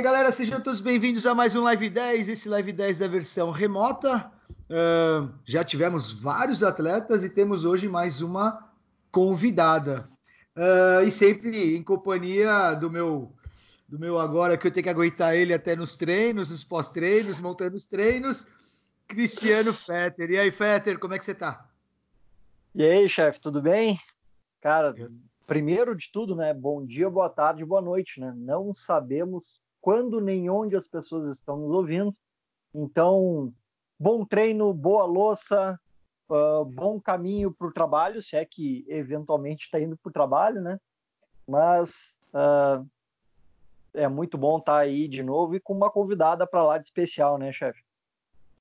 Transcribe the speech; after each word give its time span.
aí, 0.00 0.04
galera, 0.04 0.32
sejam 0.32 0.58
todos 0.62 0.80
bem-vindos 0.80 1.26
a 1.26 1.34
mais 1.34 1.54
um 1.54 1.62
Live 1.62 1.90
10, 1.90 2.30
esse 2.30 2.48
Live 2.48 2.72
10 2.72 3.00
da 3.00 3.06
versão 3.06 3.50
remota. 3.50 4.32
Uh, 4.70 5.30
já 5.44 5.62
tivemos 5.62 6.10
vários 6.10 6.62
atletas 6.62 7.22
e 7.22 7.28
temos 7.28 7.66
hoje 7.66 7.86
mais 7.86 8.22
uma 8.22 8.66
convidada. 9.12 10.08
Uh, 10.56 11.04
e 11.06 11.10
sempre 11.10 11.76
em 11.76 11.82
companhia 11.82 12.72
do 12.72 12.90
meu 12.90 13.30
do 13.86 13.98
meu 13.98 14.18
agora, 14.18 14.56
que 14.56 14.66
eu 14.66 14.70
tenho 14.70 14.84
que 14.84 14.88
aguentar 14.88 15.36
ele 15.36 15.52
até 15.52 15.76
nos 15.76 15.96
treinos, 15.96 16.48
nos 16.48 16.64
pós-treinos, 16.64 17.38
montando 17.38 17.76
os 17.76 17.84
treinos, 17.84 18.46
Cristiano 19.06 19.74
Fetter. 19.74 20.30
E 20.30 20.38
aí, 20.38 20.50
Fetter, 20.50 20.98
como 20.98 21.12
é 21.12 21.18
que 21.18 21.24
você 21.26 21.34
tá? 21.34 21.68
E 22.74 22.82
aí, 22.82 23.06
chefe, 23.06 23.38
tudo 23.38 23.60
bem? 23.60 24.00
Cara, 24.62 24.94
primeiro 25.46 25.94
de 25.94 26.10
tudo, 26.10 26.34
né? 26.34 26.54
Bom 26.54 26.86
dia, 26.86 27.10
boa 27.10 27.28
tarde, 27.28 27.66
boa 27.66 27.82
noite, 27.82 28.18
né? 28.18 28.32
Não 28.34 28.72
sabemos 28.72 29.60
quando 29.80 30.20
nem 30.20 30.48
onde 30.50 30.76
as 30.76 30.86
pessoas 30.86 31.28
estão 31.28 31.56
nos 31.56 31.70
ouvindo. 31.70 32.14
Então, 32.74 33.52
bom 33.98 34.24
treino, 34.24 34.72
boa 34.72 35.04
louça, 35.04 35.78
uh, 36.28 36.64
bom 36.64 37.00
caminho 37.00 37.52
para 37.52 37.66
o 37.66 37.72
trabalho, 37.72 38.22
se 38.22 38.36
é 38.36 38.44
que 38.44 38.84
eventualmente 38.88 39.64
está 39.64 39.80
indo 39.80 39.96
para 39.96 40.10
o 40.10 40.12
trabalho, 40.12 40.60
né? 40.60 40.78
Mas 41.48 42.18
uh, 42.32 42.86
é 43.94 44.06
muito 44.08 44.38
bom 44.38 44.58
estar 44.58 44.72
tá 44.72 44.78
aí 44.78 45.08
de 45.08 45.22
novo 45.22 45.56
e 45.56 45.60
com 45.60 45.74
uma 45.74 45.90
convidada 45.90 46.46
para 46.46 46.62
lá 46.62 46.78
de 46.78 46.84
especial, 46.84 47.38
né, 47.38 47.52
chefe? 47.52 47.82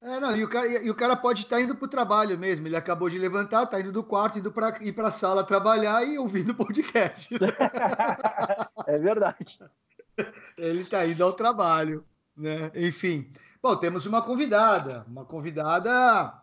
É, 0.01 0.17
não, 0.17 0.33
e 0.33 0.43
o 0.45 0.49
cara, 0.49 0.67
e 0.67 0.89
o 0.89 0.95
cara 0.95 1.13
pode 1.15 1.41
estar 1.41 1.57
tá 1.57 1.61
indo 1.61 1.75
para 1.75 1.85
o 1.85 1.89
trabalho 1.89 2.39
mesmo. 2.39 2.65
Ele 2.65 2.75
acabou 2.77 3.09
de 3.09 3.19
levantar, 3.19 3.63
está 3.63 3.81
indo 3.81 3.91
do 3.91 4.01
quarto, 4.01 4.39
indo 4.39 4.49
para 4.49 4.77
ir 4.81 4.93
para 4.93 5.09
a 5.09 5.11
sala 5.11 5.43
trabalhar 5.43 6.05
e 6.07 6.17
ouvindo 6.17 6.51
o 6.51 6.55
podcast. 6.55 7.35
é 8.87 8.97
verdade. 8.97 9.59
Ele 10.57 10.81
está 10.81 11.05
indo 11.05 11.23
ao 11.23 11.33
trabalho, 11.33 12.03
né? 12.35 12.71
Enfim. 12.75 13.29
Bom, 13.61 13.75
temos 13.75 14.05
uma 14.05 14.21
convidada, 14.21 15.05
uma 15.07 15.25
convidada 15.25 16.33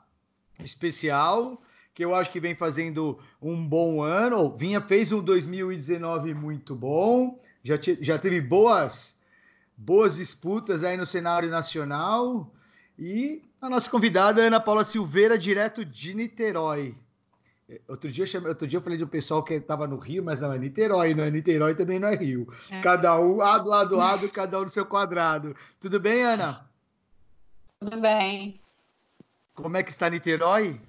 especial, 0.60 1.62
que 1.94 2.04
eu 2.04 2.14
acho 2.14 2.30
que 2.30 2.38
vem 2.38 2.54
fazendo 2.54 3.18
um 3.40 3.66
bom 3.66 4.02
ano, 4.02 4.54
vinha, 4.54 4.82
fez 4.82 5.12
um 5.12 5.22
2019 5.22 6.34
muito 6.34 6.74
bom, 6.74 7.38
já, 7.62 7.78
te, 7.78 7.96
já 8.02 8.18
teve 8.18 8.40
boas, 8.40 9.18
boas 9.74 10.16
disputas 10.16 10.84
aí 10.84 10.96
no 10.96 11.06
cenário 11.06 11.50
nacional, 11.50 12.52
e 12.98 13.42
a 13.62 13.70
nossa 13.70 13.90
convidada 13.90 14.42
Ana 14.42 14.60
Paula 14.60 14.84
Silveira, 14.84 15.38
direto 15.38 15.84
de 15.84 16.14
Niterói. 16.14 16.94
Outro 17.88 18.12
dia, 18.12 18.22
eu 18.22 18.26
chamei, 18.26 18.48
outro 18.48 18.66
dia 18.66 18.78
eu 18.78 18.82
falei 18.82 18.96
de 18.96 19.02
um 19.02 19.08
pessoal 19.08 19.42
que 19.42 19.54
estava 19.54 19.88
no 19.88 19.96
Rio, 19.96 20.22
mas 20.22 20.40
não 20.40 20.52
é 20.52 20.58
Niterói, 20.58 21.14
não 21.14 21.24
é 21.24 21.30
Niterói 21.30 21.74
também 21.74 21.98
não 21.98 22.08
é 22.08 22.14
Rio. 22.14 22.46
É. 22.70 22.80
Cada 22.80 23.18
um 23.18 23.36
lado, 23.36 23.68
lado, 23.68 23.96
lado, 23.96 24.28
cada 24.30 24.60
um 24.60 24.62
no 24.62 24.68
seu 24.68 24.86
quadrado. 24.86 25.56
Tudo 25.80 25.98
bem, 25.98 26.22
Ana? 26.22 26.70
Tudo 27.80 28.00
bem. 28.00 28.60
Como 29.54 29.76
é 29.76 29.82
que 29.82 29.90
está 29.90 30.08
Niterói? 30.08 30.80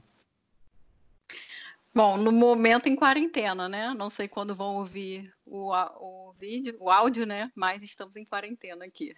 Bom, 1.95 2.15
no 2.15 2.31
momento 2.31 2.87
em 2.87 2.95
quarentena, 2.95 3.67
né? 3.67 3.91
Não 3.95 4.07
sei 4.07 4.27
quando 4.27 4.55
vão 4.55 4.75
ouvir 4.75 5.33
o, 5.43 5.73
o 5.73 6.31
vídeo, 6.33 6.77
o 6.79 6.91
áudio, 6.91 7.25
né? 7.25 7.51
Mas 7.55 7.81
estamos 7.81 8.15
em 8.15 8.23
quarentena 8.23 8.85
aqui. 8.85 9.15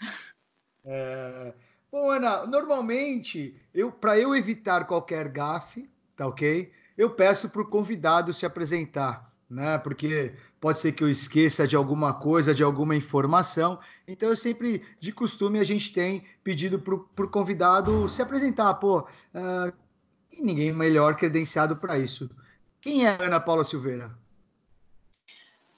É... 0.86 1.54
Bom, 1.92 2.10
Ana, 2.10 2.46
normalmente, 2.46 3.60
eu, 3.74 3.92
para 3.92 4.18
eu 4.18 4.34
evitar 4.34 4.86
qualquer 4.88 5.28
gafe, 5.28 5.90
tá 6.16 6.26
ok? 6.26 6.72
Eu 7.00 7.10
peço 7.10 7.50
para 7.50 7.62
o 7.62 7.66
convidado 7.66 8.34
se 8.34 8.46
apresentar, 8.46 9.32
né? 9.50 9.78
Porque 9.78 10.36
pode 10.60 10.80
ser 10.80 10.92
que 10.92 11.02
eu 11.02 11.10
esqueça 11.10 11.66
de 11.66 11.74
alguma 11.74 12.14
coisa, 12.14 12.54
de 12.54 12.62
alguma 12.62 12.94
informação. 12.94 13.80
Então, 14.06 14.28
eu 14.28 14.36
sempre, 14.36 14.86
de 15.00 15.14
costume, 15.14 15.60
a 15.60 15.64
gente 15.64 15.94
tem 15.94 16.26
pedido 16.44 16.78
para 16.78 17.24
o 17.24 17.30
convidado 17.30 18.10
se 18.10 18.22
apresentar. 18.22 18.74
Pô, 18.74 19.00
uh, 19.00 19.74
e 20.30 20.42
ninguém 20.42 20.74
melhor 20.74 21.16
credenciado 21.16 21.78
para 21.78 21.98
isso. 21.98 22.30
Quem 22.82 23.08
é 23.08 23.12
Ana 23.24 23.40
Paula 23.40 23.64
Silveira? 23.64 24.12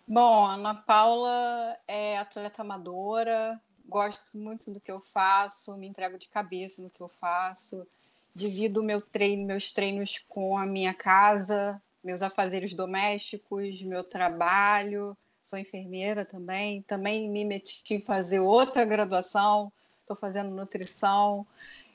Bom, 0.07 0.47
Ana 0.47 0.73
Paula 0.73 1.77
é 1.87 2.17
atleta 2.17 2.63
amadora, 2.63 3.61
gosto 3.87 4.35
muito 4.35 4.71
do 4.71 4.81
que 4.81 4.91
eu 4.91 4.99
faço, 4.99 5.77
me 5.77 5.87
entrego 5.87 6.17
de 6.17 6.27
cabeça 6.27 6.81
no 6.81 6.89
que 6.89 7.01
eu 7.01 7.07
faço 7.07 7.85
divido 8.33 8.83
meu 8.83 9.01
treino, 9.01 9.45
meus 9.45 9.71
treinos 9.71 10.23
com 10.27 10.57
a 10.57 10.65
minha 10.65 10.93
casa, 10.93 11.81
meus 12.03 12.21
afazeres 12.21 12.73
domésticos, 12.73 13.81
meu 13.81 14.03
trabalho. 14.03 15.15
Sou 15.43 15.59
enfermeira 15.59 16.25
também. 16.25 16.81
Também 16.83 17.29
me 17.29 17.43
meti 17.43 17.83
em 17.91 18.01
fazer 18.01 18.39
outra 18.39 18.85
graduação. 18.85 19.71
Estou 20.01 20.15
fazendo 20.15 20.49
nutrição. 20.51 21.45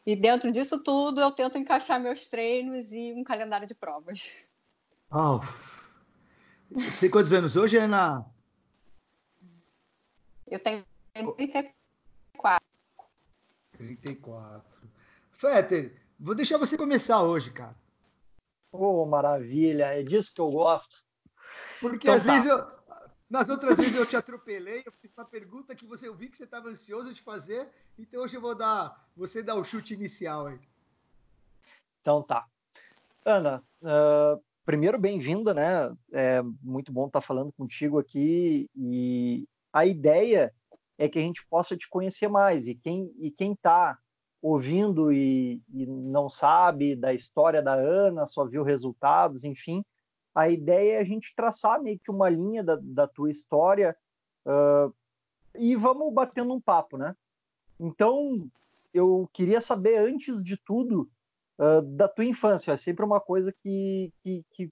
E 0.05 0.15
dentro 0.15 0.53
disso 0.53 0.83
tudo, 0.83 1.21
eu 1.21 1.31
tento 1.31 1.59
encaixar 1.59 2.01
meus 2.01 2.27
treinos 2.27 2.93
e 2.93 3.13
um 3.13 3.25
calendário 3.25 3.67
de 3.67 3.75
provas. 3.75 4.31
Oh. 5.11 5.41
Tem 7.01 7.11
quantos 7.11 7.33
anos 7.33 7.57
hoje, 7.57 7.77
Ana? 7.77 8.25
Eu 10.47 10.61
tenho 10.61 10.85
34. 11.13 12.65
34. 13.73 14.63
Fetter, 15.33 16.06
Vou 16.19 16.35
deixar 16.35 16.57
você 16.57 16.79
começar 16.79 17.23
hoje, 17.23 17.51
cara. 17.51 17.77
Oh, 18.73 19.05
maravilha, 19.05 19.87
é 19.87 20.03
disso 20.03 20.33
que 20.35 20.41
eu 20.41 20.51
gosto. 20.51 21.05
Porque 21.81 22.09
então, 22.09 22.15
às 22.15 22.25
tá. 22.25 22.33
vezes 22.33 22.49
eu, 22.49 22.67
nas 23.29 23.51
outras 23.51 23.77
vezes 23.77 23.95
eu 23.95 24.07
te 24.07 24.17
atropelei, 24.17 24.83
eu 24.85 24.93
fiz 24.93 25.11
uma 25.17 25.25
pergunta 25.25 25.75
que 25.75 25.85
você 25.85 26.09
eu 26.09 26.15
vi 26.15 26.29
que 26.29 26.37
você 26.37 26.45
estava 26.45 26.69
ansioso 26.69 27.13
de 27.13 27.21
fazer, 27.21 27.69
então 27.99 28.23
hoje 28.23 28.37
eu 28.37 28.41
vou 28.41 28.55
dar, 28.55 29.09
você 29.17 29.43
dá 29.43 29.55
o 29.55 29.65
chute 29.65 29.95
inicial 29.95 30.47
aí. 30.47 30.59
Então 32.01 32.23
tá. 32.23 32.47
Ana, 33.25 33.63
uh, 33.83 34.43
primeiro 34.65 34.99
bem-vinda, 34.99 35.53
né? 35.53 35.95
É 36.13 36.41
muito 36.63 36.93
bom 36.93 37.09
estar 37.09 37.21
falando 37.21 37.53
contigo 37.53 37.99
aqui 37.99 38.71
e 38.75 39.47
a 39.73 39.85
ideia 39.85 40.55
é 40.97 41.09
que 41.09 41.19
a 41.19 41.23
gente 41.23 41.47
possa 41.47 41.77
te 41.77 41.89
conhecer 41.89 42.29
mais 42.29 42.67
e 42.67 42.75
quem 42.75 43.13
e 43.19 43.31
quem 43.31 43.53
está 43.53 43.99
ouvindo 44.41 45.13
e, 45.13 45.63
e, 45.73 45.87
não 45.87 46.29
sabe 46.29 46.95
da 46.95 47.13
história 47.13 47.63
da 47.63 47.75
Ana, 47.75 48.27
só 48.27 48.45
viu 48.45 48.63
resultados, 48.63 49.45
enfim. 49.45 49.85
A 50.35 50.49
ideia 50.49 50.99
é 50.99 51.01
a 51.01 51.05
gente 51.05 51.35
traçar 51.35 51.83
meio 51.83 51.99
que 51.99 52.11
uma 52.11 52.29
linha 52.29 52.63
da, 52.63 52.79
da 52.81 53.09
tua 53.09 53.31
história 53.31 53.97
uh, 54.47 54.95
e 55.55 55.75
vamos 55.75 56.13
batendo 56.13 56.53
um 56.53 56.61
papo, 56.61 56.99
né? 56.99 57.17
Então, 57.81 58.49
eu 58.93 59.29
queria 59.33 59.61
saber, 59.61 59.99
antes 59.99 60.43
de 60.43 60.57
tudo, 60.57 61.11
uh, 61.59 61.83
da 61.83 62.09
tua 62.09 62.25
infância. 62.25 62.73
É 62.73 62.77
sempre 62.77 63.05
uma 63.05 63.21
coisa 63.21 63.53
que, 63.53 64.13
que, 64.23 64.45
que 64.53 64.71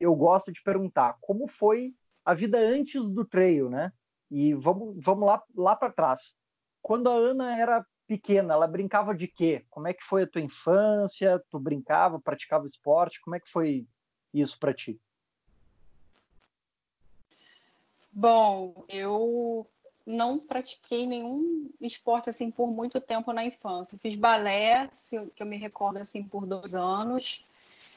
eu 0.00 0.14
gosto 0.14 0.52
de 0.52 0.62
perguntar. 0.62 1.16
Como 1.20 1.46
foi 1.46 1.94
a 2.24 2.34
vida 2.34 2.58
antes 2.58 3.08
do 3.10 3.24
trail, 3.24 3.68
né? 3.68 3.92
E 4.30 4.54
vamos, 4.54 4.96
vamos 5.02 5.26
lá, 5.26 5.42
lá 5.54 5.76
para 5.76 5.92
trás. 5.92 6.34
Quando 6.82 7.08
a 7.08 7.14
Ana 7.14 7.58
era 7.58 7.86
pequena, 8.06 8.54
ela 8.54 8.66
brincava 8.66 9.14
de 9.14 9.26
quê? 9.26 9.64
Como 9.70 9.88
é 9.88 9.94
que 9.94 10.04
foi 10.04 10.22
a 10.22 10.26
tua 10.26 10.40
infância? 10.40 11.42
Tu 11.50 11.58
brincava, 11.58 12.20
praticava 12.20 12.66
esporte? 12.66 13.20
Como 13.20 13.36
é 13.36 13.40
que 13.40 13.50
foi 13.50 13.86
isso 14.32 14.58
para 14.58 14.74
ti? 14.74 15.00
Bom, 18.12 18.84
eu 18.88 19.66
não 20.06 20.38
pratiquei 20.38 21.06
nenhum 21.06 21.70
esporte 21.80 22.30
assim 22.30 22.50
por 22.50 22.68
muito 22.68 23.00
tempo 23.00 23.32
na 23.32 23.44
infância. 23.44 23.98
Fiz 23.98 24.14
balé, 24.14 24.88
que 25.34 25.42
eu 25.42 25.46
me 25.46 25.56
recordo 25.56 25.98
assim 25.98 26.22
por 26.22 26.46
dois 26.46 26.74
anos. 26.74 27.44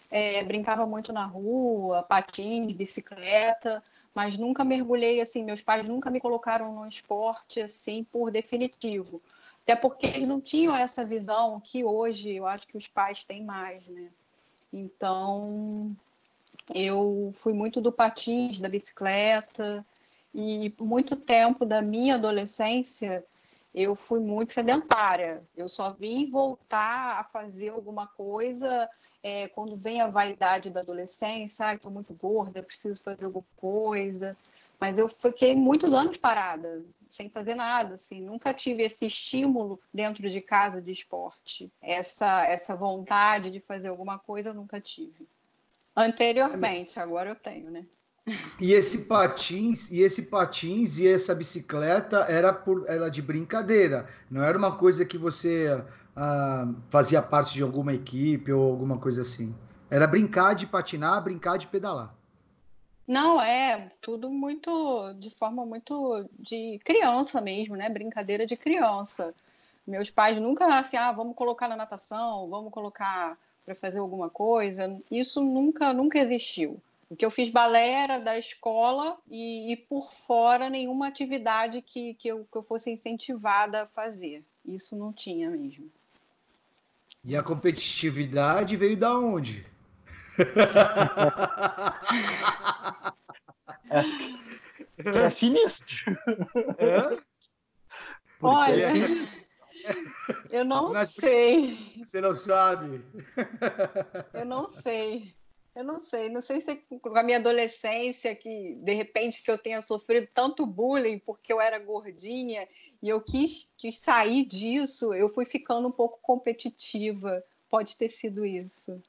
É, 0.10 0.42
brincava 0.44 0.86
muito 0.86 1.12
na 1.12 1.26
rua, 1.26 2.02
patins, 2.02 2.72
bicicleta, 2.72 3.84
mas 4.16 4.38
nunca 4.38 4.64
mergulhei 4.64 5.20
assim. 5.20 5.44
Meus 5.44 5.62
pais 5.62 5.86
nunca 5.86 6.10
me 6.10 6.20
colocaram 6.20 6.74
no 6.74 6.88
esporte 6.88 7.60
assim 7.60 8.04
por 8.06 8.32
definitivo. 8.32 9.22
Até 9.68 9.76
porque 9.76 10.08
eles 10.08 10.26
não 10.26 10.40
tinham 10.40 10.74
essa 10.74 11.04
visão 11.04 11.60
que 11.60 11.84
hoje 11.84 12.32
eu 12.32 12.48
acho 12.48 12.66
que 12.66 12.78
os 12.78 12.88
pais 12.88 13.26
têm 13.26 13.44
mais, 13.44 13.86
né? 13.86 14.10
Então, 14.72 15.94
eu 16.74 17.34
fui 17.36 17.52
muito 17.52 17.82
do 17.82 17.92
patins, 17.92 18.62
da 18.62 18.70
bicicleta, 18.70 19.86
e 20.34 20.70
por 20.70 20.88
muito 20.88 21.18
tempo 21.18 21.66
da 21.66 21.82
minha 21.82 22.16
adolescência 22.16 23.26
eu 23.76 23.94
fui 23.94 24.22
muito 24.22 24.54
sedentária. 24.54 25.44
Eu 25.54 25.68
só 25.68 25.92
vim 25.92 26.32
voltar 26.32 27.20
a 27.20 27.26
fazer 27.26 27.68
alguma 27.68 28.08
coisa 28.08 28.90
é, 29.22 29.50
quando 29.50 29.76
vem 29.76 30.00
a 30.00 30.08
vaidade 30.08 30.70
da 30.70 30.80
adolescência, 30.80 31.68
ah, 31.68 31.76
estou 31.76 31.92
muito 31.92 32.14
gorda, 32.14 32.64
preciso 32.64 33.04
fazer 33.04 33.26
alguma 33.26 33.44
coisa. 33.58 34.38
Mas 34.80 34.98
eu 34.98 35.10
fiquei 35.10 35.58
muitos 35.58 35.94
anos 35.94 36.16
parada, 36.16 36.86
sem 37.10 37.30
fazer 37.30 37.56
nada, 37.56 37.96
assim, 37.96 38.22
nunca 38.22 38.54
tive 38.54 38.84
esse 38.84 39.06
estímulo 39.06 39.80
dentro 39.94 40.30
de 40.30 40.42
casa 40.42 40.82
de 40.82 40.92
esporte. 40.92 41.72
Essa 41.82 42.44
essa 42.46 42.76
vontade 42.76 43.52
de 43.52 43.60
fazer 43.60 43.90
alguma 43.90 44.18
coisa 44.20 44.50
eu 44.50 44.54
nunca 44.54 44.80
tive. 44.80 45.28
Anteriormente, 45.96 47.00
agora 47.00 47.30
eu 47.30 47.36
tenho, 47.36 47.72
né? 47.72 47.86
E 48.60 48.74
esse 48.74 49.06
patins, 49.06 49.90
e 49.90 50.02
esse 50.02 50.24
patins 50.24 51.00
e 51.00 51.08
essa 51.08 51.34
bicicleta 51.34 52.26
era 52.30 52.52
por 52.52 52.84
era 52.88 53.10
de 53.10 53.22
brincadeira, 53.22 54.06
não 54.30 54.44
era 54.44 54.58
uma 54.58 54.76
coisa 54.76 55.06
que 55.06 55.18
você 55.18 55.82
ah, 56.16 56.74
fazia 56.90 57.22
parte 57.22 57.54
de 57.54 57.64
alguma 57.64 57.94
equipe 57.94 58.52
ou 58.52 58.70
alguma 58.70 58.98
coisa 58.98 59.22
assim. 59.22 59.56
Era 59.90 60.06
brincar 60.06 60.56
de 60.56 60.68
patinar, 60.68 61.24
brincar 61.24 61.58
de 61.58 61.68
pedalar. 61.68 62.17
Não, 63.08 63.42
é 63.42 63.90
tudo 64.02 64.30
muito 64.30 65.14
de 65.14 65.30
forma 65.30 65.66
muito 65.66 66.30
de 66.38 66.78
criança 66.84 67.40
mesmo, 67.40 67.76
né? 67.76 67.88
Brincadeira 67.88 68.46
de 68.46 68.58
criança. 68.58 69.34
Meus 69.88 70.10
pais 70.10 70.38
nunca 70.42 70.66
assim, 70.78 70.98
ah, 70.98 71.14
vamos 71.14 71.36
colocar 71.36 71.70
na 71.70 71.78
natação, 71.78 72.50
vamos 72.50 72.72
colocar 72.74 73.38
para 73.66 73.74
fazer 73.74 74.00
alguma 74.00 74.30
coisa. 74.30 75.00
Isso 75.10 75.42
nunca, 75.42 75.94
nunca 75.94 76.20
existiu. 76.20 76.82
O 77.10 77.16
que 77.16 77.26
eu 77.26 77.32
fiz 77.32 77.50
balé 77.50 77.92
era 77.92 78.20
da 78.20 78.38
escola 78.38 79.18
e, 79.32 79.72
e 79.72 79.78
por 79.78 80.12
fora 80.12 80.70
nenhuma 80.70 81.08
atividade 81.08 81.82
que, 81.82 82.14
que, 82.16 82.28
eu, 82.28 82.46
que 82.52 82.58
eu 82.58 82.64
fosse 82.64 82.92
incentivada 82.92 83.84
a 83.84 83.88
fazer. 83.88 84.44
Isso 84.66 84.98
não 84.98 85.14
tinha 85.14 85.50
mesmo. 85.50 85.90
E 87.24 87.38
a 87.38 87.42
competitividade 87.42 88.76
veio 88.76 88.98
da 88.98 89.18
onde? 89.18 89.66
É, 93.90 95.26
é 95.26 95.30
sinistro. 95.30 96.18
É? 96.78 97.18
Olha, 98.42 98.92
eu 100.52 100.66
não 100.66 100.94
sei. 101.06 101.78
Você 102.04 102.22
não 102.22 102.36
sabe? 102.36 103.02
Eu 104.34 104.46
não 104.46 104.68
sei. 104.68 105.36
Eu 105.76 105.84
não 105.84 106.00
sei, 106.04 106.28
não 106.28 106.42
sei 106.42 106.60
se 106.60 106.76
com 106.76 107.16
a 107.16 107.22
minha 107.22 107.38
adolescência, 107.38 108.36
que 108.36 108.74
de 108.82 108.94
repente 108.94 109.44
que 109.44 109.52
eu 109.52 109.60
tenha 109.60 109.80
sofrido 109.80 110.28
tanto 110.34 110.66
bullying 110.66 111.20
porque 111.20 111.54
eu 111.54 111.62
era 111.62 111.78
gordinha 111.78 112.68
e 113.00 113.08
eu 113.08 113.22
quis, 113.22 113.72
quis 113.78 114.00
sair 114.00 114.44
disso, 114.44 115.14
eu 115.14 115.30
fui 115.30 115.46
ficando 115.46 115.88
um 115.88 115.92
pouco 115.92 116.18
competitiva. 116.20 117.44
Pode 117.70 117.96
ter 117.96 118.10
sido 118.10 118.44
isso. 118.44 119.00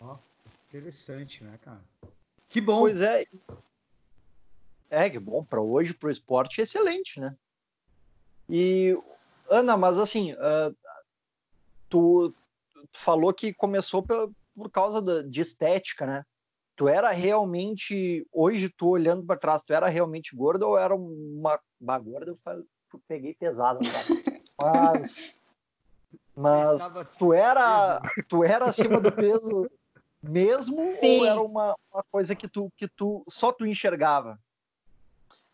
Oh, 0.00 0.16
interessante, 0.72 1.44
né, 1.44 1.58
cara? 1.60 1.82
Que 2.48 2.60
bom. 2.60 2.80
Pois 2.80 3.02
é. 3.02 3.26
É, 4.88 5.10
que 5.10 5.18
bom. 5.18 5.44
Para 5.44 5.60
hoje, 5.60 5.92
para 5.92 6.08
o 6.08 6.10
esporte, 6.10 6.62
excelente, 6.62 7.20
né? 7.20 7.36
E, 8.48 8.98
Ana, 9.50 9.76
mas 9.76 9.98
assim, 9.98 10.32
uh, 10.32 10.76
tu, 11.90 12.34
tu, 12.90 12.98
falou 12.98 13.32
que 13.34 13.52
começou 13.52 14.02
por, 14.02 14.32
por 14.54 14.70
causa 14.70 15.00
da, 15.02 15.22
de 15.22 15.42
estética, 15.42 16.06
né? 16.06 16.24
Tu 16.74 16.88
era 16.88 17.10
realmente, 17.10 18.26
hoje 18.32 18.70
tu 18.70 18.88
olhando 18.88 19.24
para 19.24 19.38
trás, 19.38 19.62
tu 19.62 19.74
era 19.74 19.88
realmente 19.88 20.34
gorda 20.34 20.66
ou 20.66 20.78
era 20.78 20.94
uma, 20.94 21.60
uma 21.78 21.98
gorda? 21.98 22.30
Eu, 22.30 22.38
falei, 22.42 22.64
eu 22.92 23.02
peguei 23.06 23.34
pesado, 23.34 23.80
mas, 24.58 25.42
mas 26.34 27.16
tu 27.16 27.34
era, 27.34 28.00
tu 28.26 28.42
era 28.42 28.66
acima 28.66 28.98
do 29.00 29.12
peso 29.12 29.70
mesmo 30.22 30.94
Sim. 30.94 31.18
ou 31.18 31.26
era 31.26 31.40
uma, 31.40 31.76
uma 31.92 32.02
coisa 32.10 32.34
que 32.34 32.48
tu, 32.48 32.72
que 32.76 32.86
tu 32.88 33.24
só 33.28 33.52
tu 33.52 33.66
enxergava? 33.66 34.38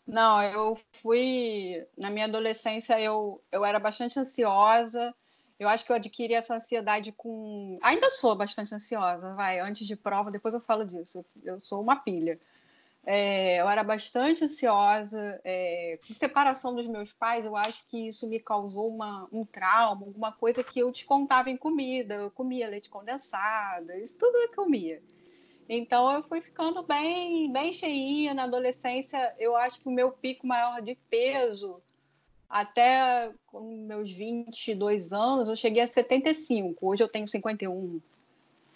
Não, 0.06 0.43
eu 0.43 0.79
fui 0.93 1.87
na 1.97 2.11
minha 2.11 2.25
adolescência 2.25 2.99
eu, 3.00 3.43
eu 3.53 3.65
era 3.65 3.79
bastante 3.79 4.19
ansiosa, 4.19 5.15
eu 5.59 5.69
acho 5.69 5.85
que 5.85 5.91
eu 5.91 5.97
adquiri 5.97 6.35
essa 6.35 6.56
ansiedade 6.56 7.12
com. 7.12 7.79
Ainda 7.82 8.11
sou 8.11 8.35
bastante 8.35 8.75
ansiosa, 8.75 9.35
vai. 9.35 9.59
Antes 9.59 9.87
de 9.87 9.97
prova, 9.97 10.31
depois 10.31 10.55
eu 10.55 10.61
falo 10.61 10.85
disso. 10.85 11.25
Eu 11.43 11.59
sou 11.59 11.82
uma 11.82 11.97
pilha. 11.97 12.38
É, 13.10 13.58
eu 13.58 13.66
era 13.66 13.82
bastante 13.82 14.44
ansiosa. 14.44 15.40
É, 15.43 15.99
com 16.06 16.12
separação 16.12 16.75
dos 16.75 16.87
meus 16.87 17.10
pais, 17.10 17.46
eu 17.46 17.56
acho 17.56 17.82
que 17.87 18.08
isso 18.08 18.28
me 18.28 18.38
causou 18.38 18.87
uma, 18.87 19.26
um 19.32 19.46
trauma, 19.46 20.05
alguma 20.05 20.31
coisa 20.31 20.62
que 20.62 20.78
eu 20.78 20.93
descontava 20.93 21.49
em 21.49 21.56
comida. 21.56 22.16
Eu 22.16 22.31
comia 22.31 22.69
leite 22.69 22.90
condensado, 22.90 23.93
isso 23.93 24.19
tudo 24.19 24.37
eu 24.37 24.55
comia. 24.55 25.00
Então 25.66 26.12
eu 26.12 26.22
fui 26.22 26.43
ficando 26.43 26.82
bem, 26.82 27.50
bem 27.50 27.72
cheinha 27.72 28.34
na 28.34 28.43
adolescência. 28.44 29.34
Eu 29.38 29.56
acho 29.56 29.81
que 29.81 29.88
o 29.88 29.93
meu 29.93 30.11
pico 30.12 30.46
maior 30.46 30.82
de 30.82 30.94
peso 31.08 31.81
até 32.46 33.31
com 33.46 33.87
meus 33.87 34.12
22 34.12 35.14
anos, 35.14 35.49
eu 35.49 35.56
cheguei 35.56 35.82
a 35.82 35.87
75. 35.87 36.87
Hoje 36.87 37.02
eu 37.02 37.08
tenho 37.08 37.26
51. 37.26 38.02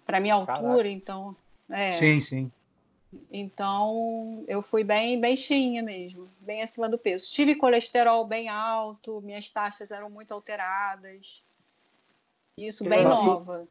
Para 0.06 0.20
minha 0.20 0.34
altura, 0.34 0.62
Caraca. 0.62 0.88
então. 0.88 1.36
É. 1.68 1.92
Sim, 1.92 2.18
sim. 2.18 2.52
Então, 3.30 4.44
eu 4.48 4.62
fui 4.62 4.82
bem, 4.84 5.20
bem 5.20 5.36
cheinha 5.36 5.82
mesmo, 5.82 6.28
bem 6.40 6.62
acima 6.62 6.88
do 6.88 6.98
peso. 6.98 7.30
Tive 7.30 7.54
colesterol 7.54 8.24
bem 8.26 8.48
alto, 8.48 9.20
minhas 9.20 9.50
taxas 9.50 9.90
eram 9.90 10.08
muito 10.08 10.32
alteradas. 10.32 11.42
Isso 12.56 12.84
bem 12.84 13.04
mas 13.04 13.18
nova. 13.18 13.68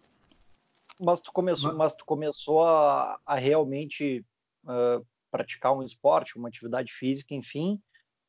Tu, 0.97 1.03
mas 1.03 1.21
tu 1.21 1.31
começou, 1.31 1.73
mas 1.73 1.95
tu 1.95 2.05
começou 2.05 2.63
a, 2.63 3.19
a 3.25 3.35
realmente 3.35 4.23
uh, 4.65 5.05
praticar 5.31 5.75
um 5.75 5.81
esporte, 5.81 6.37
uma 6.37 6.49
atividade 6.49 6.91
física, 6.93 7.33
enfim, 7.33 7.81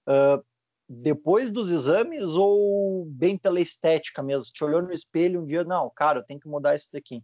uh, 0.09 0.43
depois 0.88 1.50
dos 1.50 1.70
exames 1.70 2.29
ou 2.29 3.05
bem 3.06 3.37
pela 3.37 3.61
estética 3.61 4.23
mesmo? 4.23 4.53
Te 4.53 4.64
olhou 4.64 4.82
no 4.82 4.93
espelho 4.93 5.43
um 5.43 5.47
dia, 5.47 5.64
não, 5.64 5.91
cara, 5.91 6.20
eu 6.20 6.25
tenho 6.25 6.41
que 6.41 6.49
mudar 6.49 6.75
isso 6.75 6.91
daqui. 6.93 7.23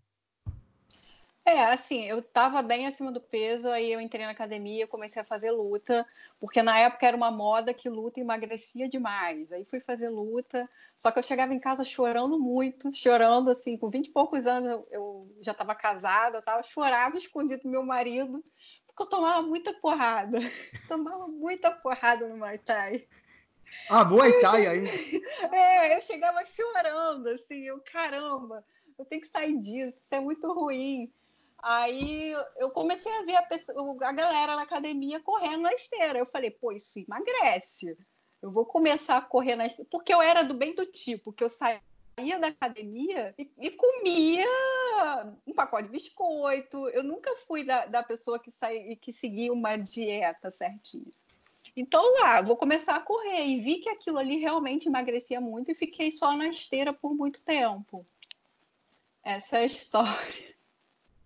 É, 1.48 1.72
assim, 1.72 2.04
eu 2.04 2.18
estava 2.18 2.60
bem 2.60 2.86
acima 2.86 3.10
do 3.10 3.22
peso, 3.22 3.70
aí 3.70 3.90
eu 3.90 4.02
entrei 4.02 4.26
na 4.26 4.32
academia, 4.32 4.86
comecei 4.86 5.22
a 5.22 5.24
fazer 5.24 5.50
luta, 5.50 6.06
porque 6.38 6.62
na 6.62 6.78
época 6.78 7.06
era 7.06 7.16
uma 7.16 7.30
moda 7.30 7.72
que 7.72 7.88
luta 7.88 8.20
emagrecia 8.20 8.86
demais. 8.86 9.50
Aí 9.50 9.64
fui 9.64 9.80
fazer 9.80 10.10
luta, 10.10 10.68
só 10.98 11.10
que 11.10 11.18
eu 11.18 11.22
chegava 11.22 11.54
em 11.54 11.58
casa 11.58 11.84
chorando 11.84 12.38
muito, 12.38 12.94
chorando 12.94 13.50
assim, 13.50 13.78
com 13.78 13.88
20 13.88 14.08
e 14.08 14.10
poucos 14.10 14.46
anos 14.46 14.70
eu, 14.70 14.88
eu 14.90 15.36
já 15.40 15.52
estava 15.52 15.74
casada, 15.74 16.42
tava, 16.42 16.62
chorava 16.62 17.16
escondido 17.16 17.62
do 17.62 17.70
meu 17.70 17.82
marido, 17.82 18.44
porque 18.86 19.02
eu 19.04 19.06
tomava 19.06 19.40
muita 19.40 19.72
porrada, 19.72 20.38
tomava 20.86 21.26
muita 21.28 21.70
porrada 21.70 22.28
no 22.28 22.36
Muay 22.36 22.58
Thai. 22.58 23.08
Ah, 23.88 24.04
Muay 24.04 24.38
Thai 24.42 24.66
aí. 24.66 25.22
É, 25.50 25.96
eu 25.96 26.02
chegava 26.02 26.44
chorando, 26.44 27.26
assim, 27.28 27.62
eu, 27.62 27.80
caramba, 27.80 28.62
eu 28.98 29.04
tenho 29.06 29.22
que 29.22 29.28
sair 29.28 29.56
disso, 29.56 29.96
isso 29.96 30.08
é 30.10 30.20
muito 30.20 30.52
ruim. 30.52 31.10
Aí 31.62 32.32
eu 32.56 32.70
comecei 32.70 33.12
a 33.12 33.22
ver 33.22 33.36
a, 33.36 33.42
pessoa, 33.42 33.96
a 34.06 34.12
galera 34.12 34.54
na 34.54 34.62
academia 34.62 35.20
correndo 35.20 35.62
na 35.62 35.72
esteira. 35.72 36.18
Eu 36.18 36.26
falei, 36.26 36.50
pô, 36.50 36.72
isso 36.72 36.98
emagrece. 36.98 37.96
Eu 38.40 38.50
vou 38.50 38.64
começar 38.64 39.16
a 39.16 39.22
correr 39.22 39.56
na 39.56 39.66
esteira. 39.66 39.88
Porque 39.90 40.14
eu 40.14 40.22
era 40.22 40.44
do 40.44 40.54
bem 40.54 40.74
do 40.74 40.86
tipo, 40.86 41.32
que 41.32 41.42
eu 41.42 41.48
saía 41.48 41.80
da 42.40 42.48
academia 42.48 43.34
e, 43.36 43.50
e 43.58 43.70
comia 43.70 44.46
um 45.46 45.52
pacote 45.52 45.84
de 45.84 45.92
biscoito. 45.92 46.88
Eu 46.90 47.02
nunca 47.02 47.34
fui 47.46 47.64
da, 47.64 47.86
da 47.86 48.02
pessoa 48.04 48.38
que, 48.38 48.52
sai, 48.52 48.96
que 48.96 49.12
seguia 49.12 49.52
uma 49.52 49.76
dieta 49.76 50.52
certinha. 50.52 51.10
Então, 51.74 52.02
lá, 52.20 52.40
vou 52.40 52.56
começar 52.56 52.94
a 52.94 53.00
correr. 53.00 53.46
E 53.46 53.60
vi 53.60 53.78
que 53.78 53.88
aquilo 53.88 54.18
ali 54.18 54.36
realmente 54.36 54.86
emagrecia 54.86 55.40
muito 55.40 55.72
e 55.72 55.74
fiquei 55.74 56.12
só 56.12 56.36
na 56.36 56.46
esteira 56.46 56.92
por 56.92 57.14
muito 57.14 57.42
tempo. 57.42 58.06
Essa 59.24 59.58
é 59.58 59.62
a 59.62 59.66
história. 59.66 60.57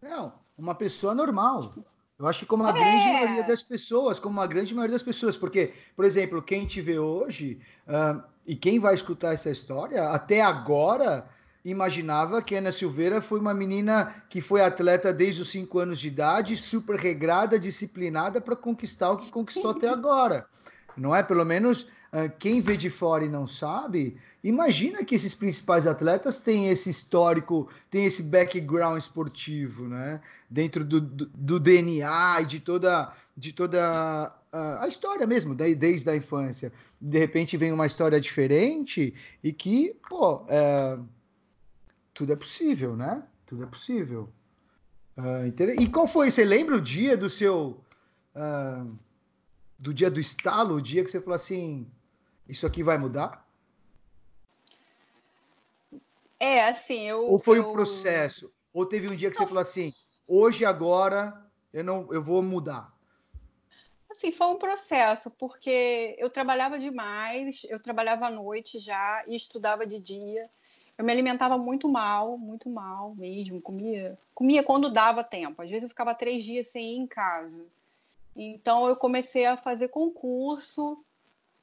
Não, 0.03 0.33
uma 0.59 0.75
pessoa 0.75 1.15
normal. 1.15 1.73
Eu 2.19 2.27
acho 2.27 2.41
que 2.41 2.47
como 2.47 2.65
a 2.65 2.71
é. 2.71 2.73
grande 2.73 3.13
maioria 3.13 3.45
das 3.45 3.63
pessoas, 3.63 4.19
como 4.19 4.41
a 4.41 4.47
grande 4.47 4.75
maioria 4.75 4.95
das 4.95 5.03
pessoas, 5.03 5.37
porque, 5.37 5.73
por 5.95 6.05
exemplo, 6.05 6.43
quem 6.43 6.67
te 6.67 6.81
vê 6.81 6.99
hoje 6.99 7.61
uh, 7.87 8.23
e 8.47 8.57
quem 8.57 8.79
vai 8.79 8.95
escutar 8.95 9.33
essa 9.33 9.51
história, 9.51 10.09
até 10.09 10.43
agora 10.43 11.27
imaginava 11.65 12.43
que 12.43 12.57
Ana 12.57 12.73
Silveira 12.73 13.21
foi 13.21 13.39
uma 13.39 13.55
menina 13.55 14.25
que 14.29 14.41
foi 14.41 14.63
atleta 14.63 15.13
desde 15.13 15.43
os 15.43 15.51
5 15.51 15.79
anos 15.79 16.01
de 16.01 16.09
idade, 16.09 16.57
super 16.57 16.97
regrada, 16.97 17.59
disciplinada 17.59 18.41
para 18.41 18.57
conquistar 18.57 19.13
o 19.13 19.17
que 19.17 19.31
conquistou 19.31 19.71
até 19.71 19.89
agora. 19.89 20.47
Não 20.97 21.15
é? 21.15 21.23
Pelo 21.23 21.45
menos 21.45 21.87
quem 22.39 22.61
vê 22.61 22.77
de 22.77 22.91
fora 22.91 23.25
e 23.25 23.29
não 23.29 23.47
sabe, 23.47 24.19
imagina 24.45 25.03
que 25.03 25.15
esses 25.15 25.35
principais 25.35 25.87
atletas 25.87 26.39
têm 26.39 26.69
esse 26.69 26.91
histórico, 26.91 27.71
têm 27.91 28.05
esse 28.05 28.23
background 28.23 28.99
esportivo, 28.99 29.89
né? 29.89 30.21
Dentro 30.51 30.85
do, 30.85 31.01
do, 31.01 31.27
do 31.35 31.59
DNA 31.59 32.43
e 32.43 32.45
de 32.45 32.61
toda, 32.61 33.11
de 33.35 33.55
toda 33.55 34.31
uh, 34.53 34.83
a 34.83 34.87
história 34.87 35.27
mesmo, 35.27 35.55
desde 35.55 36.11
a 36.11 36.15
infância. 36.15 36.71
De 37.01 37.19
repente 37.19 37.57
vem 37.57 37.73
uma 37.73 37.87
história 37.87 38.21
diferente 38.21 39.15
e 39.43 39.51
que, 39.51 39.97
pô, 40.07 40.45
é, 40.49 40.99
tudo 42.13 42.35
é 42.35 42.37
possível, 42.37 42.95
né? 42.95 43.23
Tudo 43.47 43.63
é 43.63 43.67
possível. 43.67 44.29
Uh, 45.17 45.81
e 45.81 45.89
qual 45.89 46.07
foi? 46.07 46.31
Você 46.31 46.45
lembra 46.45 46.77
o 46.77 46.81
dia 46.81 47.17
do 47.17 47.31
seu. 47.31 47.83
Uh, 48.37 48.99
do 49.79 49.93
dia 49.93 50.09
do 50.09 50.21
estalo, 50.21 50.77
o 50.77 50.81
dia 50.81 51.03
que 51.03 51.11
você 51.11 51.21
falou 51.21 51.35
assim: 51.35 51.87
isso 52.49 52.67
aqui 52.67 52.83
vai 52.83 52.99
mudar? 52.99 53.47
É, 56.39 56.69
assim, 56.69 57.09
eu. 57.09 57.27
Ou 57.31 57.39
foi 57.39 57.61
o 57.61 57.71
um 57.71 57.73
processo? 57.73 58.53
Ou 58.73 58.85
teve 58.85 59.09
um 59.09 59.15
dia 59.15 59.31
que 59.31 59.39
não. 59.39 59.45
você 59.45 59.49
falou 59.49 59.63
assim: 59.63 59.95
hoje, 60.27 60.65
agora, 60.65 61.47
eu, 61.73 61.85
não, 61.85 62.13
eu 62.13 62.23
vou 62.23 62.43
mudar? 62.43 62.93
Assim, 64.11 64.31
foi 64.31 64.49
um 64.49 64.57
processo, 64.57 65.31
porque 65.31 66.15
eu 66.19 66.29
trabalhava 66.29 66.79
demais, 66.79 67.65
eu 67.69 67.81
trabalhava 67.81 68.27
à 68.27 68.31
noite 68.31 68.79
já 68.79 69.25
e 69.27 69.35
estudava 69.35 69.87
de 69.87 69.99
dia. 69.99 70.51
Eu 70.99 71.05
me 71.05 71.13
alimentava 71.13 71.57
muito 71.57 71.89
mal, 71.89 72.37
muito 72.37 72.69
mal 72.69 73.15
mesmo. 73.15 73.61
Comia, 73.61 74.19
comia 74.35 74.63
quando 74.63 74.91
dava 74.91 75.25
tempo. 75.25 75.63
Às 75.63 75.71
vezes 75.71 75.85
eu 75.85 75.89
ficava 75.89 76.15
três 76.15 76.45
dias 76.45 76.67
sem 76.67 76.95
ir 76.95 76.99
em 76.99 77.07
casa. 77.07 77.65
Então 78.37 78.87
eu 78.87 78.97
comecei 78.97 79.47
a 79.47 79.57
fazer 79.57 79.89
concurso, 79.89 81.03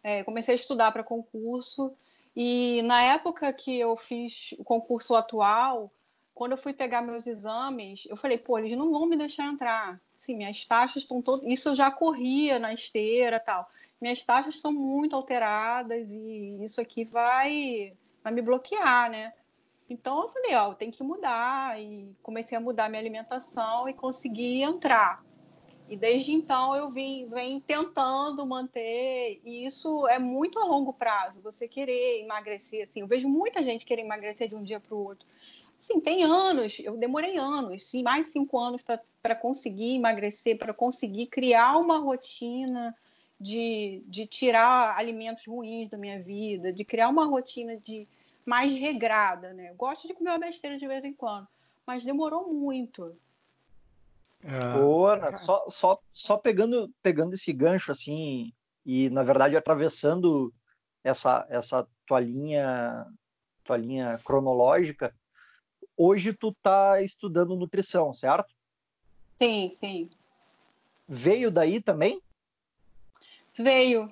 é, 0.04 0.24
comecei 0.24 0.54
a 0.54 0.56
estudar 0.56 0.92
para 0.92 1.04
concurso. 1.04 1.94
E 2.36 2.82
na 2.84 3.02
época 3.02 3.52
que 3.52 3.78
eu 3.80 3.96
fiz 3.98 4.54
o 4.58 4.64
concurso 4.64 5.16
atual, 5.16 5.92
quando 6.34 6.54
eu 6.54 6.58
fui 6.58 6.74
pegar 6.74 7.02
meus 7.02 7.28
exames, 7.28 8.08
eu 8.10 8.16
falei, 8.16 8.38
pô, 8.38 8.58
eles 8.58 8.78
não 8.78 8.92
vão 8.92 9.06
me 9.06 9.18
deixar 9.18 9.46
entrar. 9.46 10.00
Sim, 10.18 10.38
minhas 10.38 10.64
taxas 10.64 11.04
estão 11.04 11.22
todas. 11.22 11.46
Isso 11.50 11.70
eu 11.70 11.76
já 11.76 11.92
corria 11.92 12.60
na 12.60 12.74
esteira 12.74 13.40
tal. 13.40 13.70
Minhas 14.00 14.24
taxas 14.24 14.56
estão 14.56 14.72
muito 14.72 15.16
alteradas 15.16 16.12
e 16.14 16.64
isso 16.64 16.80
aqui 16.80 17.04
vai, 17.04 17.94
vai 18.24 18.32
me 18.32 18.42
bloquear, 18.42 19.10
né? 19.10 19.34
Então 19.90 20.22
eu 20.22 20.30
falei, 20.30 20.56
ó, 20.56 20.74
tem 20.74 20.92
que 20.92 21.04
mudar 21.04 21.82
e 21.82 22.16
comecei 22.22 22.58
a 22.58 22.62
mudar 22.62 22.90
minha 22.90 23.02
alimentação 23.02 23.90
e 23.90 23.94
consegui 23.94 24.62
entrar. 24.62 25.24
E 25.90 25.98
desde 25.98 26.32
então 26.32 26.76
eu 26.76 26.92
vim, 26.92 27.28
vem 27.30 27.60
tentando 27.60 28.46
manter, 28.46 29.42
e 29.44 29.66
isso 29.66 30.08
é 30.08 30.20
muito 30.20 30.60
a 30.60 30.64
longo 30.64 30.94
prazo, 30.94 31.42
você 31.42 31.68
querer 31.68 32.22
emagrecer, 32.22 32.88
assim, 32.88 33.02
eu 33.02 33.08
vejo 33.08 33.28
muita 33.28 33.64
gente 33.64 33.88
querer 33.88 34.04
emagrecer 34.04 34.48
de 34.48 34.56
um 34.56 34.64
dia 34.64 34.80
para 34.80 34.94
o 34.96 35.04
outro. 35.04 35.28
Sim, 35.80 36.00
tem 36.00 36.24
anos, 36.24 36.78
eu 36.80 36.96
demorei 36.96 37.38
anos, 37.38 37.90
sim, 37.90 38.04
mais 38.04 38.28
cinco 38.28 38.60
anos 38.60 38.84
para 38.84 39.36
conseguir 39.36 39.96
emagrecer, 39.96 40.60
para 40.60 40.74
conseguir 40.76 41.26
criar 41.26 41.78
uma 41.78 41.98
rotina 41.98 42.96
de, 43.40 44.04
de 44.06 44.28
tirar 44.28 44.96
alimentos 44.96 45.48
ruins 45.48 45.90
da 45.90 45.98
minha 45.98 46.22
vida, 46.22 46.72
de 46.72 46.86
criar 46.86 47.10
uma 47.10 47.26
rotina 47.26 47.78
de 47.78 48.08
mais 48.46 48.74
regrada, 48.74 49.54
né? 49.54 49.70
Eu 49.70 49.76
gosto 49.76 50.08
de 50.08 50.14
comer 50.14 50.32
uma 50.32 50.40
besteira 50.40 50.78
de 50.78 50.88
vez 50.88 51.04
em 51.04 51.14
quando, 51.14 51.48
mas 51.88 52.04
demorou 52.04 52.54
muito. 52.54 53.16
É... 54.44 54.74
Boa, 54.74 55.36
só, 55.36 55.66
só, 55.70 56.00
só 56.14 56.38
pegando, 56.38 56.90
pegando 57.02 57.34
esse 57.34 57.52
gancho 57.52 57.92
assim, 57.92 58.54
e 58.86 59.10
na 59.10 59.24
verdade 59.24 59.58
atravessando 59.58 60.54
essa, 61.04 61.46
essa 61.50 61.88
tua 62.06 62.20
linha, 62.20 63.06
tua 63.64 63.78
linha 63.78 64.18
cronológica, 64.26 65.14
hoje 65.96 66.34
tu 66.34 66.56
tá 66.62 67.02
estudando 67.02 67.56
nutrição, 67.56 68.14
certo? 68.14 68.54
Sim, 69.42 69.70
sim. 69.72 70.10
Veio 71.08 71.50
daí 71.50 71.82
também? 71.82 72.22
Veio. 73.58 74.12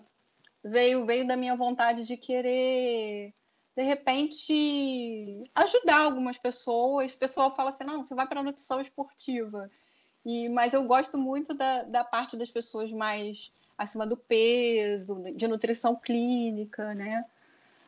Veio, 0.63 1.05
veio 1.05 1.25
da 1.25 1.37
minha 1.37 1.55
vontade 1.55 2.03
de 2.03 2.17
querer 2.17 3.33
de 3.75 3.83
repente 3.83 5.43
ajudar 5.53 5.99
algumas 5.99 6.37
pessoas. 6.37 7.13
O 7.13 7.17
pessoal 7.17 7.55
fala 7.55 7.69
assim: 7.69 7.83
"Não, 7.83 8.03
você 8.03 8.15
vai 8.15 8.27
para 8.27 8.41
nutrição 8.41 8.81
esportiva". 8.81 9.69
E 10.27 10.49
mas 10.49 10.73
eu 10.73 10.83
gosto 10.83 11.17
muito 11.17 11.53
da, 11.53 11.83
da 11.83 12.03
parte 12.03 12.35
das 12.35 12.49
pessoas 12.49 12.91
mais 12.91 13.49
acima 13.77 14.05
do 14.05 14.17
peso, 14.17 15.23
de 15.33 15.47
nutrição 15.47 15.95
clínica, 15.95 16.93
né? 16.93 17.23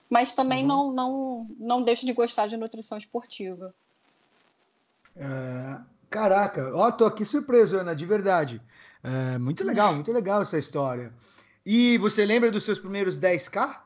Mas 0.09 0.33
também 0.33 0.61
uhum. 0.61 0.67
não, 0.67 0.93
não, 0.93 1.47
não 1.59 1.83
deixo 1.83 2.05
de 2.05 2.13
gostar 2.13 2.47
de 2.47 2.55
nutrição 2.55 2.97
esportiva. 2.97 3.75
É, 5.17 5.81
caraca, 6.09 6.71
ó, 6.73 6.89
tô 6.93 7.05
aqui 7.05 7.25
surpreso, 7.25 7.77
Ana, 7.77 7.93
de 7.93 8.05
verdade. 8.05 8.61
É, 9.03 9.37
muito 9.37 9.65
legal, 9.65 9.91
muito 9.95 10.11
legal 10.13 10.41
essa 10.41 10.57
história. 10.57 11.11
E 11.65 11.97
você 11.97 12.25
lembra 12.25 12.49
dos 12.49 12.63
seus 12.63 12.79
primeiros 12.79 13.19
10K? 13.19 13.81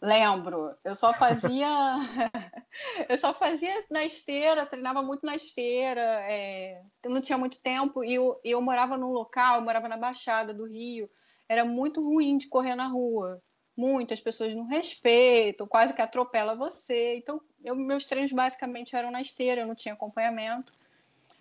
Lembro. 0.00 0.76
Eu 0.84 0.94
só 0.94 1.12
fazia. 1.12 1.66
eu 3.08 3.18
só 3.18 3.34
fazia 3.34 3.84
na 3.90 4.04
esteira, 4.04 4.64
treinava 4.64 5.02
muito 5.02 5.26
na 5.26 5.34
esteira. 5.34 6.00
É... 6.30 6.82
não 7.04 7.20
tinha 7.20 7.36
muito 7.36 7.60
tempo 7.60 8.04
e 8.04 8.14
eu, 8.14 8.40
eu 8.44 8.62
morava 8.62 8.96
num 8.96 9.10
local, 9.10 9.56
eu 9.56 9.62
morava 9.62 9.88
na 9.88 9.96
Baixada 9.96 10.54
do 10.54 10.66
Rio. 10.66 11.10
Era 11.48 11.64
muito 11.64 12.02
ruim 12.02 12.38
de 12.38 12.46
correr 12.46 12.76
na 12.76 12.86
rua. 12.86 13.42
Muitas 13.76 14.20
pessoas 14.20 14.54
não 14.54 14.66
respeitam, 14.66 15.66
quase 15.66 15.94
que 15.94 16.02
atropela 16.02 16.54
você. 16.54 17.16
Então, 17.16 17.40
eu, 17.64 17.74
meus 17.74 18.04
treinos 18.04 18.32
basicamente 18.32 18.94
eram 18.94 19.10
na 19.10 19.22
esteira, 19.22 19.62
eu 19.62 19.66
não 19.66 19.74
tinha 19.74 19.94
acompanhamento. 19.94 20.72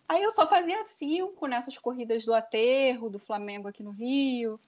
Aí 0.08 0.24
eu 0.24 0.32
só 0.32 0.48
fazia 0.48 0.86
cinco 0.86 1.48
nessas 1.48 1.78
corridas 1.78 2.26
do 2.26 2.34
aterro, 2.34 3.10
do 3.10 3.20
Flamengo 3.20 3.68
aqui 3.68 3.84
no 3.84 3.92
Rio. 3.92 4.60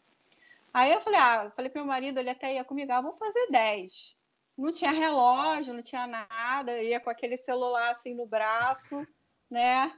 Aí 0.73 0.91
eu 0.91 1.01
falei, 1.01 1.19
ah, 1.19 1.51
falei 1.55 1.69
pro 1.69 1.81
meu 1.81 1.87
marido, 1.87 2.19
ele 2.19 2.29
até 2.29 2.53
ia 2.53 2.63
comigo, 2.63 2.91
ah, 2.91 3.01
vou 3.01 3.15
fazer 3.17 3.47
10. 3.49 4.15
Não 4.57 4.71
tinha 4.71 4.91
relógio, 4.91 5.73
não 5.73 5.81
tinha 5.81 6.05
nada, 6.05 6.81
ia 6.81 6.99
com 6.99 7.09
aquele 7.09 7.37
celular 7.37 7.91
assim 7.91 8.13
no 8.13 8.25
braço, 8.25 9.07
né? 9.49 9.91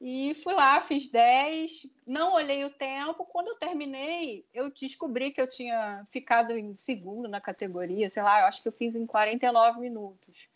E 0.00 0.34
fui 0.42 0.52
lá, 0.52 0.78
fiz 0.80 1.08
10, 1.08 1.86
não 2.06 2.34
olhei 2.34 2.64
o 2.64 2.70
tempo. 2.70 3.24
Quando 3.24 3.48
eu 3.48 3.54
terminei, 3.54 4.46
eu 4.52 4.70
descobri 4.70 5.30
que 5.30 5.40
eu 5.40 5.48
tinha 5.48 6.06
ficado 6.10 6.52
em 6.52 6.76
segundo 6.76 7.28
na 7.28 7.40
categoria, 7.40 8.10
sei 8.10 8.22
lá, 8.22 8.40
eu 8.40 8.46
acho 8.46 8.62
que 8.62 8.68
eu 8.68 8.72
fiz 8.72 8.94
em 8.94 9.06
49 9.06 9.80
minutos. 9.80 10.48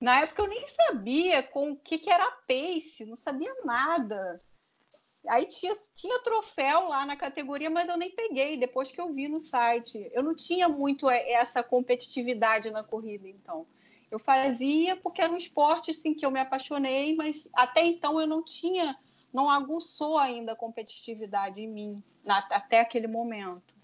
Na 0.00 0.20
época 0.20 0.42
eu 0.42 0.46
nem 0.46 0.66
sabia 0.66 1.42
com 1.42 1.72
o 1.72 1.76
que, 1.76 1.98
que 1.98 2.08
era 2.08 2.30
pace, 2.30 3.04
não 3.04 3.16
sabia 3.16 3.52
nada. 3.64 4.38
Aí 5.28 5.46
tinha, 5.46 5.76
tinha 5.94 6.18
troféu 6.20 6.88
lá 6.88 7.04
na 7.04 7.16
categoria, 7.16 7.68
mas 7.68 7.88
eu 7.88 7.96
nem 7.96 8.10
peguei 8.10 8.56
depois 8.56 8.90
que 8.90 9.00
eu 9.00 9.12
vi 9.12 9.28
no 9.28 9.38
site. 9.38 10.10
Eu 10.12 10.22
não 10.22 10.34
tinha 10.34 10.68
muito 10.68 11.08
essa 11.10 11.62
competitividade 11.62 12.70
na 12.70 12.82
corrida, 12.82 13.28
então. 13.28 13.66
Eu 14.10 14.18
fazia 14.18 14.96
porque 14.96 15.22
era 15.22 15.32
um 15.32 15.36
esporte 15.36 15.92
assim, 15.92 16.14
que 16.14 16.26
eu 16.26 16.30
me 16.30 16.40
apaixonei, 16.40 17.14
mas 17.14 17.48
até 17.54 17.84
então 17.84 18.20
eu 18.20 18.26
não 18.26 18.42
tinha, 18.42 18.98
não 19.32 19.48
aguçou 19.48 20.18
ainda 20.18 20.52
a 20.52 20.56
competitividade 20.56 21.60
em 21.60 21.68
mim, 21.68 22.02
na, 22.24 22.38
até 22.38 22.80
aquele 22.80 23.06
momento. 23.06 23.79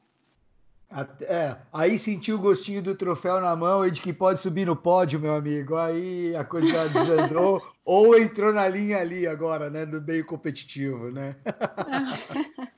É, 1.23 1.57
aí 1.73 1.99
sentiu 1.99 2.37
o 2.37 2.41
gostinho 2.41 2.81
do 2.81 2.95
troféu 2.95 3.41
na 3.41 3.57
mão 3.57 3.85
e 3.85 3.91
de 3.91 4.01
que 4.01 4.13
pode 4.13 4.39
subir 4.39 4.65
no 4.65 4.77
pódio, 4.77 5.19
meu 5.19 5.35
amigo. 5.35 5.77
Aí 5.77 6.35
a 6.37 6.45
coisa 6.45 6.89
desandou 6.89 7.61
ou 7.85 8.19
entrou 8.19 8.53
na 8.53 8.69
linha 8.69 8.99
ali 8.99 9.27
agora, 9.27 9.69
né, 9.69 9.85
do 9.85 10.01
meio 10.01 10.25
competitivo, 10.25 11.11
né? 11.11 11.37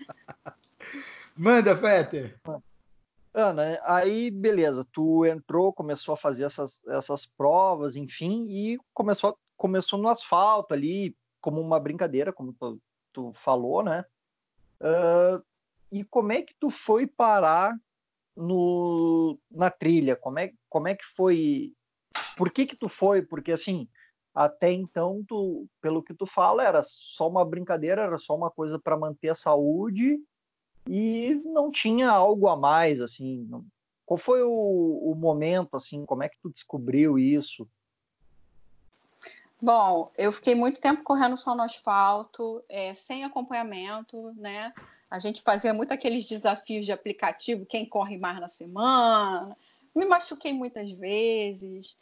Manda, 1.36 1.76
Fetter. 1.76 2.40
Ana, 3.32 3.78
aí 3.84 4.30
beleza, 4.30 4.86
tu 4.90 5.24
entrou, 5.24 5.72
começou 5.72 6.14
a 6.14 6.16
fazer 6.16 6.44
essas, 6.44 6.82
essas 6.88 7.26
provas, 7.26 7.94
enfim, 7.94 8.46
e 8.48 8.78
começou, 8.92 9.38
começou 9.56 9.98
no 9.98 10.08
asfalto 10.08 10.74
ali, 10.74 11.14
como 11.40 11.60
uma 11.60 11.78
brincadeira, 11.78 12.32
como 12.32 12.52
tu, 12.54 12.80
tu 13.12 13.32
falou, 13.34 13.84
né? 13.84 14.04
Uh, 14.80 15.44
e 15.92 16.02
como 16.04 16.32
é 16.32 16.42
que 16.42 16.54
tu 16.58 16.70
foi 16.70 17.06
parar 17.06 17.78
no, 18.38 19.38
na 19.50 19.70
trilha? 19.70 20.16
Como 20.16 20.38
é, 20.38 20.52
como 20.68 20.88
é 20.88 20.94
que 20.94 21.04
foi? 21.04 21.72
Por 22.36 22.50
que 22.50 22.66
que 22.66 22.76
tu 22.76 22.88
foi? 22.88 23.22
Porque 23.22 23.52
assim, 23.52 23.88
até 24.34 24.72
então, 24.72 25.24
tu, 25.26 25.66
pelo 25.80 26.02
que 26.02 26.14
tu 26.14 26.24
fala, 26.24 26.64
era 26.64 26.82
só 26.84 27.28
uma 27.28 27.44
brincadeira, 27.44 28.02
era 28.02 28.18
só 28.18 28.36
uma 28.36 28.50
coisa 28.50 28.78
para 28.78 28.96
manter 28.96 29.30
a 29.30 29.34
saúde 29.34 30.20
e 30.88 31.34
não 31.44 31.70
tinha 31.70 32.08
algo 32.08 32.48
a 32.48 32.56
mais, 32.56 33.00
assim. 33.00 33.48
Qual 34.06 34.16
foi 34.16 34.42
o, 34.42 34.50
o 34.50 35.14
momento, 35.14 35.76
assim? 35.76 36.06
Como 36.06 36.22
é 36.22 36.28
que 36.28 36.38
tu 36.40 36.50
descobriu 36.50 37.18
isso? 37.18 37.68
Bom, 39.60 40.12
eu 40.16 40.30
fiquei 40.30 40.54
muito 40.54 40.80
tempo 40.80 41.02
correndo 41.02 41.36
só 41.36 41.52
no 41.52 41.62
asfalto, 41.62 42.62
é, 42.68 42.94
sem 42.94 43.24
acompanhamento, 43.24 44.32
né? 44.36 44.72
A 45.10 45.18
gente 45.18 45.42
fazia 45.42 45.74
muito 45.74 45.92
aqueles 45.92 46.26
desafios 46.26 46.86
de 46.86 46.92
aplicativo, 46.92 47.66
quem 47.66 47.84
corre 47.84 48.16
mais 48.16 48.38
na 48.40 48.46
semana. 48.46 49.56
Me 49.94 50.04
machuquei 50.04 50.52
muitas 50.52 50.88
vezes. 50.92 51.96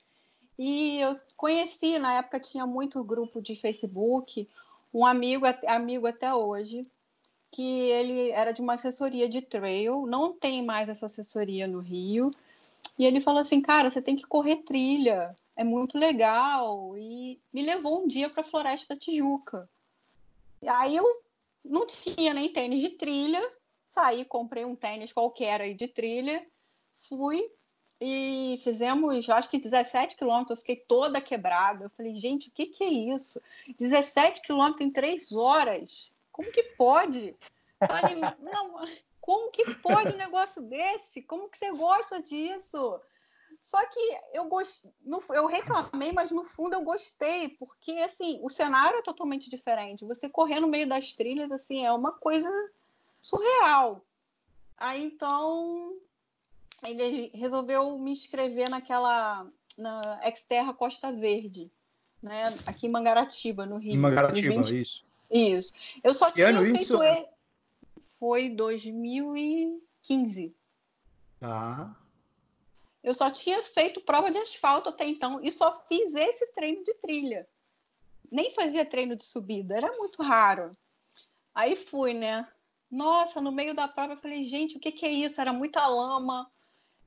E 0.59 1.01
eu 1.01 1.19
conheci, 1.35 1.99
na 1.99 2.15
época 2.15 2.41
tinha 2.41 2.67
muito 2.67 3.03
grupo 3.03 3.41
de 3.41 3.57
Facebook, 3.57 4.47
um 4.93 5.07
amigo, 5.07 5.47
amigo 5.67 6.07
até 6.07 6.35
hoje, 6.35 6.83
que 7.51 7.89
ele 7.89 8.31
era 8.33 8.53
de 8.53 8.61
uma 8.61 8.75
assessoria 8.75 9.29
de 9.29 9.41
trail, 9.41 10.07
não 10.07 10.33
tem 10.33 10.63
mais 10.63 10.91
essa 10.91 11.07
assessoria 11.07 11.67
no 11.67 11.79
Rio. 11.79 12.31
E 12.99 13.07
ele 13.07 13.21
falou 13.21 13.41
assim: 13.41 13.63
"Cara, 13.63 13.91
você 13.91 14.03
tem 14.03 14.17
que 14.17 14.27
correr 14.27 14.57
trilha, 14.57 15.35
é 15.57 15.65
muito 15.65 15.99
legal". 15.99 16.97
E 16.97 17.41
me 17.53 17.63
levou 17.63 18.05
um 18.05 18.09
dia 18.09 18.29
para 18.29 18.43
a 18.43 18.45
Floresta 18.45 18.95
da 18.95 19.01
Tijuca. 19.01 19.69
E 20.63 20.69
aí 20.69 20.97
eu 20.97 21.23
não 21.65 21.87
tinha 21.87 22.33
nem 22.33 22.53
tênis 22.53 22.81
de 22.81 22.91
trilha, 22.91 23.43
saí, 23.89 24.25
comprei 24.25 24.65
um 24.65 24.77
tênis 24.77 25.13
qualquer 25.13 25.61
aí 25.61 25.75
de 25.75 25.89
trilha, 25.89 26.47
fui 26.99 27.51
e 28.01 28.61
fizemos, 28.63 29.29
acho 29.29 29.49
que 29.49 29.59
17 29.59 30.17
quilômetros, 30.17 30.51
eu 30.51 30.61
fiquei 30.61 30.77
toda 30.77 31.21
quebrada. 31.21 31.85
Eu 31.85 31.91
falei, 31.91 32.15
gente, 32.15 32.49
o 32.49 32.53
que, 32.53 32.67
que 32.67 32.85
é 32.85 32.89
isso? 32.89 33.41
17 33.79 34.43
quilômetros 34.43 34.87
em 34.87 34.91
três 34.91 35.33
horas? 35.33 36.13
Como 36.31 36.53
que 36.53 36.63
pode? 36.63 37.35
Falei, 37.79 38.17
não, 38.41 38.85
como 39.21 39.51
que 39.51 39.75
pode 39.77 40.15
um 40.15 40.19
negócio 40.19 40.63
desse? 40.63 41.23
Como 41.23 41.49
que 41.49 41.57
você 41.57 41.73
gosta 41.73 42.23
disso? 42.23 43.01
Só 43.63 43.85
que 43.87 44.01
eu 44.33 44.47
gost... 44.47 44.87
eu 45.31 45.47
reclamei, 45.47 46.13
mas 46.13 46.31
no 46.31 46.45
fundo 46.45 46.75
eu 46.75 46.83
gostei, 46.83 47.49
porque 47.49 47.93
assim, 47.93 48.39
o 48.43 48.49
cenário 48.49 48.99
é 48.99 49.03
totalmente 49.03 49.51
diferente. 49.51 50.05
Você 50.05 50.29
correr 50.29 50.61
no 50.61 50.69
meio 50.69 50.89
das 50.89 51.13
trilhas, 51.13 51.51
assim, 51.51 51.85
é 51.85 51.93
uma 51.93 52.13
coisa 52.13 52.51
surreal. 53.21 54.05
Aí 54.77 55.05
então 55.05 55.97
ele 56.87 57.31
resolveu 57.35 57.99
me 57.99 58.13
inscrever 58.13 58.69
naquela 58.69 59.47
na 59.77 60.21
Exterra 60.25 60.73
Costa 60.73 61.13
Verde, 61.13 61.71
né? 62.23 62.57
Aqui 62.67 62.87
em 62.87 62.91
Mangaratiba, 62.91 63.67
no 63.67 63.77
Rio. 63.77 63.95
Em 63.95 63.99
Mangaratiba, 63.99 64.63
20... 64.63 64.81
isso. 64.81 65.05
Isso. 65.31 65.75
Eu 66.03 66.15
só 66.15 66.27
que 66.27 66.35
tinha 66.35 66.49
ano 66.49 66.63
feito 66.63 66.81
isso? 66.81 66.99
Foi 68.19 68.49
2015. 68.49 70.55
Tá. 71.39 71.95
Eu 73.07 73.15
só 73.15 73.31
tinha 73.31 73.63
feito 73.63 74.01
prova 74.01 74.33
de 74.33 74.39
asfalto 74.39 74.89
até 74.89 75.07
então 75.07 75.41
e 75.41 75.53
só 75.53 75.81
fiz 75.89 76.13
esse 76.13 76.45
treino 76.49 76.83
de 76.83 76.93
trilha. 76.95 77.49
Nem 78.29 78.51
fazia 78.51 78.85
treino 78.85 79.15
de 79.15 79.25
subida, 79.25 79.77
era 79.77 79.97
muito 79.97 80.25
raro. 80.25 80.73
Aí 81.55 81.77
fui, 81.77 82.13
né? 82.13 82.49
Nossa, 82.91 83.41
no 83.41 83.53
meio 83.53 83.77
da 83.77 83.87
prova 83.87 84.15
eu 84.15 84.17
falei, 84.17 84.43
gente, 84.43 84.77
o 84.77 84.81
que, 84.81 84.91
que 84.91 85.07
é 85.07 85.09
isso? 85.09 85.41
Era 85.41 85.53
muita 85.53 85.87
lama. 85.87 86.51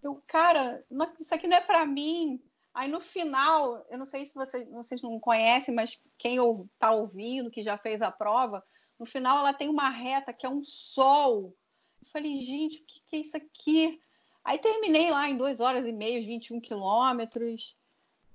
Eu, 0.02 0.24
cara, 0.26 0.82
isso 1.20 1.36
aqui 1.36 1.48
não 1.48 1.58
é 1.58 1.62
para 1.62 1.86
mim. 1.86 2.42
Aí 2.74 2.90
no 2.90 3.02
final, 3.02 3.86
eu 3.90 3.98
não 3.98 4.06
sei 4.06 4.26
se 4.26 4.34
vocês, 4.34 4.70
vocês 4.70 5.02
não 5.02 5.20
conhecem, 5.20 5.76
mas 5.76 6.00
quem 6.18 6.38
está 6.74 6.92
ouvindo, 6.92 7.52
que 7.52 7.62
já 7.62 7.78
fez 7.78 8.02
a 8.02 8.10
prova, 8.10 8.64
no 8.98 9.06
final 9.06 9.40
ela 9.40 9.52
tem 9.52 9.68
uma 9.68 9.90
reta 9.90 10.32
que 10.32 10.46
é 10.46 10.50
um 10.50 10.64
sol. 10.64 11.54
Eu 12.02 12.08
falei, 12.10 12.38
gente, 12.40 12.80
o 12.80 12.86
que, 12.86 13.02
que 13.02 13.16
é 13.18 13.20
isso 13.20 13.36
aqui? 13.36 14.02
Aí 14.44 14.58
terminei 14.58 15.12
lá 15.12 15.30
em 15.30 15.38
2 15.38 15.62
horas 15.62 15.86
e 15.86 15.92
meia, 15.92 16.20
21 16.22 16.60
quilômetros. 16.60 17.76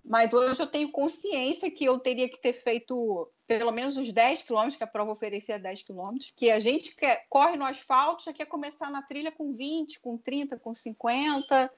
Mas 0.04 0.32
hoje 0.34 0.60
eu 0.60 0.66
tenho 0.66 0.90
consciência 0.90 1.70
que 1.70 1.84
eu 1.84 1.98
teria 1.98 2.28
que 2.28 2.38
ter 2.38 2.52
feito 2.52 3.28
pelo 3.46 3.72
menos 3.72 3.96
os 3.96 4.10
10 4.10 4.42
quilômetros, 4.42 4.76
que 4.76 4.84
a 4.84 4.86
prova 4.86 5.12
oferecia 5.12 5.58
10 5.58 5.82
quilômetros, 5.82 6.32
que 6.34 6.50
a 6.50 6.60
gente 6.60 6.94
quer, 6.94 7.26
corre 7.28 7.56
no 7.56 7.64
asfalto, 7.64 8.24
já 8.24 8.32
quer 8.32 8.46
começar 8.46 8.90
na 8.90 9.02
trilha 9.02 9.30
com 9.30 9.52
20, 9.52 10.00
com 10.00 10.16
30, 10.16 10.58
com 10.58 10.74
50, 10.74 11.70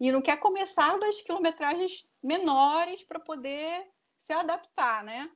e 0.00 0.10
não 0.10 0.20
quer 0.20 0.38
começar 0.38 0.98
das 0.98 1.20
quilometragens 1.20 2.04
menores 2.22 3.02
para 3.04 3.20
poder 3.20 3.86
se 4.20 4.32
adaptar, 4.32 5.04
né? 5.04 5.30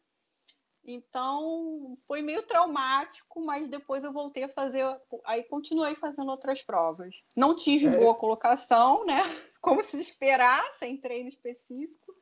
Então 0.90 1.98
foi 2.08 2.22
meio 2.22 2.42
traumático, 2.44 3.44
mas 3.44 3.68
depois 3.68 4.02
eu 4.02 4.10
voltei 4.10 4.44
a 4.44 4.48
fazer, 4.48 4.86
aí 5.26 5.42
continuei 5.42 5.94
fazendo 5.94 6.30
outras 6.30 6.62
provas. 6.62 7.22
Não 7.36 7.54
tive 7.54 7.88
é. 7.88 7.90
boa 7.90 8.14
colocação, 8.14 9.04
né? 9.04 9.18
Como 9.60 9.84
se 9.84 10.00
esperar, 10.00 10.64
sem 10.78 10.96
treino 10.96 11.28
específico, 11.28 12.14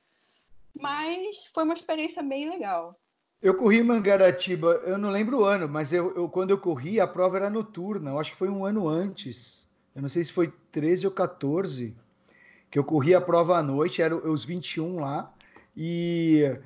mas 0.75 1.47
foi 1.55 1.63
uma 1.63 1.75
experiência 1.75 2.25
bem 2.25 2.51
legal. 2.51 2.99
Eu 3.41 3.55
corri 3.55 3.85
Mangaratiba, 3.85 4.83
eu 4.85 4.99
não 4.99 5.11
lembro 5.11 5.39
o 5.39 5.45
ano, 5.45 5.69
mas 5.69 5.93
eu, 5.93 6.13
eu, 6.17 6.29
quando 6.29 6.51
eu 6.51 6.59
corri, 6.59 6.99
a 6.99 7.07
prova 7.07 7.37
era 7.37 7.49
noturna, 7.49 8.11
eu 8.11 8.19
acho 8.19 8.33
que 8.33 8.39
foi 8.39 8.49
um 8.49 8.65
ano 8.65 8.89
antes. 8.89 9.69
Eu 9.95 10.03
não 10.03 10.09
sei 10.09 10.25
se 10.25 10.33
foi 10.33 10.53
13 10.73 11.07
ou 11.07 11.13
14, 11.13 11.95
que 12.69 12.77
eu 12.77 12.83
corri 12.83 13.15
a 13.15 13.21
prova 13.21 13.59
à 13.59 13.63
noite, 13.63 14.03
eram 14.03 14.29
os 14.29 14.45
21 14.45 14.99
lá, 14.99 15.33
e 15.77 16.59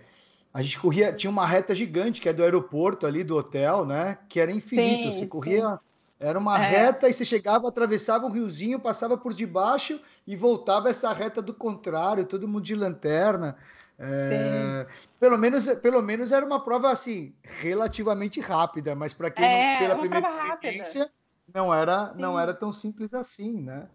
a 0.52 0.62
gente 0.62 0.78
corria, 0.80 1.12
tinha 1.12 1.30
uma 1.30 1.47
reta 1.47 1.75
gigante, 1.75 2.21
que 2.21 2.28
é 2.28 2.33
do 2.33 2.42
aeroporto 2.42 3.07
ali, 3.07 3.23
do 3.23 3.37
hotel, 3.37 3.87
né? 3.87 4.19
Que 4.28 4.40
era 4.40 4.50
infinito. 4.50 5.12
Sim, 5.12 5.19
você 5.19 5.26
corria, 5.26 5.71
sim. 5.71 5.78
era 6.19 6.39
uma 6.39 6.58
é. 6.58 6.69
reta 6.69 7.08
e 7.08 7.13
você 7.13 7.25
chegava, 7.25 7.69
atravessava 7.69 8.26
o 8.26 8.30
riozinho, 8.30 8.80
passava 8.80 9.17
por 9.17 9.32
debaixo 9.32 10.00
e 10.26 10.34
voltava 10.34 10.91
essa 10.91 11.13
reta 11.13 11.41
do 11.41 11.54
contrário, 11.54 12.25
todo 12.25 12.49
mundo 12.49 12.65
de 12.65 12.75
lanterna. 12.75 13.56
É, 14.02 14.86
pelo, 15.21 15.36
menos, 15.36 15.67
pelo 15.75 16.00
menos 16.00 16.32
era 16.32 16.45
uma 16.45 16.58
prova 16.58 16.91
assim, 16.91 17.34
relativamente 17.45 18.41
rápida, 18.41 18.95
mas 18.95 19.13
para 19.13 19.30
quem 19.30 19.45
é, 19.45 19.73
não 19.73 19.78
pela 19.78 19.99
primeira 19.99 20.26
experiência, 20.26 21.00
rápida. 21.02 21.15
não 21.54 21.75
era, 21.75 22.15
não 22.15 22.41
era 22.41 22.54
tão 22.54 22.73
simples 22.73 23.13
assim, 23.13 23.60
né? 23.60 23.86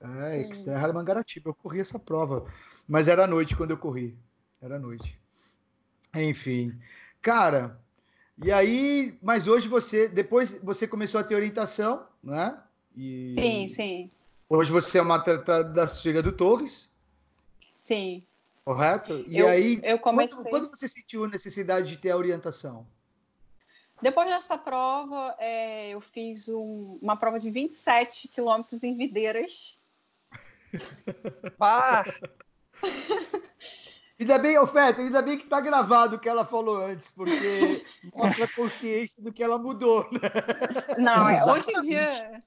É, 0.00 0.40
Exterra 0.48 0.90
Mangaratiba, 0.94 1.50
eu 1.50 1.54
corri 1.54 1.78
essa 1.78 1.98
prova, 1.98 2.46
mas 2.88 3.06
era 3.06 3.24
à 3.24 3.26
noite 3.26 3.54
quando 3.54 3.72
eu 3.72 3.76
corri, 3.76 4.18
era 4.62 4.76
à 4.76 4.78
noite. 4.78 5.19
Enfim, 6.14 6.78
cara, 7.22 7.78
e 8.42 8.50
aí, 8.50 9.18
mas 9.22 9.46
hoje 9.46 9.68
você, 9.68 10.08
depois 10.08 10.54
você 10.62 10.86
começou 10.86 11.20
a 11.20 11.24
ter 11.24 11.34
orientação, 11.34 12.04
né? 12.22 12.58
E 12.96 13.34
sim, 13.38 13.68
sim. 13.68 14.10
Hoje 14.48 14.72
você 14.72 14.98
é 14.98 15.02
uma 15.02 15.16
atleta 15.16 15.62
da 15.62 15.86
Chega 15.86 16.22
do 16.22 16.32
Torres. 16.32 16.90
Sim. 17.76 18.24
Correto? 18.64 19.24
E 19.28 19.38
eu, 19.38 19.48
aí, 19.48 19.80
eu 19.82 19.98
comecei... 19.98 20.36
quando, 20.36 20.48
quando, 20.48 20.70
você 20.70 20.88
sentiu 20.88 21.24
a 21.24 21.28
necessidade 21.28 21.88
de 21.90 21.98
ter 21.98 22.10
a 22.10 22.16
orientação? 22.16 22.86
Depois 24.02 24.28
dessa 24.28 24.56
prova, 24.56 25.36
é, 25.38 25.90
eu 25.90 26.00
fiz 26.00 26.48
um, 26.48 26.98
uma 27.02 27.16
prova 27.16 27.38
de 27.38 27.50
27 27.50 28.28
quilômetros 28.28 28.82
em 28.82 28.96
Videiras. 28.96 29.78
Pá! 31.58 32.04
Ainda 34.20 34.38
bem, 34.38 34.58
Ofeta, 34.58 35.00
ainda 35.00 35.22
bem 35.22 35.38
que 35.38 35.46
tá 35.46 35.60
gravado 35.60 36.16
o 36.16 36.18
que 36.18 36.28
ela 36.28 36.44
falou 36.44 36.76
antes, 36.84 37.10
porque 37.10 37.84
mostra 38.14 38.44
a 38.44 38.54
consciência 38.54 39.22
do 39.22 39.32
que 39.32 39.42
ela 39.42 39.58
mudou, 39.58 40.06
né? 40.12 40.98
Não, 40.98 41.26
é, 41.26 41.42
hoje 41.44 41.72
em 41.72 41.80
dia 41.80 42.42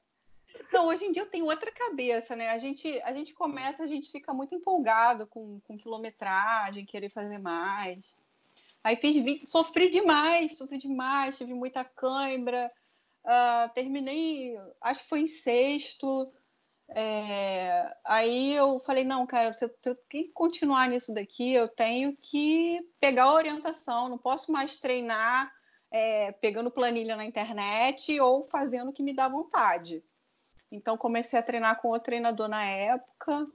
não, 0.74 0.88
hoje 0.88 1.06
em 1.06 1.12
dia 1.12 1.22
eu 1.22 1.30
tenho 1.30 1.46
outra 1.46 1.72
cabeça, 1.72 2.36
né? 2.36 2.50
A 2.50 2.58
gente, 2.58 3.00
a 3.04 3.14
gente 3.14 3.32
começa, 3.34 3.84
a 3.84 3.88
gente 3.88 4.12
fica 4.12 4.34
muito 4.34 4.56
empolgado 4.56 5.28
com, 5.28 5.60
com 5.62 5.78
quilometragem, 5.78 6.86
querer 6.86 7.10
fazer 7.10 7.38
mais. 7.38 8.04
Aí 8.84 8.96
fiz, 8.96 9.48
sofri 9.48 9.90
demais, 9.90 10.58
sofri 10.58 10.80
demais, 10.80 11.38
tive 11.38 11.54
muita 11.54 11.86
cãibra. 11.86 12.72
Uh, 13.24 13.72
terminei, 13.74 14.58
acho 14.82 15.04
que 15.04 15.10
foi 15.10 15.22
em 15.22 15.28
sexto. 15.28 16.34
É, 16.90 17.96
aí 18.04 18.54
eu 18.54 18.80
falei, 18.80 19.04
não, 19.04 19.26
cara, 19.26 19.52
se 19.52 19.66
eu 19.66 19.70
tenho 19.70 19.98
que 20.10 20.24
continuar 20.34 20.90
nisso 20.90 21.14
daqui, 21.14 21.54
eu 21.54 21.68
tenho 21.68 22.16
que 22.22 22.80
pegar 23.00 23.24
a 23.24 23.34
orientação, 23.34 24.10
não 24.10 24.18
posso 24.18 24.52
mais 24.52 24.78
treinar 24.78 25.52
é, 25.90 26.32
pegando 26.34 26.72
planilha 26.72 27.16
na 27.16 27.26
internet 27.26 28.20
ou 28.20 28.44
fazendo 28.44 28.90
o 28.90 28.94
que 28.94 29.04
me 29.04 29.14
dá 29.14 29.28
vontade. 29.28 30.04
Então 30.72 30.98
comecei 30.98 31.38
a 31.38 31.44
treinar 31.44 31.80
com 31.80 31.90
outro 31.90 32.06
treinador 32.06 32.48
na 32.48 32.66
época, 32.66 33.46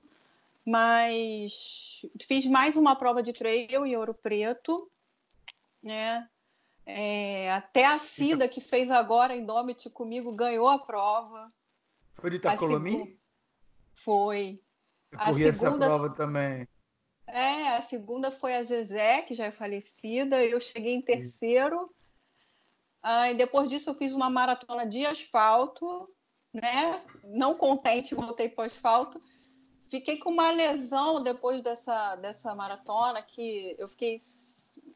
mas 0.65 2.03
fiz 2.23 2.47
mais 2.47 2.77
uma 2.77 2.95
prova 2.95 3.23
de 3.23 3.33
trail 3.33 3.85
em 3.85 3.97
Ouro 3.97 4.15
Preto, 4.15 4.89
né? 5.83 6.29
É, 6.87 7.53
até 7.53 7.85
a 7.85 7.99
Cida, 7.99 8.49
que 8.49 8.61
fez 8.61 8.91
agora 8.91 9.37
em 9.37 9.45
Domit 9.45 9.91
comigo, 9.91 10.33
ganhou 10.33 10.69
a 10.69 10.79
prova. 10.79 11.53
Foi 12.19 12.31
de 12.31 12.37
Itacolomi? 12.37 13.19
Foi. 13.95 14.63
Eu 15.11 15.19
corri 15.19 15.53
segunda... 15.53 15.87
essa 15.87 15.87
prova 15.87 16.11
também. 16.15 16.69
É, 17.27 17.77
a 17.77 17.83
segunda 17.83 18.31
foi 18.31 18.55
a 18.55 18.63
Zezé, 18.63 19.23
que 19.23 19.35
já 19.35 19.47
é 19.47 19.51
falecida. 19.51 20.45
Eu 20.45 20.61
cheguei 20.61 20.95
em 20.95 21.03
terceiro. 21.03 21.91
Ah, 23.03 23.31
e 23.31 23.35
depois 23.35 23.69
disso 23.69 23.91
eu 23.91 23.95
fiz 23.95 24.13
uma 24.13 24.29
maratona 24.29 24.87
de 24.87 25.07
asfalto 25.07 26.09
né? 26.53 27.01
Não 27.25 27.55
contente, 27.55 28.15
voltei 28.15 28.49
para 28.49 28.63
o 28.63 28.67
asfalto. 28.67 29.21
Fiquei 29.89 30.19
com 30.19 30.31
uma 30.31 30.51
lesão 30.51 31.23
depois 31.23 31.63
dessa, 31.63 32.17
dessa 32.17 32.55
maratona, 32.55 33.23
que 33.23 33.75
eu 33.79 33.89
fiquei 33.89 34.21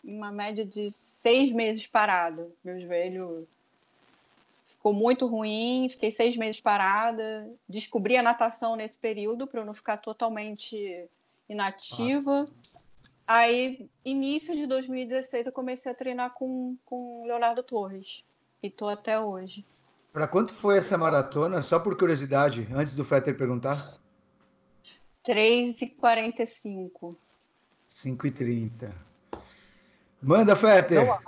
uma 0.04 0.30
média 0.30 0.64
de 0.64 0.92
seis 0.92 1.52
meses 1.52 1.86
parada. 1.86 2.50
Meu 2.62 2.78
joelho 2.78 3.48
ficou 4.82 4.92
muito 4.92 5.28
ruim, 5.28 5.88
fiquei 5.88 6.10
seis 6.10 6.36
meses 6.36 6.60
parada. 6.60 7.48
Descobri 7.68 8.16
a 8.16 8.22
natação 8.22 8.74
nesse 8.74 8.98
período 8.98 9.46
para 9.46 9.60
eu 9.60 9.64
não 9.64 9.72
ficar 9.72 9.98
totalmente 9.98 11.08
inativa. 11.48 12.44
Ah. 12.48 12.72
Aí, 13.24 13.88
início 14.04 14.56
de 14.56 14.66
2016, 14.66 15.46
eu 15.46 15.52
comecei 15.52 15.92
a 15.92 15.94
treinar 15.94 16.34
com, 16.34 16.76
com 16.84 17.24
Leonardo 17.24 17.62
Torres. 17.62 18.24
E 18.60 18.68
tô 18.68 18.88
até 18.88 19.20
hoje. 19.20 19.64
Para 20.12 20.26
quanto 20.26 20.52
foi 20.52 20.78
essa 20.78 20.98
maratona? 20.98 21.62
Só 21.62 21.78
por 21.78 21.96
curiosidade, 21.96 22.68
antes 22.74 22.96
do 22.96 23.04
Fetter 23.04 23.36
perguntar. 23.36 23.96
3h45. 25.24 27.14
5h30. 27.88 28.92
Manda, 30.20 30.56
Fetter. 30.56 31.06
Não, 31.06 31.18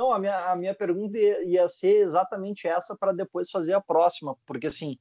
não, 0.00 0.14
a, 0.14 0.18
minha, 0.18 0.36
a 0.36 0.56
minha 0.56 0.74
pergunta 0.74 1.18
ia 1.18 1.68
ser 1.68 2.02
exatamente 2.02 2.66
essa 2.66 2.96
para 2.96 3.12
depois 3.12 3.50
fazer 3.50 3.74
a 3.74 3.82
próxima, 3.82 4.34
porque 4.46 4.66
assim, 4.66 4.98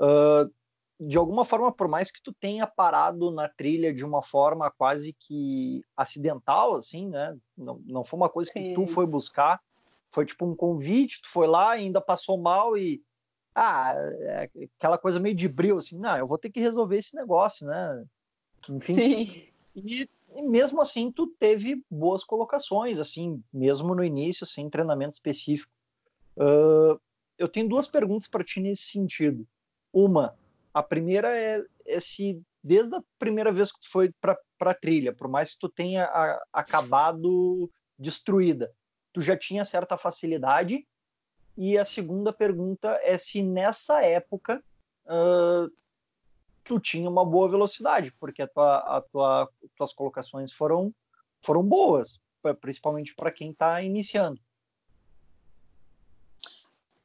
uh, 0.00 0.52
de 0.98 1.16
alguma 1.16 1.44
forma, 1.44 1.70
por 1.70 1.86
mais 1.86 2.10
que 2.10 2.20
tu 2.20 2.32
tenha 2.32 2.66
parado 2.66 3.30
na 3.30 3.48
trilha 3.48 3.94
de 3.94 4.04
uma 4.04 4.22
forma 4.22 4.68
quase 4.68 5.12
que 5.12 5.84
acidental, 5.96 6.74
assim, 6.74 7.08
né? 7.08 7.36
Não, 7.56 7.80
não 7.86 8.02
foi 8.02 8.16
uma 8.18 8.28
coisa 8.28 8.52
que 8.52 8.58
Sim. 8.58 8.74
tu 8.74 8.88
foi 8.88 9.06
buscar, 9.06 9.60
Foi 10.10 10.26
tipo 10.26 10.44
um 10.44 10.56
convite, 10.56 11.22
tu 11.22 11.28
foi 11.28 11.46
lá, 11.46 11.70
ainda 11.70 12.00
passou 12.00 12.36
mal 12.36 12.76
e 12.76 13.00
ah, 13.54 13.94
é 13.94 14.50
aquela 14.76 14.98
coisa 14.98 15.20
meio 15.20 15.36
de 15.36 15.48
bril, 15.48 15.78
assim, 15.78 15.96
não, 15.96 16.16
eu 16.16 16.26
vou 16.26 16.38
ter 16.38 16.50
que 16.50 16.58
resolver 16.58 16.96
esse 16.98 17.14
negócio, 17.14 17.68
né? 17.68 18.04
Enfim. 18.68 18.94
Sim. 18.96 19.48
E, 19.76 20.08
e, 20.34 20.42
mesmo 20.42 20.80
assim, 20.80 21.10
tu 21.10 21.26
teve 21.38 21.84
boas 21.90 22.24
colocações, 22.24 22.98
assim, 22.98 23.42
mesmo 23.52 23.94
no 23.94 24.04
início, 24.04 24.46
sem 24.46 24.70
treinamento 24.70 25.14
específico. 25.14 25.72
Uh, 26.36 27.00
eu 27.38 27.48
tenho 27.48 27.68
duas 27.68 27.86
perguntas 27.86 28.28
para 28.28 28.44
ti 28.44 28.60
nesse 28.60 28.82
sentido. 28.82 29.46
Uma, 29.92 30.36
a 30.72 30.82
primeira 30.82 31.36
é, 31.36 31.64
é, 31.86 32.00
se 32.00 32.40
desde 32.62 32.94
a 32.94 33.02
primeira 33.18 33.52
vez 33.52 33.72
que 33.72 33.80
tu 33.80 33.90
foi 33.90 34.12
para 34.20 34.38
a 34.60 34.74
trilha, 34.74 35.12
por 35.12 35.28
mais 35.28 35.54
que 35.54 35.60
tu 35.60 35.68
tenha 35.68 36.04
a, 36.04 36.42
acabado 36.52 37.70
destruída, 37.98 38.72
tu 39.12 39.20
já 39.20 39.36
tinha 39.36 39.64
certa 39.64 39.96
facilidade 39.96 40.86
e 41.56 41.76
a 41.76 41.84
segunda 41.84 42.32
pergunta 42.32 42.98
é 43.02 43.18
se 43.18 43.42
nessa 43.42 44.02
época 44.02 44.62
uh, 45.06 45.70
tu 46.70 46.78
tinha 46.78 47.10
uma 47.10 47.24
boa 47.24 47.48
velocidade, 47.48 48.12
porque 48.20 48.42
a 48.42 48.46
tua, 48.46 48.76
a 48.76 49.00
tua, 49.00 49.50
tuas 49.76 49.92
colocações 49.92 50.52
foram, 50.52 50.94
foram 51.42 51.64
boas, 51.64 52.20
principalmente 52.60 53.12
para 53.12 53.32
quem 53.32 53.50
está 53.50 53.82
iniciando. 53.82 54.40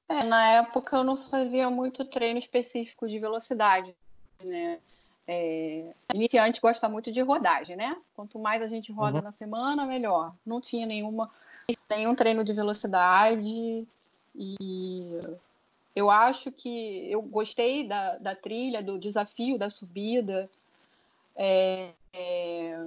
É, 0.07 0.23
na 0.23 0.47
época 0.49 0.97
eu 0.97 1.03
não 1.03 1.17
fazia 1.17 1.67
muito 1.67 2.05
treino 2.05 2.37
específico 2.37 3.07
de 3.07 3.17
velocidade, 3.17 3.95
né? 4.43 4.77
É, 5.27 5.91
iniciante 6.13 6.61
gosta 6.61 6.87
muito 6.87 7.11
de 7.11 7.21
rodagem, 7.21 7.75
né? 7.75 7.97
Quanto 8.15 8.37
mais 8.37 8.61
a 8.61 8.67
gente 8.67 8.91
roda 8.91 9.17
uhum. 9.17 9.23
na 9.23 9.31
semana, 9.31 9.83
melhor. 9.87 10.35
Não 10.45 10.61
tinha 10.61 10.85
nenhuma, 10.85 11.31
nenhum 11.89 12.13
treino 12.13 12.43
de 12.43 12.53
velocidade. 12.53 13.87
E 14.35 15.09
eu 15.95 16.11
acho 16.11 16.51
que 16.51 17.09
eu 17.09 17.21
gostei 17.21 17.87
da, 17.87 18.17
da 18.17 18.35
trilha, 18.35 18.83
do 18.83 18.99
desafio 18.99 19.57
da 19.57 19.69
subida, 19.69 20.49
é, 21.35 21.89
é, 22.13 22.85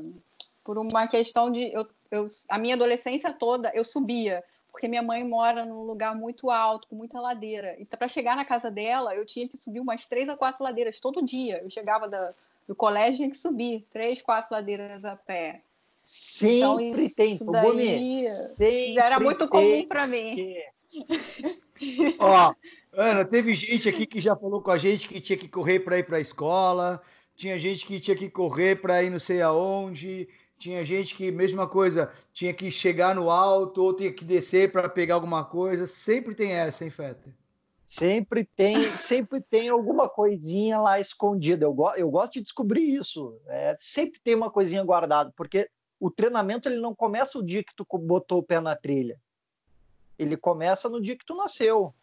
por 0.63 0.77
uma 0.79 1.09
questão 1.09 1.51
de. 1.51 1.73
Eu, 1.73 1.89
eu, 2.11 2.29
a 2.49 2.59
minha 2.59 2.75
adolescência 2.75 3.33
toda 3.33 3.73
eu 3.75 3.83
subia, 3.83 4.45
porque 4.71 4.87
minha 4.87 5.03
mãe 5.03 5.25
mora 5.25 5.65
num 5.65 5.85
lugar 5.85 6.15
muito 6.15 6.51
alto, 6.51 6.87
com 6.89 6.97
muita 6.97 7.19
ladeira. 7.19 7.75
Então, 7.79 7.99
para 7.99 8.09
chegar 8.09 8.37
na 8.37 8.45
casa 8.45 8.71
dela, 8.71 9.15
eu 9.15 9.25
tinha 9.25 9.49
que 9.49 9.57
subir 9.57 9.81
umas 9.81 10.07
três 10.07 10.29
a 10.29 10.37
quatro 10.37 10.63
ladeiras 10.63 11.01
todo 11.01 11.25
dia. 11.25 11.63
Eu 11.63 11.71
chegava 11.71 12.07
da, 12.07 12.35
do 12.67 12.75
colégio, 12.75 13.17
tinha 13.17 13.31
que 13.31 13.39
subir 13.39 13.87
três, 13.91 14.21
quatro 14.21 14.55
ladeiras 14.55 15.03
a 15.05 15.17
pé. 15.17 15.63
Sempre 16.05 16.57
então, 16.57 16.81
isso, 16.81 17.17
tem, 17.17 17.33
isso 17.35 17.51
daí 17.51 18.31
Sempre 18.35 18.99
era 18.99 19.21
muito 19.21 19.49
comum 19.49 19.87
para 19.87 20.07
mim. 20.07 20.57
Ó, 22.19 22.55
Ana, 22.93 23.25
teve 23.25 23.55
gente 23.55 23.89
aqui 23.89 24.07
que 24.07 24.21
já 24.21 24.35
falou 24.37 24.61
com 24.61 24.71
a 24.71 24.79
gente 24.79 25.07
que 25.07 25.21
tinha 25.21 25.39
que 25.39 25.49
correr 25.49 25.81
para 25.81 25.99
ir 25.99 26.05
para 26.05 26.17
a 26.17 26.21
escola, 26.21 27.01
tinha 27.37 27.59
gente 27.59 27.87
que 27.87 28.01
tinha 28.01 28.17
que 28.17 28.29
correr 28.29 28.81
para 28.81 29.03
ir 29.03 29.11
não 29.11 29.19
sei 29.19 29.41
aonde, 29.41 30.29
tinha 30.59 30.85
gente 30.85 31.15
que, 31.15 31.31
mesma 31.31 31.69
coisa, 31.69 32.11
tinha 32.33 32.53
que 32.53 32.71
chegar 32.71 33.15
no 33.15 33.31
alto 33.31 33.81
ou 33.81 33.95
tinha 33.95 34.13
que 34.13 34.25
descer 34.25 34.73
para 34.73 34.89
pegar 34.89 35.15
alguma 35.15 35.45
coisa. 35.45 35.87
Sempre 35.87 36.35
tem 36.35 36.53
essa, 36.53 36.85
hein, 36.85 36.91
Feta? 36.91 37.33
Sempre 37.87 38.45
tem, 38.45 38.83
sempre 38.97 39.41
tem 39.41 39.69
alguma 39.69 40.09
coisinha 40.09 40.81
lá 40.81 41.01
escondida. 41.01 41.65
Eu, 41.65 41.73
go 41.73 41.95
eu 41.95 42.11
gosto 42.11 42.35
de 42.35 42.43
descobrir 42.43 42.83
isso. 42.83 43.41
É, 43.47 43.77
sempre 43.79 44.21
tem 44.23 44.35
uma 44.35 44.51
coisinha 44.51 44.85
guardada, 44.85 45.33
porque 45.37 45.71
o 46.01 46.11
treinamento 46.11 46.69
ele 46.69 46.81
não 46.81 46.95
começa 46.95 47.39
o 47.39 47.43
dia 47.43 47.63
que 47.63 47.75
tu 47.75 47.87
botou 47.99 48.39
o 48.39 48.43
pé 48.43 48.61
na 48.61 48.77
trilha. 48.77 49.19
Ele 50.19 50.37
começa 50.37 50.89
no 50.89 51.01
dia 51.01 51.17
que 51.17 51.25
tu 51.25 51.37
nasceu. 51.37 51.95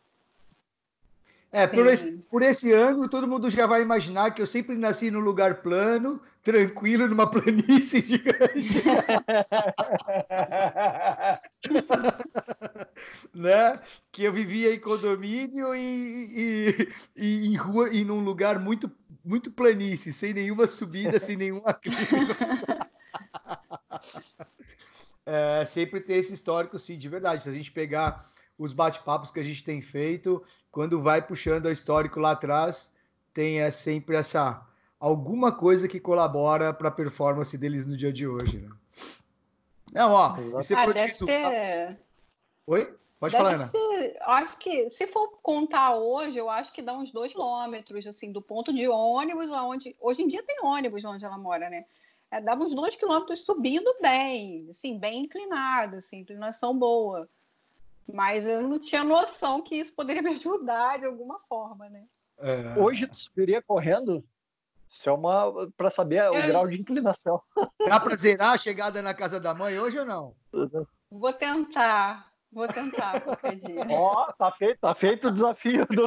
É, 1.56 1.66
por 1.66 1.88
esse, 1.88 2.12
por 2.30 2.42
esse 2.42 2.74
ângulo, 2.74 3.08
todo 3.08 3.26
mundo 3.26 3.50
já 3.50 3.66
vai 3.66 3.82
imaginar 3.82 4.32
que 4.32 4.42
eu 4.42 4.46
sempre 4.46 4.76
nasci 4.76 5.10
num 5.10 5.22
lugar 5.22 5.62
plano, 5.62 6.22
tranquilo, 6.44 7.08
numa 7.08 7.26
planície 7.32 8.06
gigante. 8.06 8.44
né? 13.34 13.80
Que 14.12 14.26
eu 14.26 14.34
vivia 14.34 14.76
em 14.76 14.80
condomínio 14.82 15.74
e, 15.74 16.28
e, 16.36 16.90
e, 17.16 17.48
em 17.48 17.56
rua, 17.56 17.88
e 17.90 18.04
num 18.04 18.20
lugar 18.20 18.60
muito, 18.60 18.92
muito 19.24 19.50
planície, 19.50 20.12
sem 20.12 20.34
nenhuma 20.34 20.68
subida, 20.68 21.18
sem 21.20 21.38
nenhum 21.38 21.62
aclive. 21.64 21.96
é, 25.26 25.66
sempre 25.66 26.00
tem 26.00 26.18
esse 26.18 26.34
histórico, 26.34 26.78
sim, 26.78 26.98
de 26.98 27.10
verdade. 27.10 27.44
Se 27.44 27.50
a 27.50 27.52
gente 27.52 27.72
pegar 27.72 28.26
os 28.58 28.74
bate-papos 28.74 29.32
que 29.32 29.40
a 29.40 29.44
gente 29.44 29.64
tem 29.64 29.82
feito, 29.82 30.44
quando 30.72 31.02
vai 31.02 31.22
puxando 31.22 31.66
o 31.66 31.72
histórico 31.72 32.20
lá 32.20 32.32
atrás, 32.32 32.94
tem 33.34 33.60
é, 33.60 33.72
sempre 33.72 34.16
essa 34.16 34.66
alguma 35.00 35.52
coisa 35.52 35.88
que 35.88 36.00
colabora 36.00 36.74
para 36.74 36.88
a 36.88 36.92
performance 36.92 37.58
deles 37.58 37.86
no 37.86 37.98
dia 37.98 38.14
de 38.14 38.28
hoje. 38.28 38.60
Né? 38.60 38.70
Não, 39.94 40.12
ó, 40.12 40.30
você 40.34 40.74
ah, 40.74 40.86
pode 40.86 40.94
deve 40.94 41.14
ter... 41.14 42.00
Oi? 42.68 42.96
Pode 43.20 43.32
deve 43.32 43.44
falar, 43.44 43.56
Ana. 43.56 43.68
Ser, 43.68 44.18
acho 44.22 44.58
que 44.58 44.90
se 44.90 45.08
for 45.08 45.40
contar 45.42 45.96
hoje, 45.96 46.38
eu 46.38 46.50
acho 46.50 46.72
que 46.72 46.82
dá 46.82 46.94
uns 46.94 47.12
dois 47.12 47.32
quilômetros, 47.32 48.06
assim, 48.08 48.32
do 48.32 48.42
ponto 48.42 48.74
de 48.74 48.88
ônibus, 48.88 49.52
aonde 49.52 49.96
hoje 50.00 50.22
em 50.22 50.28
dia 50.28 50.44
tem 50.44 50.60
ônibus 50.64 51.06
onde 51.06 51.24
ela 51.24 51.38
mora, 51.38 51.70
né? 51.70 51.86
É, 52.36 52.42
dava 52.42 52.64
uns 52.64 52.74
dois 52.74 52.96
quilômetros 52.96 53.46
subindo 53.46 53.96
bem, 54.02 54.68
assim, 54.70 55.00
bem 55.00 55.22
inclinado, 55.22 55.98
assim, 55.98 56.20
inclinação 56.20 56.78
boa. 56.78 57.30
Mas 58.12 58.46
eu 58.46 58.62
não 58.62 58.78
tinha 58.78 59.04
noção 59.04 59.62
que 59.62 59.76
isso 59.76 59.94
poderia 59.94 60.22
me 60.22 60.32
ajudar 60.32 61.00
de 61.00 61.06
alguma 61.06 61.40
forma, 61.48 61.90
né? 61.90 62.06
É... 62.38 62.78
Hoje 62.78 63.08
tu 63.08 63.16
subiria 63.16 63.62
correndo? 63.62 64.24
Isso 64.88 65.10
é 65.10 65.14
uma 65.14 65.72
para 65.76 65.90
saber 65.90 66.30
o 66.30 66.34
grau 66.34 66.68
de 66.68 66.80
inclinação. 66.80 67.42
Dá 67.88 68.00
para 68.00 68.16
zerar 68.16 68.52
a 68.54 68.58
chegada 68.58 69.02
na 69.02 69.14
casa 69.14 69.40
da 69.40 69.54
mãe 69.54 69.80
hoje 69.80 69.98
ou 69.98 70.06
não? 70.06 70.36
Vou 71.10 71.34
tentar. 71.34 72.32
Vou 72.52 72.68
tentar 72.68 73.22
qualquer 73.22 73.56
dia. 73.56 73.82
Ó, 73.90 74.28
oh, 74.28 74.34
tá 74.34 74.52
feito, 74.52 74.80
tá 74.80 74.94
feito 74.94 75.30
o 75.30 75.32
desafio 75.32 75.88
do. 75.88 76.06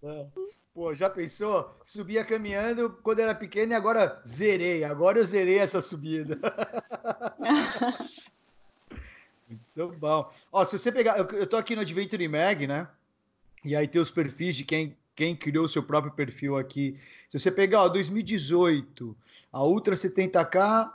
Pô, 0.74 0.92
já 0.92 1.08
pensou? 1.08 1.72
Subia 1.84 2.24
caminhando 2.24 2.90
quando 3.00 3.20
era 3.20 3.32
pequeno 3.32 3.70
e 3.70 3.74
agora 3.76 4.20
zerei. 4.26 4.82
Agora 4.82 5.18
eu 5.18 5.24
zerei 5.24 5.60
essa 5.60 5.80
subida. 5.80 6.36
Muito 9.48 9.94
bom. 9.96 10.28
Ó, 10.50 10.64
se 10.64 10.76
você 10.76 10.90
pegar. 10.90 11.16
Eu, 11.16 11.26
eu 11.26 11.46
tô 11.46 11.56
aqui 11.56 11.76
no 11.76 11.82
Adventure 11.82 12.26
Mag, 12.26 12.66
né? 12.66 12.88
E 13.64 13.76
aí 13.76 13.86
tem 13.86 14.02
os 14.02 14.10
perfis 14.10 14.56
de 14.56 14.64
quem, 14.64 14.96
quem 15.14 15.36
criou 15.36 15.64
o 15.64 15.68
seu 15.68 15.80
próprio 15.80 16.12
perfil 16.12 16.58
aqui. 16.58 16.98
Se 17.28 17.38
você 17.38 17.52
pegar, 17.52 17.84
ó, 17.84 17.88
2018, 17.88 19.16
a 19.52 19.62
Ultra 19.62 19.94
70K 19.94 20.90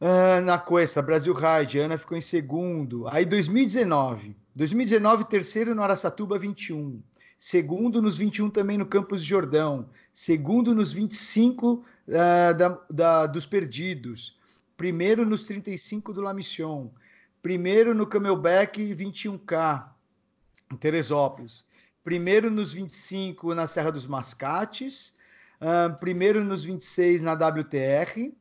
uh, 0.00 0.40
na 0.44 0.58
Cuesta, 0.58 1.00
Brasil 1.00 1.32
Ride, 1.32 1.78
Ana 1.78 1.96
ficou 1.96 2.18
em 2.18 2.20
segundo. 2.20 3.06
Aí 3.06 3.24
2019. 3.24 4.34
2019, 4.56 5.26
terceiro 5.26 5.76
no 5.76 5.82
Araçatuba 5.84 6.36
21 6.36 7.00
segundo 7.40 8.02
nos 8.02 8.18
21 8.18 8.50
também 8.50 8.76
no 8.76 8.84
Campos 8.84 9.22
de 9.22 9.30
Jordão, 9.30 9.88
segundo 10.12 10.74
nos 10.74 10.92
25 10.92 11.72
uh, 11.72 11.82
da, 12.54 12.78
da, 12.90 13.26
dos 13.26 13.46
Perdidos, 13.46 14.38
primeiro 14.76 15.24
nos 15.24 15.44
35 15.44 16.12
do 16.12 16.20
La 16.20 16.34
Mission, 16.34 16.90
primeiro 17.40 17.94
no 17.94 18.06
Camelback 18.06 18.94
21K, 18.94 19.90
em 20.70 20.76
Teresópolis, 20.76 21.64
primeiro 22.04 22.50
nos 22.50 22.74
25 22.74 23.54
na 23.54 23.66
Serra 23.66 23.90
dos 23.90 24.06
Mascates, 24.06 25.14
uh, 25.62 25.98
primeiro 25.98 26.44
nos 26.44 26.62
26 26.62 27.22
na 27.22 27.32
WTR, 27.32 28.34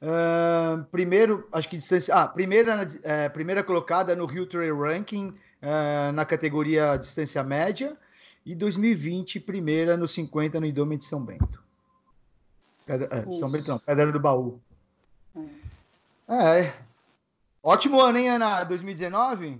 uh, 0.00 0.82
primeiro, 0.90 1.46
acho 1.52 1.68
que 1.68 1.76
distância, 1.76 2.14
ah, 2.14 2.26
primeira, 2.26 2.84
uh, 2.84 3.32
primeira 3.34 3.62
colocada 3.62 4.16
no 4.16 4.24
Rio 4.24 4.46
Trail 4.46 4.74
Ranking 4.80 5.28
uh, 5.28 6.10
na 6.12 6.24
categoria 6.24 6.96
distância 6.96 7.44
média, 7.44 7.94
e 8.44 8.54
2020, 8.54 9.40
primeira 9.40 9.96
no 9.96 10.06
50 10.06 10.60
no 10.60 10.66
Idome 10.66 10.98
de 10.98 11.04
São 11.04 11.24
Bento. 11.24 11.62
Pedra, 12.84 13.08
é, 13.10 13.30
São 13.30 13.50
Bento 13.50 13.68
não, 13.68 13.78
Pedra 13.78 14.12
do 14.12 14.20
Baú. 14.20 14.60
É. 16.28 16.60
é. 16.60 16.74
Ótimo 17.62 18.00
ano, 18.00 18.18
hein, 18.18 18.28
Ana? 18.28 18.62
2019? 18.64 19.58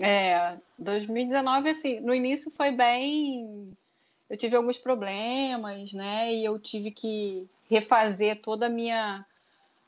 É, 0.00 0.56
2019, 0.78 1.70
assim, 1.70 2.00
no 2.00 2.12
início 2.12 2.50
foi 2.50 2.72
bem. 2.72 3.76
Eu 4.28 4.36
tive 4.36 4.56
alguns 4.56 4.76
problemas, 4.76 5.92
né? 5.92 6.34
E 6.34 6.44
eu 6.44 6.58
tive 6.58 6.90
que 6.90 7.48
refazer 7.70 8.40
toda 8.40 8.66
a 8.66 8.70
minha. 8.70 9.24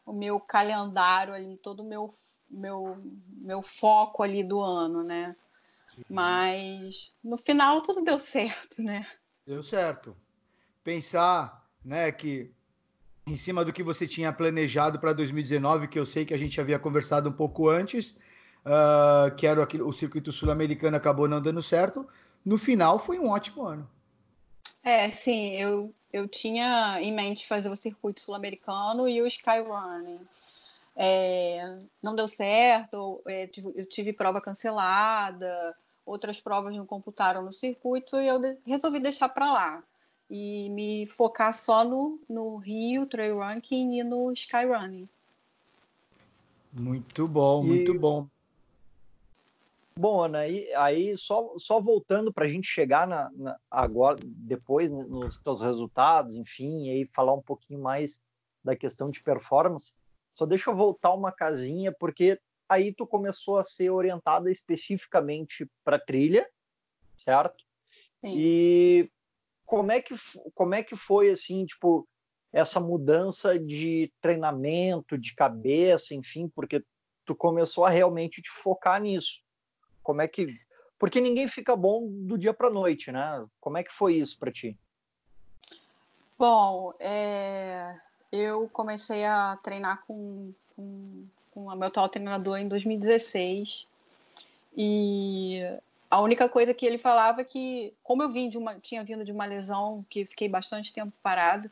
o 0.06 0.12
meu 0.12 0.38
calendário 0.38 1.34
ali, 1.34 1.56
todo 1.56 1.80
o 1.80 1.88
meu, 1.88 2.14
meu, 2.48 2.98
meu 3.38 3.62
foco 3.62 4.22
ali 4.22 4.44
do 4.44 4.60
ano, 4.60 5.02
né? 5.02 5.34
Mas 6.08 7.12
no 7.22 7.36
final 7.36 7.82
tudo 7.82 8.02
deu 8.02 8.18
certo, 8.18 8.82
né? 8.82 9.06
Deu 9.46 9.62
certo. 9.62 10.16
Pensar, 10.82 11.66
né, 11.84 12.10
que 12.12 12.50
em 13.26 13.36
cima 13.36 13.64
do 13.64 13.72
que 13.72 13.82
você 13.82 14.06
tinha 14.06 14.32
planejado 14.32 14.98
para 14.98 15.12
2019, 15.12 15.88
que 15.88 15.98
eu 15.98 16.06
sei 16.06 16.24
que 16.24 16.34
a 16.34 16.38
gente 16.38 16.60
havia 16.60 16.78
conversado 16.78 17.28
um 17.28 17.32
pouco 17.32 17.68
antes, 17.68 18.18
uh, 18.64 19.34
que 19.36 19.46
era 19.46 19.60
o, 19.62 19.88
o 19.88 19.92
circuito 19.92 20.32
sul-americano 20.32 20.96
acabou 20.96 21.28
não 21.28 21.40
dando 21.40 21.62
certo. 21.62 22.06
No 22.44 22.56
final, 22.56 22.98
foi 22.98 23.18
um 23.18 23.30
ótimo 23.30 23.62
ano. 23.62 23.88
É, 24.82 25.10
sim, 25.10 25.52
eu, 25.56 25.94
eu 26.12 26.26
tinha 26.26 27.00
em 27.00 27.12
mente 27.12 27.46
fazer 27.46 27.68
o 27.68 27.76
circuito 27.76 28.20
sul-americano 28.20 29.08
e 29.08 29.20
o 29.20 29.26
Skyrunning. 29.26 30.20
É, 30.96 31.78
não 32.02 32.14
deu 32.14 32.28
certo, 32.28 33.22
é, 33.26 33.48
eu 33.74 33.86
tive 33.86 34.12
prova 34.12 34.40
cancelada, 34.40 35.74
outras 36.04 36.40
provas 36.40 36.74
não 36.74 36.84
computaram 36.84 37.42
no 37.42 37.52
circuito 37.52 38.16
e 38.20 38.26
eu 38.26 38.38
de, 38.38 38.56
resolvi 38.66 39.00
deixar 39.00 39.28
para 39.28 39.52
lá 39.52 39.84
e 40.28 40.68
me 40.70 41.06
focar 41.06 41.52
só 41.52 41.84
no, 41.84 42.20
no 42.28 42.56
Rio 42.56 43.06
Trail 43.06 43.38
Ranking 43.38 43.98
e 43.98 44.04
no 44.04 44.32
Skyrunning. 44.32 45.08
Muito 46.72 47.26
bom, 47.26 47.64
e... 47.64 47.68
muito 47.68 47.98
bom. 47.98 48.26
Bom, 49.96 50.22
Ana, 50.22 50.38
aí, 50.38 50.72
aí 50.74 51.16
só, 51.16 51.54
só 51.58 51.80
voltando 51.80 52.32
para 52.32 52.46
a 52.46 52.48
gente 52.48 52.66
chegar 52.66 53.06
na, 53.06 53.30
na, 53.34 53.58
agora, 53.70 54.18
depois, 54.22 54.90
nos 54.90 55.38
teus 55.40 55.60
resultados, 55.60 56.36
enfim, 56.36 56.84
e 56.84 56.90
aí 56.90 57.10
falar 57.12 57.34
um 57.34 57.42
pouquinho 57.42 57.80
mais 57.80 58.20
da 58.64 58.74
questão 58.76 59.10
de 59.10 59.22
performance, 59.22 59.94
só 60.34 60.46
deixa 60.46 60.70
eu 60.70 60.76
voltar 60.76 61.12
uma 61.12 61.32
casinha, 61.32 61.92
porque 61.92 62.40
aí 62.68 62.92
tu 62.92 63.06
começou 63.06 63.58
a 63.58 63.64
ser 63.64 63.90
orientada 63.90 64.50
especificamente 64.50 65.68
para 65.84 65.98
trilha, 65.98 66.48
certo? 67.16 67.64
Sim. 68.20 68.34
E 68.36 69.10
como 69.66 69.92
é 69.92 70.00
que 70.00 70.14
como 70.54 70.74
é 70.74 70.82
que 70.82 70.96
foi 70.96 71.30
assim, 71.30 71.64
tipo, 71.64 72.06
essa 72.52 72.80
mudança 72.80 73.58
de 73.58 74.12
treinamento, 74.20 75.16
de 75.16 75.34
cabeça, 75.34 76.14
enfim, 76.14 76.48
porque 76.48 76.84
tu 77.24 77.34
começou 77.34 77.84
a 77.84 77.90
realmente 77.90 78.42
te 78.42 78.50
focar 78.50 79.00
nisso. 79.00 79.42
Como 80.02 80.20
é 80.20 80.28
que 80.28 80.58
porque 80.98 81.18
ninguém 81.18 81.48
fica 81.48 81.74
bom 81.74 82.06
do 82.10 82.36
dia 82.36 82.52
para 82.52 82.68
noite, 82.68 83.10
né? 83.10 83.46
Como 83.58 83.78
é 83.78 83.82
que 83.82 83.92
foi 83.92 84.16
isso 84.16 84.38
para 84.38 84.52
ti? 84.52 84.78
Bom, 86.38 86.92
é... 87.00 87.98
eu 88.32 88.68
comecei 88.72 89.24
a 89.24 89.58
treinar 89.62 90.02
com, 90.06 90.52
com, 90.76 91.26
com 91.50 91.66
o 91.66 91.76
meu 91.76 91.88
atual 91.88 92.08
treinador 92.08 92.58
em 92.58 92.68
2016 92.68 93.86
e 94.76 95.60
a 96.10 96.20
única 96.20 96.48
coisa 96.48 96.74
que 96.74 96.86
ele 96.86 96.98
falava 96.98 97.40
é 97.40 97.44
que, 97.44 97.94
como 98.02 98.22
eu 98.22 98.30
vim 98.30 98.48
de 98.48 98.58
uma, 98.58 98.78
tinha 98.78 99.04
vindo 99.04 99.24
de 99.24 99.32
uma 99.32 99.46
lesão 99.46 100.04
que 100.08 100.24
fiquei 100.24 100.48
bastante 100.48 100.92
tempo 100.92 101.12
parado, 101.22 101.70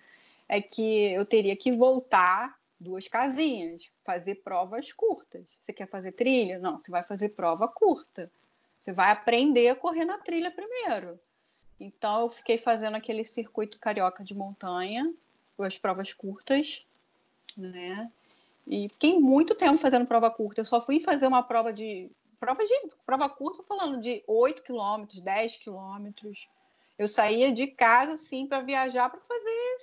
é 0.48 0.60
que 0.60 1.12
eu 1.12 1.24
teria 1.24 1.56
que 1.56 1.72
voltar 1.72 2.58
duas 2.78 3.08
casinhas, 3.08 3.90
fazer 4.04 4.36
provas 4.36 4.92
curtas. 4.92 5.44
Você 5.60 5.72
quer 5.72 5.88
fazer 5.88 6.12
trilha? 6.12 6.58
Não, 6.58 6.78
você 6.78 6.90
vai 6.90 7.02
fazer 7.02 7.30
prova 7.30 7.66
curta. 7.68 8.30
Você 8.78 8.92
vai 8.92 9.10
aprender 9.10 9.68
a 9.68 9.74
correr 9.74 10.04
na 10.04 10.18
trilha 10.18 10.50
primeiro. 10.50 11.18
Então 11.80 12.22
eu 12.22 12.30
fiquei 12.30 12.58
fazendo 12.58 12.96
aquele 12.96 13.24
circuito 13.24 13.78
carioca 13.78 14.24
de 14.24 14.34
montanha, 14.34 15.12
as 15.62 15.78
provas 15.78 16.12
curtas, 16.12 16.86
né? 17.56 18.10
E 18.66 18.88
fiquei 18.88 19.18
muito 19.18 19.54
tempo 19.54 19.78
fazendo 19.78 20.06
prova 20.06 20.30
curta. 20.30 20.60
Eu 20.60 20.64
só 20.64 20.80
fui 20.80 21.00
fazer 21.00 21.26
uma 21.26 21.42
prova 21.42 21.72
de 21.72 22.10
prova 22.38 22.64
de 22.64 22.74
prova 23.04 23.28
curta, 23.28 23.62
falando 23.64 23.98
de 23.98 24.22
8 24.26 24.62
quilômetros, 24.62 25.20
10 25.20 25.56
quilômetros. 25.56 26.46
Eu 26.98 27.08
saía 27.08 27.50
de 27.52 27.66
casa 27.66 28.12
assim 28.12 28.46
para 28.46 28.60
viajar 28.60 29.08
para 29.08 29.20
fazer 29.20 29.78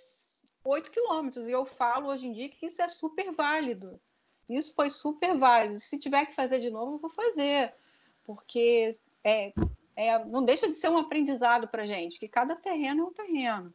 8 0.64 0.92
quilômetros. 0.92 1.48
E 1.48 1.52
eu 1.52 1.66
falo 1.66 2.10
hoje 2.10 2.28
em 2.28 2.34
dia 2.34 2.50
que 2.50 2.66
isso 2.68 2.82
é 2.82 2.88
super 2.88 3.32
válido. 3.34 4.00
Isso 4.48 4.74
foi 4.76 4.90
super 4.90 5.38
válido. 5.38 5.80
Se 5.80 5.98
tiver 5.98 6.26
que 6.26 6.36
fazer 6.36 6.60
de 6.60 6.70
novo, 6.70 6.96
eu 6.96 7.00
vou 7.00 7.10
fazer. 7.10 7.74
Porque 8.24 8.98
é, 9.24 9.54
é, 9.96 10.24
não 10.26 10.44
deixa 10.44 10.68
de 10.68 10.76
ser 10.76 10.90
um 10.90 10.98
aprendizado 10.98 11.68
para 11.68 11.88
gente, 11.88 12.20
que 12.20 12.28
cada 12.28 12.56
terreno 12.56 13.04
é 13.04 13.06
um 13.06 13.14
terreno. 13.14 13.74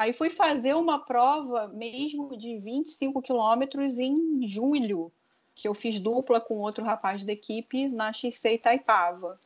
Aí 0.00 0.14
fui 0.14 0.30
fazer 0.30 0.74
uma 0.74 0.98
prova 0.98 1.68
mesmo 1.68 2.34
de 2.34 2.56
25 2.56 3.20
quilômetros 3.20 3.98
em 3.98 4.48
julho 4.48 5.12
que 5.54 5.68
eu 5.68 5.74
fiz 5.74 6.00
dupla 6.00 6.40
com 6.40 6.54
outro 6.60 6.82
rapaz 6.82 7.22
da 7.22 7.34
equipe 7.34 7.86
na 7.86 8.10
XC 8.10 8.54
Itaipava. 8.54 9.38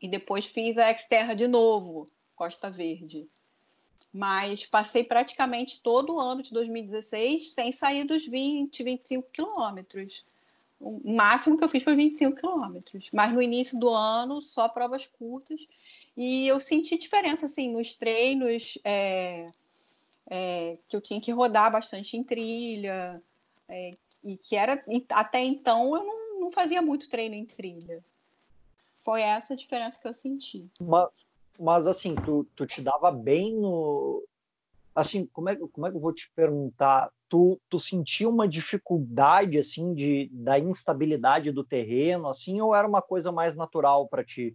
E 0.00 0.06
depois 0.06 0.46
fiz 0.46 0.78
a 0.78 0.96
Xterra 0.96 1.34
de 1.34 1.48
novo, 1.48 2.06
Costa 2.36 2.70
Verde. 2.70 3.28
Mas 4.14 4.64
passei 4.64 5.02
praticamente 5.02 5.80
todo 5.82 6.14
o 6.14 6.20
ano 6.20 6.40
de 6.40 6.52
2016 6.52 7.50
sem 7.50 7.72
sair 7.72 8.04
dos 8.04 8.24
20, 8.24 8.80
25 8.80 9.28
quilômetros. 9.32 10.24
O 10.78 11.00
máximo 11.04 11.58
que 11.58 11.64
eu 11.64 11.68
fiz 11.68 11.82
foi 11.82 11.96
25 11.96 12.36
quilômetros. 12.36 13.08
Mas 13.12 13.32
no 13.32 13.42
início 13.42 13.76
do 13.76 13.88
ano, 13.88 14.40
só 14.40 14.68
provas 14.68 15.04
curtas. 15.04 15.66
E 16.16 16.46
eu 16.46 16.60
senti 16.60 16.98
diferença, 16.98 17.46
assim, 17.46 17.70
nos 17.72 17.94
treinos, 17.94 18.78
é, 18.84 19.50
é, 20.28 20.78
que 20.88 20.96
eu 20.96 21.00
tinha 21.00 21.20
que 21.20 21.32
rodar 21.32 21.72
bastante 21.72 22.16
em 22.16 22.22
trilha, 22.22 23.22
é, 23.68 23.96
e 24.22 24.36
que 24.36 24.56
era 24.56 24.82
até 25.10 25.42
então 25.42 25.96
eu 25.96 26.04
não, 26.04 26.40
não 26.40 26.50
fazia 26.50 26.82
muito 26.82 27.08
treino 27.08 27.34
em 27.34 27.44
trilha. 27.44 28.04
Foi 29.02 29.20
essa 29.20 29.54
a 29.54 29.56
diferença 29.56 30.00
que 30.00 30.06
eu 30.06 30.14
senti. 30.14 30.68
Mas, 30.80 31.08
mas 31.58 31.86
assim, 31.86 32.14
tu, 32.14 32.46
tu 32.54 32.66
te 32.66 32.80
dava 32.80 33.10
bem 33.10 33.54
no. 33.54 34.24
Assim, 34.94 35.26
como 35.26 35.48
é, 35.48 35.56
como 35.56 35.86
é 35.86 35.90
que 35.90 35.96
eu 35.96 36.00
vou 36.00 36.12
te 36.12 36.30
perguntar? 36.34 37.10
Tu, 37.28 37.58
tu 37.68 37.80
sentia 37.80 38.28
uma 38.28 38.46
dificuldade, 38.46 39.58
assim, 39.58 39.94
de, 39.94 40.28
da 40.32 40.58
instabilidade 40.58 41.50
do 41.50 41.64
terreno, 41.64 42.28
assim, 42.28 42.60
ou 42.60 42.74
era 42.74 42.86
uma 42.86 43.00
coisa 43.00 43.32
mais 43.32 43.56
natural 43.56 44.06
para 44.06 44.22
ti? 44.22 44.54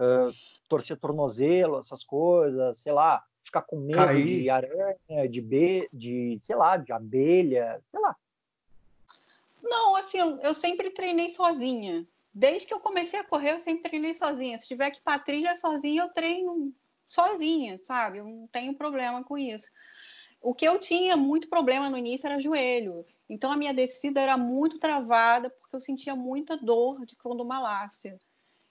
Uh, 0.00 0.32
torcer 0.66 0.96
tornozelo, 0.96 1.78
essas 1.78 2.02
coisas, 2.02 2.78
sei 2.78 2.92
lá, 2.92 3.22
ficar 3.42 3.62
com 3.62 3.76
medo 3.76 3.98
Cair. 3.98 4.40
de 4.40 4.50
aranha, 4.50 5.28
de, 5.28 5.40
be, 5.40 5.88
de, 5.92 6.40
sei 6.42 6.56
lá, 6.56 6.76
de 6.76 6.92
abelha, 6.92 7.82
sei 7.90 8.00
lá. 8.00 8.16
Não, 9.62 9.96
assim, 9.96 10.18
eu, 10.18 10.54
sempre 10.54 10.90
treinei 10.90 11.30
sozinha. 11.30 12.06
Desde 12.32 12.66
que 12.66 12.72
eu 12.72 12.80
comecei 12.80 13.18
a 13.18 13.24
correr, 13.24 13.52
eu 13.52 13.60
sempre 13.60 13.82
treinei 13.82 14.14
sozinha. 14.14 14.58
Se 14.58 14.66
tiver 14.66 14.90
que 14.90 14.98
ir 14.98 15.02
para 15.02 15.18
trilha 15.18 15.56
sozinha, 15.56 16.02
eu 16.02 16.08
treino 16.08 16.72
sozinha, 17.08 17.78
sabe? 17.82 18.18
Eu 18.18 18.24
não 18.24 18.46
tenho 18.46 18.74
problema 18.74 19.22
com 19.22 19.36
isso. 19.36 19.68
O 20.40 20.54
que 20.54 20.66
eu 20.66 20.78
tinha 20.78 21.16
muito 21.16 21.48
problema 21.48 21.90
no 21.90 21.98
início 21.98 22.26
era 22.26 22.40
joelho. 22.40 23.04
Então 23.28 23.52
a 23.52 23.56
minha 23.56 23.74
descida 23.74 24.20
era 24.20 24.36
muito 24.38 24.78
travada 24.78 25.50
porque 25.50 25.76
eu 25.76 25.80
sentia 25.80 26.16
muita 26.16 26.56
dor 26.56 27.04
de 27.04 27.16
condomalácia. 27.16 28.18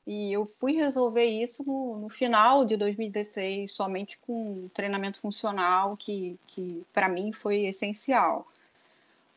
E 0.09 0.33
eu 0.33 0.45
fui 0.45 0.73
resolver 0.73 1.25
isso 1.25 1.63
no, 1.63 1.99
no 1.99 2.09
final 2.09 2.65
de 2.65 2.75
2016, 2.75 3.71
somente 3.71 4.17
com 4.17 4.67
treinamento 4.73 5.19
funcional, 5.21 5.95
que, 5.95 6.37
que 6.47 6.83
para 6.91 7.07
mim 7.07 7.31
foi 7.31 7.65
essencial 7.65 8.45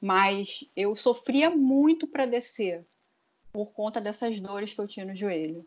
mas 0.03 0.65
eu 0.77 0.97
sofria 0.97 1.49
muito 1.49 2.09
para 2.09 2.27
descer 2.27 2.85
por 3.53 3.67
conta 3.67 4.01
dessas 4.01 4.41
dores 4.41 4.75
que 4.75 4.81
eu 4.81 4.89
tinha 4.89 5.07
no 5.07 5.15
joelho. 5.15 5.65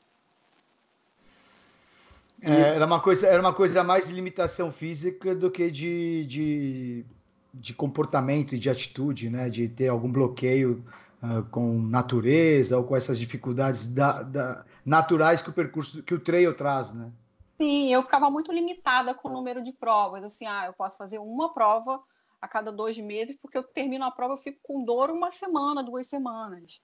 É, 2.41 2.75
era 2.75 2.85
uma 2.85 2.99
coisa, 2.99 3.27
era 3.27 3.39
uma 3.39 3.53
coisa 3.53 3.81
mais 3.81 4.07
de 4.07 4.13
limitação 4.13 4.73
física 4.73 5.33
do 5.33 5.49
que 5.49 5.71
de, 5.71 6.25
de, 6.25 7.05
de 7.53 7.73
comportamento 7.73 8.55
e 8.55 8.59
de 8.59 8.69
atitude, 8.69 9.29
né? 9.29 9.49
De 9.49 9.69
ter 9.69 9.87
algum 9.87 10.11
bloqueio 10.11 10.83
uh, 11.21 11.43
com 11.51 11.79
natureza 11.79 12.77
ou 12.77 12.83
com 12.83 12.95
essas 12.95 13.19
dificuldades 13.19 13.85
da, 13.85 14.23
da, 14.23 14.65
naturais 14.85 15.41
que 15.41 15.49
o 15.49 15.53
percurso, 15.53 16.03
que 16.03 16.13
o 16.13 16.19
trail 16.19 16.55
traz, 16.55 16.93
né? 16.93 17.11
Sim, 17.57 17.93
eu 17.93 18.03
ficava 18.03 18.29
muito 18.29 18.51
limitada 18.51 19.13
com 19.13 19.29
o 19.29 19.31
número 19.31 19.63
de 19.63 19.71
provas. 19.71 20.23
Assim, 20.23 20.45
ah, 20.45 20.65
eu 20.65 20.73
posso 20.73 20.97
fazer 20.97 21.19
uma 21.19 21.53
prova 21.53 22.01
a 22.41 22.47
cada 22.47 22.71
dois 22.71 22.97
meses, 22.97 23.37
porque 23.41 23.57
eu 23.57 23.63
termino 23.63 24.03
a 24.05 24.11
prova, 24.11 24.33
eu 24.33 24.37
fico 24.37 24.59
com 24.61 24.83
dor 24.83 25.09
uma 25.09 25.31
semana, 25.31 25.81
duas 25.81 26.07
semanas. 26.07 26.81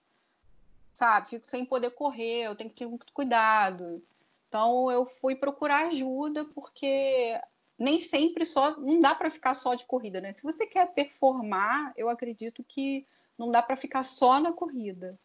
Sabe? 0.93 1.27
Fico 1.27 1.49
sem 1.49 1.65
poder 1.65 1.91
correr, 1.91 2.43
eu 2.43 2.55
tenho 2.55 2.69
que 2.69 2.77
ter 2.77 2.87
muito 2.87 3.11
cuidado. 3.13 4.01
Então 4.47 4.89
eu 4.91 5.05
fui 5.05 5.35
procurar 5.35 5.87
ajuda, 5.87 6.45
porque 6.45 7.39
nem 7.77 8.01
sempre 8.01 8.45
só. 8.45 8.77
Não 8.77 9.01
dá 9.01 9.13
para 9.15 9.31
ficar 9.31 9.53
só 9.53 9.75
de 9.75 9.85
corrida, 9.85 10.21
né? 10.21 10.33
Se 10.33 10.43
você 10.43 10.65
quer 10.65 10.93
performar, 10.93 11.93
eu 11.97 12.09
acredito 12.09 12.63
que 12.63 13.05
não 13.41 13.49
dá 13.49 13.61
para 13.61 13.75
ficar 13.75 14.03
só 14.03 14.39
na 14.39 14.53
corrida. 14.53 15.17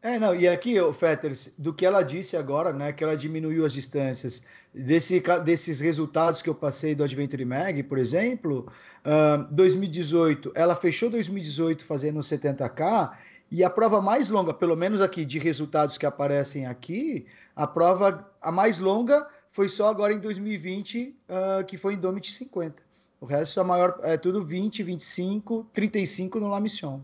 É, 0.00 0.20
não, 0.20 0.32
e 0.36 0.46
aqui, 0.46 0.80
o 0.80 0.92
Fetters, 0.92 1.52
do 1.58 1.74
que 1.74 1.84
ela 1.84 2.00
disse 2.00 2.36
agora, 2.36 2.72
né, 2.72 2.92
que 2.92 3.02
ela 3.02 3.16
diminuiu 3.16 3.66
as 3.66 3.72
distâncias, 3.72 4.44
desse, 4.72 5.20
desses 5.44 5.80
resultados 5.80 6.42
que 6.42 6.48
eu 6.48 6.54
passei 6.54 6.94
do 6.94 7.02
Adventure 7.02 7.44
Mag, 7.44 7.82
por 7.82 7.98
exemplo, 7.98 8.70
uh, 9.04 9.52
2018, 9.52 10.52
ela 10.54 10.76
fechou 10.76 11.10
2018 11.10 11.84
fazendo 11.84 12.20
70K, 12.20 13.16
e 13.50 13.64
a 13.64 13.70
prova 13.70 14.00
mais 14.00 14.28
longa, 14.28 14.54
pelo 14.54 14.76
menos 14.76 15.00
aqui 15.00 15.24
de 15.24 15.40
resultados 15.40 15.98
que 15.98 16.06
aparecem 16.06 16.66
aqui, 16.66 17.26
a 17.56 17.66
prova 17.66 18.30
a 18.40 18.52
mais 18.52 18.78
longa 18.78 19.26
foi 19.50 19.68
só 19.68 19.88
agora 19.88 20.12
em 20.12 20.20
2020, 20.20 21.16
uh, 21.28 21.64
que 21.64 21.76
foi 21.76 21.94
em 21.94 21.98
Domit 21.98 22.32
50. 22.32 22.85
O 23.20 23.26
resto 23.26 23.60
é 23.60 23.62
maior, 23.62 23.98
é 24.02 24.16
tudo 24.16 24.44
20, 24.44 24.82
25, 24.82 25.64
35 25.72 26.38
no 26.38 26.48
La 26.48 26.60
Mission. 26.60 27.00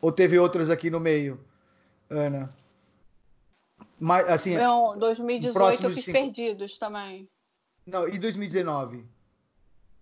Ou 0.00 0.12
teve 0.12 0.38
outras 0.38 0.70
aqui 0.70 0.90
no 0.90 1.00
meio, 1.00 1.40
Ana? 2.10 2.54
Mas, 3.98 4.28
assim, 4.28 4.56
Não, 4.56 4.98
2018 4.98 5.84
eu 5.84 5.90
fiz 5.90 6.04
cinco... 6.04 6.18
perdidos 6.18 6.76
também. 6.78 7.28
Não, 7.86 8.08
e 8.08 8.18
2019? 8.18 9.06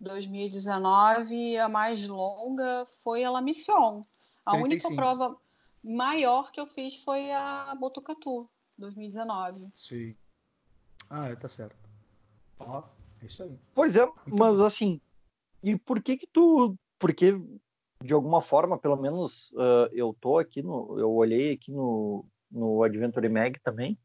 2019, 0.01 1.59
a 1.59 1.69
mais 1.69 2.07
longa 2.09 2.85
foi 3.05 3.23
a 3.23 3.31
La 3.31 3.41
Mission. 3.41 4.03
A 4.45 4.53
35. 4.53 4.65
única 4.65 4.97
prova 4.97 5.37
maior 5.85 6.51
que 6.51 6.61
eu 6.61 6.67
fiz 6.67 6.97
foi 6.97 7.31
a 7.31 7.75
Botucatu, 7.79 8.49
2019. 8.79 9.69
Sim. 9.75 10.17
Ah, 11.09 11.29
é, 11.29 11.37
tá 11.37 11.49
certo. 11.49 11.77
Ó, 12.59 12.83
é 13.23 13.27
isso 13.27 13.43
aí. 13.43 13.59
Pois 13.75 13.97
é, 13.97 14.05
Muito 14.05 14.37
mas 14.37 14.59
bom. 14.59 14.65
assim, 14.65 15.01
e 15.63 15.79
por 15.79 16.03
que 16.03 16.17
que 16.17 16.27
tu, 16.27 16.77
porque 16.99 17.41
de 18.03 18.13
alguma 18.13 18.43
forma, 18.43 18.77
pelo 18.77 18.97
menos 18.97 19.53
uh, 19.53 19.89
eu 19.93 20.15
tô 20.21 20.39
aqui 20.39 20.63
no, 20.63 20.99
eu 20.99 21.11
olhei 21.13 21.53
aqui 21.53 21.71
no, 21.71 22.27
no 22.51 22.83
Adventure 22.83 23.29
Mag 23.29 23.59
também, 23.61 23.97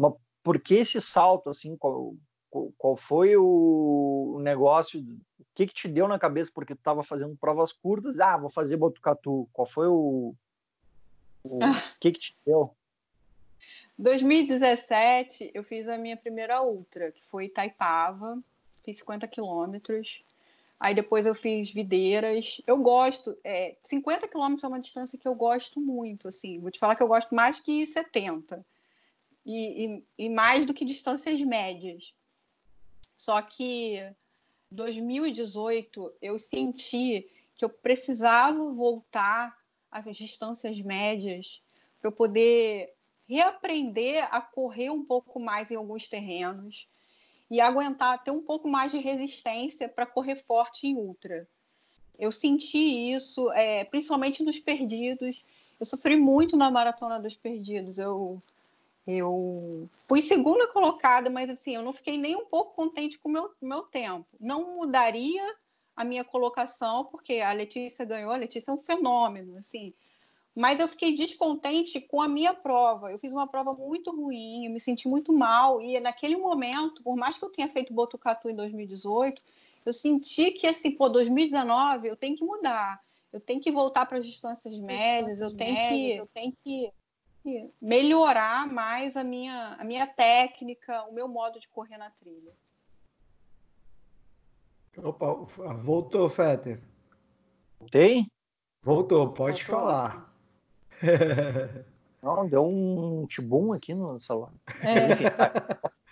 mas 0.00 0.14
por 0.42 0.60
que 0.60 0.74
esse 0.74 1.00
salto, 1.00 1.50
assim, 1.50 1.76
qual, 1.76 2.14
qual 2.76 2.96
foi 2.96 3.36
o 3.36 4.38
negócio, 4.42 5.00
o 5.00 5.44
que 5.54 5.66
que 5.66 5.74
te 5.74 5.88
deu 5.88 6.08
na 6.08 6.18
cabeça 6.18 6.50
porque 6.52 6.74
tu 6.74 6.78
estava 6.78 7.02
fazendo 7.02 7.36
provas 7.36 7.72
curtas, 7.72 8.18
ah, 8.18 8.36
vou 8.36 8.50
fazer 8.50 8.76
Botucatu, 8.76 9.48
qual 9.52 9.66
foi 9.66 9.86
o, 9.86 10.34
o 11.44 11.58
que 12.00 12.12
que 12.12 12.20
te 12.20 12.36
deu? 12.44 12.74
2017 13.98 15.50
eu 15.54 15.62
fiz 15.62 15.88
a 15.88 15.98
minha 15.98 16.16
primeira 16.16 16.62
ultra, 16.62 17.12
que 17.12 17.24
foi 17.26 17.44
Itaipava, 17.44 18.42
fiz 18.84 18.98
50 18.98 19.26
quilômetros, 19.28 20.22
aí 20.78 20.94
depois 20.94 21.26
eu 21.26 21.34
fiz 21.34 21.70
Videiras, 21.70 22.60
eu 22.66 22.78
gosto, 22.78 23.36
é, 23.44 23.76
50 23.82 24.28
quilômetros 24.28 24.64
é 24.64 24.68
uma 24.68 24.80
distância 24.80 25.18
que 25.18 25.28
eu 25.28 25.34
gosto 25.34 25.80
muito, 25.80 26.28
assim, 26.28 26.60
vou 26.60 26.70
te 26.70 26.78
falar 26.78 26.96
que 26.96 27.02
eu 27.02 27.08
gosto 27.08 27.34
mais 27.34 27.60
que 27.60 27.86
70, 27.86 28.64
e, 29.44 29.86
e, 29.86 30.04
e 30.18 30.28
mais 30.28 30.64
do 30.64 30.74
que 30.74 30.84
distâncias 30.84 31.40
médias, 31.40 32.14
só 33.16 33.40
que 33.40 34.00
2018 34.70 36.12
eu 36.20 36.38
senti 36.38 37.28
que 37.54 37.64
eu 37.64 37.68
precisava 37.68 38.72
voltar 38.72 39.56
às 39.90 40.16
distâncias 40.16 40.80
médias 40.80 41.62
para 42.00 42.08
eu 42.08 42.12
poder 42.12 42.94
reaprender 43.28 44.26
a 44.34 44.40
correr 44.40 44.90
um 44.90 45.04
pouco 45.04 45.38
mais 45.38 45.70
em 45.70 45.76
alguns 45.76 46.08
terrenos 46.08 46.88
e 47.52 47.60
aguentar, 47.60 48.24
ter 48.24 48.30
um 48.30 48.40
pouco 48.40 48.66
mais 48.66 48.90
de 48.90 48.96
resistência 48.96 49.86
para 49.86 50.06
correr 50.06 50.36
forte 50.36 50.86
em 50.86 50.96
ultra. 50.96 51.46
Eu 52.18 52.32
senti 52.32 52.78
isso, 53.12 53.52
é, 53.52 53.84
principalmente 53.84 54.42
nos 54.42 54.58
perdidos. 54.58 55.44
Eu 55.78 55.84
sofri 55.84 56.16
muito 56.16 56.56
na 56.56 56.70
maratona 56.70 57.20
dos 57.20 57.36
perdidos. 57.36 57.98
Eu 57.98 58.42
eu 59.06 59.86
fui 59.98 60.22
segunda 60.22 60.66
colocada, 60.68 61.28
mas 61.28 61.50
assim, 61.50 61.74
eu 61.74 61.82
não 61.82 61.92
fiquei 61.92 62.16
nem 62.16 62.34
um 62.36 62.46
pouco 62.46 62.74
contente 62.74 63.18
com 63.18 63.28
o 63.28 63.32
meu, 63.32 63.50
meu 63.60 63.82
tempo. 63.82 64.26
Não 64.40 64.76
mudaria 64.76 65.42
a 65.94 66.04
minha 66.04 66.24
colocação, 66.24 67.04
porque 67.04 67.40
a 67.40 67.52
Letícia 67.52 68.06
ganhou, 68.06 68.32
a 68.32 68.36
Letícia 68.36 68.70
é 68.70 68.74
um 68.74 68.78
fenômeno, 68.78 69.58
assim. 69.58 69.92
Mas 70.54 70.78
eu 70.78 70.86
fiquei 70.86 71.16
descontente 71.16 72.00
com 72.00 72.20
a 72.20 72.28
minha 72.28 72.52
prova. 72.52 73.10
Eu 73.10 73.18
fiz 73.18 73.32
uma 73.32 73.46
prova 73.46 73.72
muito 73.72 74.14
ruim, 74.14 74.66
eu 74.66 74.72
me 74.72 74.78
senti 74.78 75.08
muito 75.08 75.32
mal. 75.32 75.80
E 75.80 75.98
naquele 75.98 76.36
momento, 76.36 77.02
por 77.02 77.16
mais 77.16 77.38
que 77.38 77.44
eu 77.44 77.50
tenha 77.50 77.68
feito 77.68 77.94
Botucatu 77.94 78.50
em 78.50 78.54
2018, 78.54 79.42
eu 79.84 79.92
senti 79.92 80.50
que, 80.50 80.66
assim, 80.66 80.90
pô, 80.90 81.08
2019 81.08 82.08
eu 82.08 82.16
tenho 82.16 82.36
que 82.36 82.44
mudar. 82.44 83.02
Eu 83.32 83.40
tenho 83.40 83.60
que 83.60 83.72
voltar 83.72 84.04
para 84.04 84.18
as 84.18 84.26
distâncias 84.26 84.78
médias, 84.78 85.40
eu 85.40 85.56
tenho 85.56 85.76
que, 85.88 86.10
eu 86.12 86.26
tenho 86.26 86.52
que 86.62 86.92
melhorar 87.80 88.70
mais 88.70 89.16
a 89.16 89.24
minha, 89.24 89.74
a 89.78 89.84
minha 89.84 90.06
técnica, 90.06 91.02
o 91.04 91.12
meu 91.12 91.26
modo 91.26 91.58
de 91.58 91.66
correr 91.68 91.96
na 91.96 92.10
trilha. 92.10 92.52
Opa, 94.98 95.32
voltou, 95.74 96.28
Fetter. 96.28 96.78
Tem? 97.90 98.30
Voltou, 98.82 99.32
pode 99.32 99.64
voltou. 99.64 99.80
falar. 99.80 100.31
Não, 102.22 102.48
deu 102.48 102.64
um 102.64 103.26
tibum 103.26 103.72
aqui 103.72 103.94
no 103.94 104.20
celular. 104.20 104.52
É. 104.80 105.92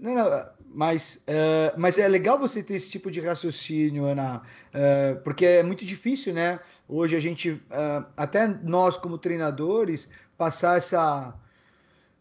Não, 0.00 0.14
não, 0.14 0.46
mas, 0.64 1.24
uh, 1.26 1.74
mas 1.76 1.98
é 1.98 2.06
legal 2.06 2.38
você 2.38 2.62
ter 2.62 2.74
esse 2.74 2.88
tipo 2.88 3.10
de 3.10 3.20
raciocínio, 3.20 4.04
Ana, 4.04 4.42
uh, 4.68 5.20
porque 5.24 5.44
é 5.44 5.62
muito 5.64 5.84
difícil, 5.84 6.32
né? 6.32 6.60
Hoje 6.88 7.16
a 7.16 7.20
gente, 7.20 7.50
uh, 7.50 8.06
até 8.16 8.46
nós 8.46 8.96
como 8.96 9.18
treinadores, 9.18 10.08
passar 10.36 10.76
essa, 10.76 11.34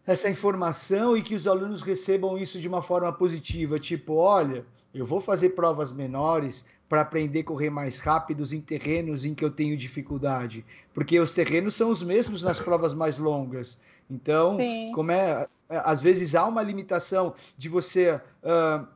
essa 0.08 0.28
informação 0.28 1.16
e 1.16 1.22
que 1.22 1.36
os 1.36 1.48
alunos 1.48 1.84
recebam 1.84 2.36
isso 2.36 2.60
de 2.60 2.68
uma 2.68 2.82
forma 2.82 3.14
positiva, 3.14 3.78
tipo, 3.78 4.16
olha, 4.16 4.66
eu 4.92 5.06
vou 5.06 5.22
fazer 5.22 5.50
provas 5.50 5.92
menores 5.92 6.66
para 6.90 7.02
aprender 7.02 7.42
a 7.42 7.44
correr 7.44 7.70
mais 7.70 8.00
rápidos 8.00 8.54
em 8.54 8.62
terrenos 8.62 9.26
em 9.26 9.34
que 9.34 9.44
eu 9.44 9.52
tenho 9.52 9.76
dificuldade, 9.76 10.66
porque 10.94 11.20
os 11.20 11.32
terrenos 11.32 11.76
são 11.76 11.90
os 11.90 12.02
mesmos 12.02 12.42
nas 12.42 12.60
provas 12.60 12.94
mais 12.94 13.18
longas. 13.18 13.80
Então, 14.10 14.56
Sim. 14.56 14.92
como 14.94 15.12
é, 15.12 15.48
é, 15.70 15.82
às 15.84 16.00
vezes 16.00 16.34
há 16.34 16.46
uma 16.46 16.62
limitação 16.62 17.36
de 17.58 17.68
você 17.68 18.16
uh, 18.16 18.88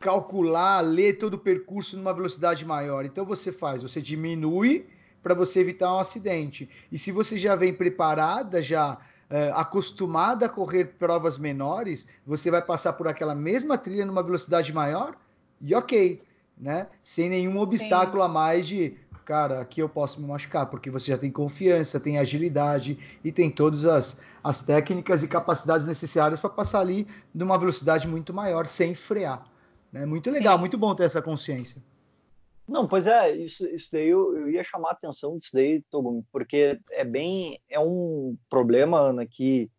calcular, 0.00 0.80
ler 0.80 1.18
todo 1.18 1.34
o 1.34 1.38
percurso 1.38 1.96
numa 1.96 2.12
velocidade 2.12 2.64
maior. 2.64 3.04
Então 3.04 3.24
você 3.24 3.52
faz, 3.52 3.82
você 3.82 4.02
diminui 4.02 4.86
para 5.22 5.34
você 5.34 5.60
evitar 5.60 5.94
um 5.94 6.00
acidente. 6.00 6.68
E 6.90 6.98
se 6.98 7.12
você 7.12 7.38
já 7.38 7.54
vem 7.54 7.72
preparada, 7.72 8.60
já 8.60 8.94
uh, 8.94 9.54
acostumada 9.54 10.46
a 10.46 10.48
correr 10.48 10.96
provas 10.98 11.38
menores, 11.38 12.08
você 12.26 12.50
vai 12.50 12.60
passar 12.60 12.94
por 12.94 13.06
aquela 13.06 13.36
mesma 13.36 13.78
trilha 13.78 14.04
numa 14.04 14.22
velocidade 14.22 14.72
maior 14.72 15.14
e 15.60 15.76
ok, 15.76 16.20
né? 16.62 16.86
Sem 17.02 17.28
nenhum 17.28 17.58
obstáculo 17.58 18.22
Sim. 18.22 18.28
a 18.28 18.32
mais 18.32 18.66
de 18.68 18.96
cara, 19.24 19.60
aqui 19.60 19.80
eu 19.80 19.88
posso 19.88 20.20
me 20.20 20.26
machucar, 20.26 20.66
porque 20.66 20.90
você 20.90 21.12
já 21.12 21.18
tem 21.18 21.30
confiança, 21.30 22.00
tem 22.00 22.18
agilidade 22.18 22.98
e 23.24 23.30
tem 23.30 23.50
todas 23.50 23.86
as, 23.86 24.20
as 24.42 24.62
técnicas 24.62 25.22
e 25.22 25.28
capacidades 25.28 25.86
necessárias 25.86 26.40
para 26.40 26.50
passar 26.50 26.80
ali 26.80 27.06
numa 27.32 27.56
velocidade 27.56 28.06
muito 28.08 28.34
maior, 28.34 28.66
sem 28.66 28.94
frear. 28.94 29.46
Né? 29.92 30.04
Muito 30.06 30.28
legal, 30.30 30.54
Sim. 30.54 30.60
muito 30.60 30.76
bom 30.76 30.94
ter 30.94 31.04
essa 31.04 31.22
consciência. 31.22 31.82
Não, 32.68 32.86
pois 32.86 33.06
é, 33.06 33.34
isso, 33.36 33.64
isso 33.66 33.90
daí 33.92 34.08
eu, 34.08 34.36
eu 34.36 34.50
ia 34.50 34.64
chamar 34.64 34.90
a 34.90 34.92
atenção 34.92 35.38
disso 35.38 35.50
daí, 35.52 35.82
Togumi, 35.90 36.24
porque 36.32 36.78
é 36.90 37.04
bem, 37.04 37.60
é 37.68 37.78
um 37.78 38.36
problema, 38.50 38.98
Ana, 38.98 39.26
que 39.26 39.70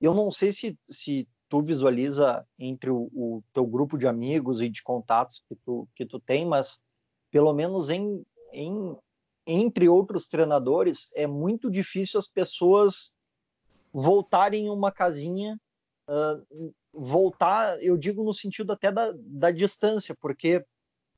eu 0.00 0.12
não 0.12 0.30
sei 0.30 0.52
se, 0.52 0.78
se 0.88 1.28
tu 1.52 1.60
visualiza 1.60 2.46
entre 2.58 2.88
o, 2.88 3.10
o 3.12 3.44
teu 3.52 3.66
grupo 3.66 3.98
de 3.98 4.08
amigos 4.08 4.62
e 4.62 4.70
de 4.70 4.82
contatos 4.82 5.44
que 5.46 5.54
tu, 5.54 5.86
que 5.94 6.06
tu 6.06 6.18
tem, 6.18 6.46
mas 6.46 6.80
pelo 7.30 7.52
menos 7.52 7.90
em, 7.90 8.24
em, 8.54 8.96
entre 9.46 9.86
outros 9.86 10.28
treinadores, 10.28 11.10
é 11.14 11.26
muito 11.26 11.70
difícil 11.70 12.18
as 12.18 12.26
pessoas 12.26 13.12
voltarem 13.92 14.64
em 14.64 14.70
uma 14.70 14.90
casinha, 14.90 15.60
uh, 16.08 16.72
voltar, 16.90 17.78
eu 17.82 17.98
digo 17.98 18.24
no 18.24 18.32
sentido 18.32 18.72
até 18.72 18.90
da, 18.90 19.12
da 19.14 19.50
distância, 19.50 20.16
porque 20.18 20.56
o 20.56 20.64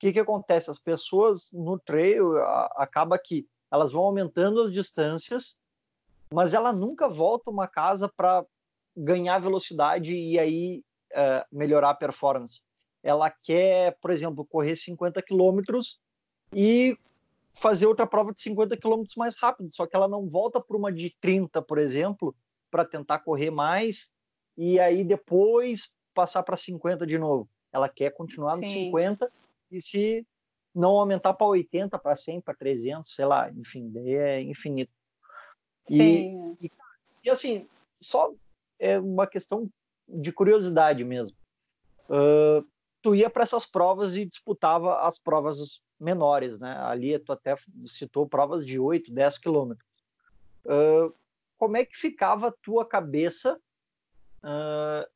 que, 0.01 0.12
que 0.14 0.18
acontece? 0.18 0.68
As 0.68 0.81
pessoas 0.81 1.53
no 1.53 1.79
trail 1.79 2.38
a, 2.38 2.75
acaba 2.79 3.16
que 3.20 3.47
elas 3.70 3.92
vão 3.92 4.03
aumentando 4.03 4.61
as 4.62 4.73
distâncias, 4.73 5.57
mas 6.33 6.55
ela 6.55 6.73
nunca 6.73 7.09
volta 7.09 7.53
uma 7.53 7.68
casa 7.68 8.09
para 8.09 8.44
ganhar 8.96 9.38
velocidade 9.38 10.14
e 10.14 10.38
aí 10.38 10.83
uh, 11.12 11.44
melhorar 11.57 11.90
a 11.90 11.94
performance. 11.94 12.61
Ela 13.03 13.30
quer, 13.30 13.99
por 14.01 14.11
exemplo, 14.11 14.47
correr 14.47 14.76
50 14.76 15.20
quilômetros 15.22 16.01
e 16.53 16.97
fazer 17.55 17.86
outra 17.86 18.07
prova 18.07 18.32
de 18.32 18.40
50 18.40 18.76
km 18.76 19.03
mais 19.16 19.36
rápido, 19.36 19.72
só 19.72 19.86
que 19.86 19.95
ela 19.95 20.09
não 20.09 20.28
volta 20.28 20.61
para 20.61 20.76
uma 20.76 20.92
de 20.92 21.14
30, 21.20 21.62
por 21.62 21.78
exemplo, 21.78 22.34
para 22.70 22.84
tentar 22.84 23.20
correr 23.20 23.51
mais 23.51 24.12
e 24.57 24.80
aí 24.80 25.05
depois 25.05 25.95
passar 26.12 26.42
para 26.42 26.57
50 26.57 27.07
de 27.07 27.18
novo. 27.18 27.49
Ela 27.72 27.88
quer 27.88 28.11
continuar 28.11 28.57
no 28.57 28.64
50 28.64 29.30
e 29.70 29.80
se 29.80 30.26
não 30.74 30.92
aumentar 30.92 31.34
para 31.34 31.47
80, 31.47 31.99
para 31.99 32.16
100, 32.16 32.40
para 32.40 32.55
300, 32.55 33.14
sei 33.14 33.24
lá, 33.24 33.51
enfim, 33.51 33.90
daí 33.90 34.14
é 34.14 34.40
infinito. 34.40 34.92
E, 35.88 36.34
e, 36.61 36.70
e, 37.24 37.30
assim, 37.30 37.68
só 38.01 38.32
é 38.79 38.99
uma 38.99 39.27
questão 39.27 39.68
de 40.09 40.33
curiosidade 40.33 41.05
mesmo. 41.05 41.37
Uh, 42.09 42.66
tu 43.03 43.14
ia 43.14 43.31
para 43.31 43.43
essas 43.43 43.66
provas 43.66 44.16
e 44.16 44.25
disputava 44.25 45.01
as 45.01 45.18
provas 45.18 45.81
menores, 45.99 46.59
né? 46.59 46.77
Ali 46.83 47.18
tu 47.18 47.33
até 47.33 47.55
citou 47.87 48.29
provas 48.29 48.64
de 48.64 48.79
8, 48.79 49.12
10 49.12 49.39
quilômetros. 49.39 49.89
Uh, 50.64 51.14
como 51.57 51.77
é 51.77 51.85
que 51.85 51.97
ficava 51.97 52.49
a 52.49 52.55
tua 52.62 52.85
cabeça 52.85 53.59
uh, 54.43 55.09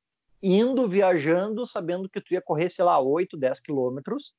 indo, 0.42 0.88
viajando, 0.88 1.66
sabendo 1.66 2.08
que 2.08 2.20
tu 2.20 2.32
ia 2.32 2.40
correr, 2.40 2.70
sei 2.70 2.84
lá, 2.84 2.98
8, 2.98 3.36
10 3.36 3.60
quilômetros, 3.60 4.34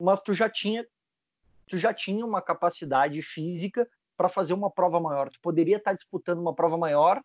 mas 0.00 0.22
tu 0.22 0.32
já 0.32 0.48
tinha 0.48 0.86
tu 1.68 1.78
já 1.78 1.92
tinha 1.92 2.24
uma 2.24 2.42
capacidade 2.42 3.20
física 3.22 3.88
para 4.16 4.28
fazer 4.28 4.54
uma 4.54 4.70
prova 4.70 5.00
maior. 5.00 5.28
Tu 5.30 5.40
poderia 5.40 5.76
estar 5.76 5.90
tá 5.90 5.94
disputando 5.94 6.38
uma 6.38 6.54
prova 6.54 6.76
maior, 6.76 7.22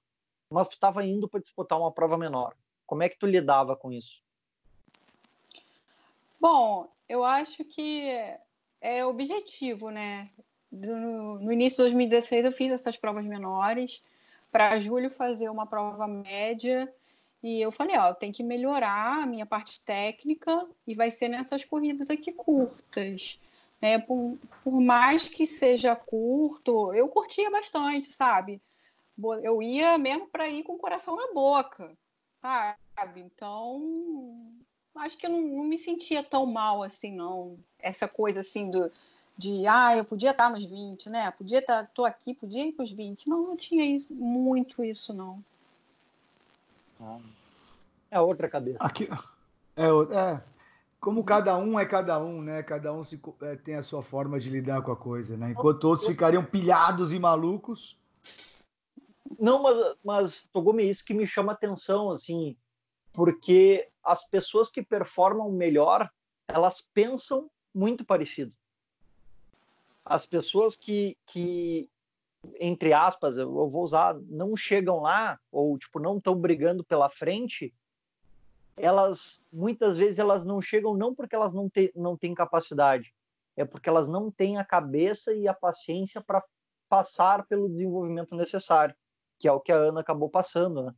mas 0.50 0.70
tu 0.70 0.74
estava 0.74 1.04
indo 1.06 1.28
para 1.28 1.42
disputar 1.42 1.80
uma 1.80 1.92
prova 1.92 2.18
menor. 2.18 2.56
Como 2.86 3.04
é 3.04 3.10
que 3.10 3.18
tu 3.18 3.26
lidava 3.26 3.76
com 3.76 3.92
isso? 3.92 4.22
Bom, 6.40 6.88
eu 7.10 7.24
acho 7.24 7.66
que 7.66 8.10
é 8.80 9.06
objetivo, 9.06 9.90
né? 9.90 10.30
No, 10.72 11.40
no 11.40 11.52
início 11.52 11.78
de 11.78 11.84
2016 11.84 12.46
eu 12.46 12.52
fiz 12.52 12.74
essas 12.74 12.98
provas 12.98 13.26
menores, 13.26 14.02
para 14.52 14.80
julho 14.80 15.10
fazer 15.10 15.50
uma 15.50 15.66
prova 15.66 16.08
média 16.08 16.92
e 17.44 17.62
eu 17.62 17.72
falei, 17.72 17.98
ó, 17.98 18.14
tem 18.14 18.32
que 18.32 18.44
melhorar 18.44 19.24
a 19.24 19.26
minha 19.26 19.46
parte 19.46 19.80
técnica 19.82 20.68
e 20.86 20.96
vai 20.96 21.12
ser 21.12 21.30
nessas 21.30 21.64
corridas 21.64 22.10
aqui 22.10 22.32
curtas. 22.32 23.40
Né? 23.82 24.00
Por, 24.00 24.38
por 24.64 24.82
mais 24.82 25.30
que 25.30 25.46
seja 25.46 25.96
curto, 25.96 26.94
eu 26.94 27.08
curtia 27.08 27.50
bastante, 27.50 28.12
sabe? 28.12 28.62
Eu 29.44 29.62
ia 29.62 29.98
mesmo 29.98 30.28
para 30.28 30.48
ir 30.48 30.64
com 30.64 30.74
o 30.74 30.80
coração 30.80 31.16
na 31.16 31.34
boca, 31.34 31.92
sabe? 32.42 33.22
Então, 33.22 34.52
acho 34.96 35.18
que 35.18 35.26
eu 35.26 35.32
não, 35.32 35.42
não, 35.42 35.64
me 35.64 35.78
sentia 35.78 36.24
tão 36.24 36.46
mal 36.46 36.84
assim, 36.84 37.16
não. 37.16 37.58
Essa 37.80 38.08
coisa 38.08 38.42
assim 38.42 38.70
do, 38.70 38.92
de, 39.38 39.66
ah, 39.68 39.96
eu 39.96 40.06
podia 40.06 40.32
estar 40.32 40.50
nos 40.50 40.66
20, 40.66 41.10
né? 41.10 41.30
Podia 41.32 41.60
estar, 41.60 41.88
tô 41.94 42.06
aqui, 42.06 42.34
podia 42.34 42.66
ir 42.66 42.74
para 42.74 42.84
os 42.84 42.92
20. 42.92 43.28
Não, 43.28 43.48
não 43.48 43.58
tinha 43.58 43.84
isso, 43.86 44.14
muito 44.14 44.84
isso, 44.84 45.14
não. 45.14 45.44
É 48.10 48.20
outra 48.20 48.50
cabeça. 48.50 48.78
Aqui, 48.80 49.08
é, 49.76 49.86
é, 49.86 50.42
como 51.00 51.24
cada 51.24 51.58
um 51.58 51.80
é 51.80 51.86
cada 51.86 52.20
um, 52.20 52.42
né? 52.42 52.64
Cada 52.64 52.94
um 52.94 53.04
se, 53.04 53.20
é, 53.42 53.56
tem 53.56 53.76
a 53.76 53.84
sua 53.84 54.02
forma 54.02 54.40
de 54.40 54.50
lidar 54.50 54.82
com 54.82 54.92
a 54.92 54.96
coisa, 54.96 55.38
né? 55.38 55.52
Enquanto 55.52 55.84
outros 55.86 56.08
ficariam 56.08 56.44
pilhados 56.44 57.14
e 57.14 57.20
malucos. 57.20 57.98
Não, 59.40 59.62
mas, 59.62 59.96
mas 60.04 60.50
Togumi, 60.52 60.90
isso 60.90 61.06
que 61.06 61.14
me 61.14 61.28
chama 61.28 61.52
atenção, 61.52 62.10
assim, 62.10 62.56
porque 63.14 63.88
as 64.04 64.28
pessoas 64.28 64.70
que 64.70 64.82
performam 64.82 65.52
melhor, 65.52 66.10
elas 66.48 66.82
pensam 66.94 67.50
muito 67.74 68.04
parecido. 68.04 68.56
As 70.04 70.26
pessoas 70.26 70.76
que, 70.76 71.18
que 71.26 71.90
entre 72.60 72.94
aspas, 72.94 73.38
eu 73.38 73.70
vou 73.70 73.84
usar, 73.84 74.16
não 74.30 74.56
chegam 74.56 75.02
lá 75.02 75.40
ou 75.52 75.78
tipo 75.78 76.00
não 76.00 76.18
estão 76.18 76.36
brigando 76.36 76.84
pela 76.84 77.10
frente, 77.10 77.74
elas 78.78 79.44
muitas 79.52 79.98
vezes 79.98 80.20
elas 80.20 80.46
não 80.46 80.62
chegam 80.62 80.96
não 80.96 81.14
porque 81.14 81.36
elas 81.36 81.52
não, 81.52 81.70
te, 81.70 81.92
não 81.96 82.16
têm 82.16 82.34
capacidade, 82.34 83.14
é 83.56 83.66
porque 83.66 83.90
elas 83.90 84.08
não 84.08 84.30
têm 84.32 84.58
a 84.58 84.64
cabeça 84.64 85.34
e 85.34 85.48
a 85.48 85.54
paciência 85.54 86.22
para 86.22 86.44
passar 86.88 87.46
pelo 87.48 87.68
desenvolvimento 87.68 88.36
necessário, 88.36 88.96
que 89.40 89.48
é 89.48 89.52
o 89.52 89.60
que 89.60 89.72
a 89.72 89.76
Ana 89.76 90.02
acabou 90.02 90.30
passando, 90.30 90.84
né? 90.84 90.94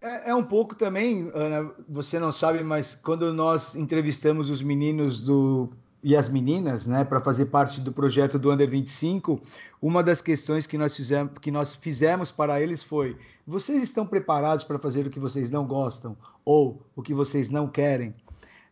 É, 0.00 0.30
é, 0.30 0.34
um 0.34 0.44
pouco 0.44 0.74
também, 0.74 1.30
Ana, 1.32 1.72
você 1.88 2.18
não 2.18 2.30
sabe, 2.30 2.62
mas 2.62 2.94
quando 2.94 3.32
nós 3.32 3.74
entrevistamos 3.74 4.50
os 4.50 4.60
meninos 4.60 5.22
do 5.22 5.72
e 6.04 6.14
as 6.14 6.28
meninas, 6.28 6.84
né, 6.84 7.02
para 7.02 7.18
fazer 7.18 7.46
parte 7.46 7.80
do 7.80 7.90
projeto 7.90 8.38
do 8.38 8.52
Under 8.52 8.68
25, 8.68 9.40
uma 9.80 10.02
das 10.02 10.20
questões 10.20 10.66
que 10.66 10.76
nós 10.76 10.94
fizemos, 10.94 11.32
que 11.40 11.50
nós 11.50 11.74
fizemos 11.74 12.30
para 12.30 12.60
eles 12.60 12.82
foi: 12.82 13.16
vocês 13.46 13.82
estão 13.82 14.06
preparados 14.06 14.64
para 14.64 14.78
fazer 14.78 15.06
o 15.06 15.10
que 15.10 15.18
vocês 15.18 15.50
não 15.50 15.66
gostam 15.66 16.14
ou 16.44 16.82
o 16.94 17.02
que 17.02 17.14
vocês 17.14 17.48
não 17.48 17.66
querem, 17.66 18.14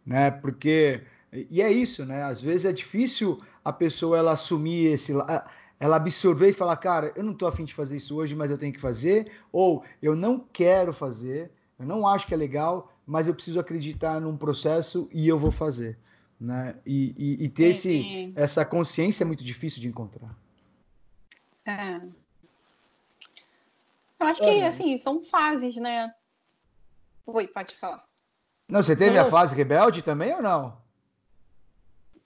né? 0.04 0.30
Porque 0.30 1.00
e 1.32 1.62
é 1.62 1.72
isso, 1.72 2.04
né? 2.04 2.22
Às 2.22 2.42
vezes 2.42 2.66
é 2.66 2.72
difícil 2.72 3.40
a 3.64 3.72
pessoa 3.72 4.18
ela 4.18 4.32
assumir 4.32 4.92
esse 4.92 5.14
ela 5.80 5.96
absorver 5.96 6.50
e 6.50 6.52
falar, 6.52 6.76
cara, 6.76 7.12
eu 7.16 7.24
não 7.24 7.32
estou 7.32 7.48
afim 7.48 7.64
de 7.64 7.72
fazer 7.72 7.96
isso 7.96 8.14
hoje, 8.14 8.36
mas 8.36 8.50
eu 8.50 8.58
tenho 8.58 8.74
que 8.74 8.80
fazer, 8.80 9.32
ou 9.50 9.82
eu 10.02 10.14
não 10.14 10.38
quero 10.52 10.92
fazer, 10.92 11.50
eu 11.78 11.86
não 11.86 12.06
acho 12.06 12.26
que 12.26 12.34
é 12.34 12.36
legal, 12.36 12.92
mas 13.06 13.26
eu 13.26 13.34
preciso 13.34 13.58
acreditar 13.58 14.20
num 14.20 14.36
processo 14.36 15.08
e 15.10 15.26
eu 15.26 15.38
vou 15.38 15.50
fazer 15.50 15.98
né? 16.42 16.76
E, 16.84 17.14
e, 17.16 17.44
e 17.44 17.48
ter 17.48 17.70
esse, 17.70 18.32
essa 18.36 18.64
consciência 18.64 19.24
é 19.24 19.26
muito 19.26 19.44
difícil 19.44 19.80
de 19.80 19.88
encontrar. 19.88 20.36
É. 21.64 22.00
Eu 24.20 24.26
acho 24.26 24.42
que, 24.42 24.62
assim, 24.62 24.98
são 24.98 25.24
fases, 25.24 25.76
né? 25.76 26.12
Oi, 27.26 27.46
pode 27.46 27.74
falar. 27.76 28.04
Não, 28.68 28.82
você 28.82 28.96
teve 28.96 29.18
a 29.18 29.24
fase 29.24 29.54
rebelde 29.54 30.02
também 30.02 30.34
ou 30.34 30.42
não? 30.42 30.80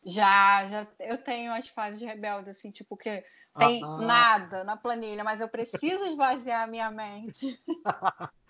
Já, 0.05 0.67
já 0.69 0.87
eu 1.01 1.19
tenho 1.19 1.53
as 1.53 1.69
fases 1.69 2.01
rebeldes, 2.01 2.49
assim, 2.49 2.71
tipo, 2.71 2.97
que 2.97 3.25
tem 3.59 3.83
ah, 3.83 3.99
nada 3.99 4.63
na 4.63 4.77
planilha, 4.77 5.25
mas 5.25 5.41
eu 5.41 5.49
preciso 5.49 6.05
esvaziar 6.07 6.63
a 6.63 6.67
minha 6.67 6.91
mente. 6.91 7.61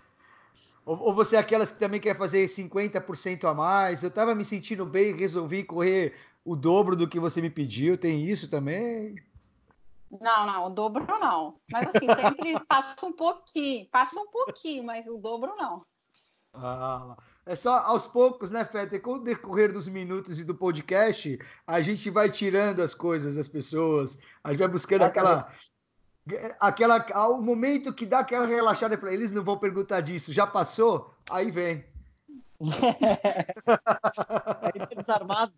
Ou, 0.86 1.12
você 1.12 1.34
é 1.34 1.40
aquelas 1.40 1.72
que 1.72 1.80
também 1.80 2.00
quer 2.00 2.16
fazer 2.16 2.46
50% 2.46 3.44
a 3.44 3.52
mais? 3.52 4.04
Eu 4.04 4.08
estava 4.08 4.36
me 4.36 4.44
sentindo 4.44 4.86
bem 4.86 5.10
e 5.10 5.18
resolvi 5.18 5.64
correr 5.64 6.14
o 6.44 6.54
dobro 6.54 6.94
do 6.94 7.08
que 7.08 7.18
você 7.18 7.42
me 7.42 7.50
pediu. 7.50 7.98
Tem 7.98 8.24
isso 8.24 8.48
também? 8.48 9.16
Não, 10.08 10.46
não, 10.46 10.66
o 10.68 10.70
dobro 10.70 11.04
não. 11.18 11.56
Mas 11.72 11.88
assim, 11.88 12.06
sempre 12.14 12.64
passa 12.68 13.04
um 13.04 13.12
pouquinho, 13.12 13.84
passa 13.86 14.20
um 14.20 14.28
pouquinho, 14.28 14.84
mas 14.84 15.08
o 15.08 15.18
dobro 15.18 15.56
não. 15.56 15.84
Ah, 16.54 17.16
é 17.44 17.56
só 17.56 17.78
aos 17.80 18.06
poucos, 18.06 18.52
né, 18.52 18.64
Feta? 18.64 18.98
Com 19.00 19.14
o 19.14 19.18
decorrer 19.18 19.72
dos 19.72 19.88
minutos 19.88 20.38
e 20.38 20.44
do 20.44 20.54
podcast, 20.54 21.36
a 21.66 21.80
gente 21.80 22.08
vai 22.10 22.30
tirando 22.30 22.80
as 22.80 22.94
coisas 22.94 23.34
das 23.34 23.48
pessoas, 23.48 24.16
a 24.42 24.50
gente 24.50 24.60
vai 24.60 24.68
buscando 24.68 25.02
aquela, 25.02 25.52
aquela, 26.58 27.06
o 27.30 27.40
momento 27.40 27.92
que 27.92 28.06
dá 28.06 28.20
aquela 28.20 28.46
relaxada 28.46 28.98
para 28.98 29.12
eles 29.12 29.32
não 29.32 29.44
vão 29.44 29.58
perguntar 29.58 30.00
disso. 30.00 30.32
Já 30.32 30.46
passou? 30.46 31.14
Aí 31.30 31.50
vem. 31.50 31.84
Aí 34.62 34.72
tá 34.72 34.94
desarmado. 34.96 35.52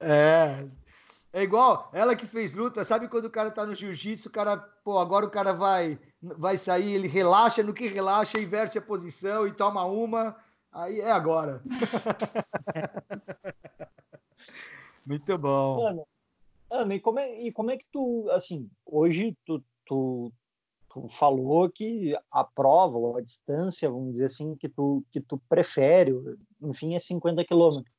É. 0.00 0.64
É 1.32 1.42
igual 1.42 1.90
ela 1.92 2.14
que 2.14 2.26
fez 2.26 2.54
luta, 2.54 2.84
sabe 2.84 3.08
quando 3.08 3.24
o 3.24 3.30
cara 3.30 3.50
tá 3.50 3.66
no 3.66 3.74
jiu-jitsu, 3.74 4.28
o 4.28 4.32
cara, 4.32 4.56
pô, 4.56 4.98
agora 4.98 5.26
o 5.26 5.30
cara 5.30 5.52
vai 5.52 5.98
vai 6.22 6.56
sair, 6.56 6.92
ele 6.92 7.08
relaxa, 7.08 7.62
no 7.62 7.74
que 7.74 7.88
relaxa, 7.88 8.40
inverte 8.40 8.78
a 8.78 8.82
posição 8.82 9.46
e 9.46 9.52
toma 9.52 9.84
uma, 9.84 10.36
aí 10.72 11.00
é 11.00 11.10
agora. 11.10 11.60
Muito 15.04 15.36
bom. 15.36 15.84
Ana, 15.84 16.02
Ana, 16.70 16.94
e 16.94 17.00
como 17.00 17.18
é, 17.18 17.42
e 17.42 17.52
como 17.52 17.72
é 17.72 17.76
que 17.76 17.84
tu, 17.92 18.26
assim, 18.30 18.70
hoje 18.86 19.36
tu, 19.44 19.62
tu, 19.84 20.32
tu 20.88 21.08
falou 21.08 21.68
que 21.70 22.16
a 22.30 22.44
prova 22.44 22.96
ou 22.96 23.16
a 23.16 23.20
distância, 23.20 23.90
vamos 23.90 24.12
dizer 24.12 24.26
assim, 24.26 24.56
que 24.56 24.68
tu, 24.68 25.04
que 25.10 25.20
tu 25.20 25.40
prefere, 25.48 26.12
enfim, 26.62 26.94
é 26.94 27.00
50 27.00 27.44
quilômetros. 27.44 27.92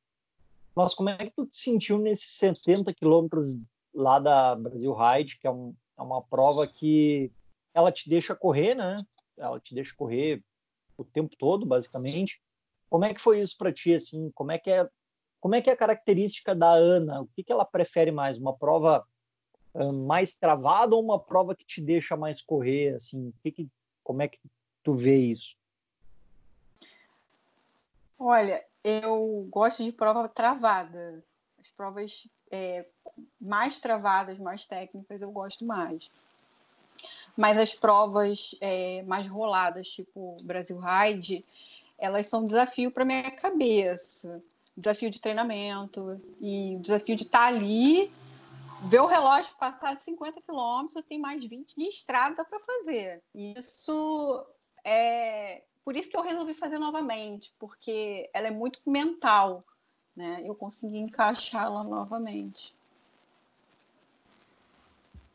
Mas 0.74 0.94
como 0.94 1.08
é 1.08 1.16
que 1.16 1.30
tu 1.30 1.46
te 1.46 1.56
sentiu 1.56 1.98
nesses 1.98 2.36
70 2.36 2.92
quilômetros 2.92 3.56
lá 3.94 4.18
da 4.18 4.54
Brasil 4.54 4.92
Ride, 4.92 5.38
que 5.38 5.46
é, 5.46 5.50
um, 5.50 5.74
é 5.98 6.02
uma 6.02 6.22
prova 6.22 6.66
que 6.66 7.32
ela 7.72 7.90
te 7.90 8.08
deixa 8.08 8.34
correr, 8.34 8.74
né? 8.74 8.96
Ela 9.38 9.58
te 9.58 9.74
deixa 9.74 9.94
correr 9.96 10.42
o 10.96 11.04
tempo 11.04 11.34
todo, 11.36 11.64
basicamente. 11.64 12.40
Como 12.90 13.04
é 13.04 13.14
que 13.14 13.20
foi 13.20 13.40
isso 13.40 13.56
para 13.56 13.72
ti, 13.72 13.94
assim? 13.94 14.30
Como 14.34 14.52
é 14.52 14.58
que 14.58 14.70
é, 14.70 14.88
como 15.40 15.54
é 15.54 15.62
que 15.62 15.70
é 15.70 15.72
a 15.72 15.76
característica 15.76 16.54
da 16.54 16.72
Ana? 16.72 17.22
O 17.22 17.26
que, 17.28 17.42
que 17.42 17.52
ela 17.52 17.64
prefere 17.64 18.10
mais? 18.10 18.38
Uma 18.38 18.56
prova 18.56 19.06
mais 19.92 20.34
travada 20.34 20.94
ou 20.94 21.02
uma 21.02 21.18
prova 21.18 21.54
que 21.54 21.64
te 21.64 21.80
deixa 21.80 22.16
mais 22.16 22.40
correr? 22.40 22.94
Assim, 22.94 23.32
que 23.42 23.50
que, 23.50 23.68
como 24.02 24.22
é 24.22 24.28
que 24.28 24.38
tu 24.82 24.92
vê 24.92 25.16
isso? 25.16 25.56
Olha, 28.18 28.64
eu 28.82 29.46
gosto 29.50 29.84
de 29.84 29.92
prova 29.92 30.28
travada. 30.28 31.22
As 31.60 31.70
provas 31.70 32.26
é, 32.50 32.86
mais 33.40 33.78
travadas, 33.80 34.38
mais 34.38 34.66
técnicas, 34.66 35.22
eu 35.22 35.30
gosto 35.30 35.64
mais. 35.64 36.08
Mas 37.36 37.58
as 37.58 37.74
provas 37.74 38.54
é, 38.60 39.02
mais 39.02 39.28
roladas, 39.28 39.88
tipo 39.88 40.36
Brasil 40.42 40.78
Ride, 40.78 41.44
elas 41.98 42.26
são 42.26 42.44
um 42.44 42.46
desafio 42.46 42.90
para 42.90 43.04
minha 43.04 43.30
cabeça. 43.30 44.42
Desafio 44.76 45.10
de 45.10 45.20
treinamento 45.20 46.20
e 46.40 46.78
desafio 46.80 47.16
de 47.16 47.24
estar 47.24 47.40
tá 47.40 47.46
ali 47.46 48.10
ver 48.84 49.00
o 49.00 49.06
relógio 49.06 49.54
passar 49.58 49.96
de 49.96 50.02
50 50.02 50.40
quilômetros, 50.42 51.04
tem 51.08 51.18
mais 51.18 51.44
20 51.44 51.74
de 51.76 51.84
estrada 51.84 52.44
para 52.44 52.60
fazer. 52.60 53.22
Isso 53.34 54.46
é 54.84 55.62
por 55.86 55.96
isso 55.96 56.10
que 56.10 56.16
eu 56.16 56.22
resolvi 56.22 56.52
fazer 56.52 56.78
novamente, 56.78 57.54
porque 57.60 58.28
ela 58.34 58.48
é 58.48 58.50
muito 58.50 58.80
mental, 58.84 59.64
né? 60.16 60.42
Eu 60.44 60.52
consegui 60.54 60.98
encaixá-la 60.98 61.84
novamente. 61.84 62.74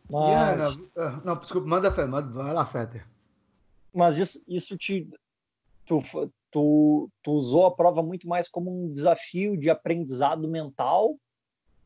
Mas... 0.10 0.78
Ana, 0.78 0.86
ah, 0.98 1.22
não, 1.24 1.38
desculpa, 1.38 1.68
manda 1.70 1.90
fé, 1.90 2.06
manda, 2.06 2.28
vai 2.34 2.54
lá, 2.54 2.66
Fetter. 2.66 3.08
Mas 3.94 4.18
isso, 4.18 4.44
isso 4.46 4.78
te 4.78 5.10
tu, 5.86 6.02
tu, 6.52 7.10
tu 7.24 7.32
usou 7.32 7.66
a 7.66 7.74
prova 7.74 8.04
muito 8.04 8.28
mais 8.28 8.50
como 8.50 8.70
um 8.70 8.92
desafio 8.92 9.56
de 9.56 9.70
aprendizado 9.70 10.50
mental 10.50 11.18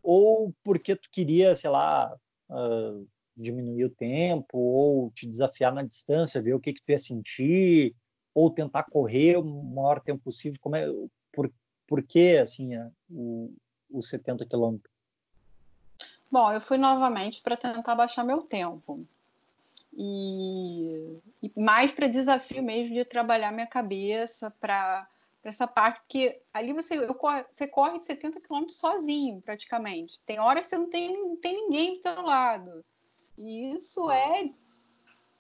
ou 0.06 0.54
porque 0.64 0.96
tu 0.96 1.10
queria, 1.12 1.56
sei 1.56 1.70
lá, 1.70 2.16
uh, 2.50 3.08
diminuir 3.36 3.86
o 3.86 3.90
tempo 3.90 4.58
ou 4.58 5.12
te 5.12 5.26
desafiar 5.26 5.74
na 5.74 5.82
distância, 5.82 6.42
ver 6.42 6.54
o 6.54 6.60
que 6.60 6.74
que 6.74 6.82
tu 6.82 6.92
ia 6.92 7.00
sentir 7.00 7.96
ou 8.34 8.52
tentar 8.52 8.84
correr 8.84 9.38
o 9.38 9.44
maior 9.44 10.00
tempo 10.00 10.24
possível? 10.24 10.60
Como 10.62 10.76
é, 10.76 10.88
por, 11.34 11.52
por 11.88 12.04
que, 12.04 12.38
assim, 12.38 12.72
o, 13.10 13.52
os 13.90 14.08
70 14.10 14.46
quilômetros? 14.46 14.94
Bom, 16.32 16.52
eu 16.52 16.62
fui 16.62 16.78
novamente 16.78 17.42
para 17.42 17.58
tentar 17.58 17.96
baixar 17.96 18.24
meu 18.24 18.42
tempo. 18.42 19.06
E, 19.98 21.18
e 21.42 21.52
mais 21.56 21.92
para 21.92 22.08
desafio 22.08 22.62
mesmo 22.62 22.94
de 22.94 23.06
trabalhar 23.06 23.52
minha 23.52 23.66
cabeça 23.66 24.52
para 24.60 25.08
essa 25.50 25.68
parte, 25.68 26.00
porque 26.00 26.42
ali 26.54 26.74
você, 26.74 26.98
eu, 26.98 27.16
você 27.52 27.68
corre 27.68 28.00
70 28.00 28.42
quilômetros 28.42 28.78
sozinho, 28.78 29.42
praticamente. 29.42 30.20
Tem 30.26 30.40
horas 30.40 30.64
que 30.66 30.70
você 30.70 30.78
não 30.78 30.90
tem, 30.90 31.14
não 31.14 31.36
tem 31.36 31.54
ninguém 31.54 31.96
do 31.96 32.02
seu 32.02 32.22
lado. 32.22 32.84
E 33.38 33.74
isso 33.74 34.10
é. 34.10 34.50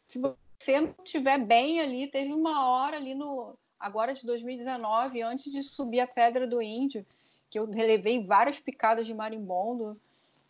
Se 0.07 0.19
você 0.19 0.81
não 0.81 0.93
estiver 1.03 1.39
bem 1.39 1.79
ali, 1.79 2.07
teve 2.07 2.31
uma 2.33 2.67
hora 2.67 2.97
ali 2.97 3.15
no. 3.15 3.57
Agora 3.79 4.13
de 4.13 4.25
2019, 4.25 5.21
antes 5.21 5.51
de 5.51 5.61
subir 5.61 5.99
a 5.99 6.07
Pedra 6.07 6.47
do 6.47 6.61
Índio, 6.61 7.05
que 7.49 7.59
eu 7.59 7.69
relevei 7.69 8.23
várias 8.25 8.59
picadas 8.59 9.05
de 9.05 9.13
marimbondo 9.13 9.99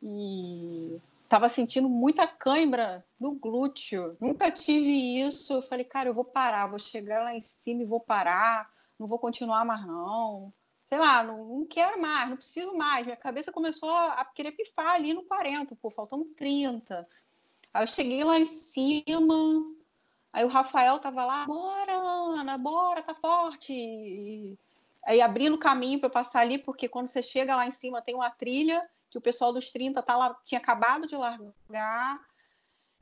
e 0.01 0.99
estava 1.24 1.49
sentindo 1.49 1.89
muita 1.89 2.28
cãibra 2.28 3.06
no 3.20 3.34
glúteo. 3.34 4.16
Nunca 4.20 4.51
tive 4.51 5.20
isso. 5.20 5.53
Eu 5.53 5.62
falei, 5.62 5.86
cara, 5.86 6.10
eu 6.10 6.14
vou 6.14 6.24
parar, 6.24 6.68
vou 6.68 6.80
chegar 6.80 7.24
lá 7.24 7.36
em 7.36 7.41
cima 7.41 7.82
e 7.82 7.86
vou 7.86 7.99
parar, 7.99 8.70
não 9.00 9.08
vou 9.08 9.20
continuar 9.20 9.66
mais 9.66 9.86
não. 9.86 10.54
Sei 10.88 11.00
lá, 11.00 11.24
não, 11.24 11.46
não 11.46 11.66
quero 11.66 12.00
mais, 12.00 12.30
não 12.30 12.38
preciso 12.38 12.76
mais. 12.76 13.06
Minha 13.06 13.18
cabeça 13.18 13.52
começou 13.52 13.89
a 13.89 14.24
querer 14.26 14.52
pifar 14.52 14.93
ali 14.93 15.14
no 15.14 15.24
40, 15.24 15.76
pô, 15.76 15.89
faltando 15.89 16.26
30. 16.26 17.08
Aí 17.74 17.84
eu 17.84 17.88
cheguei 17.88 18.24
lá 18.24 18.39
em 18.39 18.46
cima, 18.46 19.74
aí 20.32 20.46
o 20.46 20.50
Rafael 20.50 21.00
tava 21.00 21.26
lá, 21.26 21.46
bora, 21.46 21.93
Ana, 21.93 22.58
bora, 22.58 23.02
tá 23.02 23.14
forte. 23.16 23.74
E 23.74 24.58
aí 25.04 25.22
abrindo 25.22 25.58
caminho 25.58 26.00
para 26.00 26.10
passar 26.10 26.41
ali, 26.41 26.58
porque 26.58 26.88
quando 26.88 27.10
você 27.10 27.22
chega 27.22 27.56
lá 27.56 27.68
em 27.68 27.72
cima 27.72 28.02
tem 28.02 28.16
uma 28.16 28.30
trilha 28.30 28.88
que 29.10 29.18
o 29.18 29.22
pessoal 29.22 29.54
dos 29.54 29.72
30 29.72 30.02
tá 30.04 30.16
lá, 30.16 30.36
tinha 30.43 30.60
acabado 30.60 31.08
de 31.08 31.16
largar. 31.16 32.20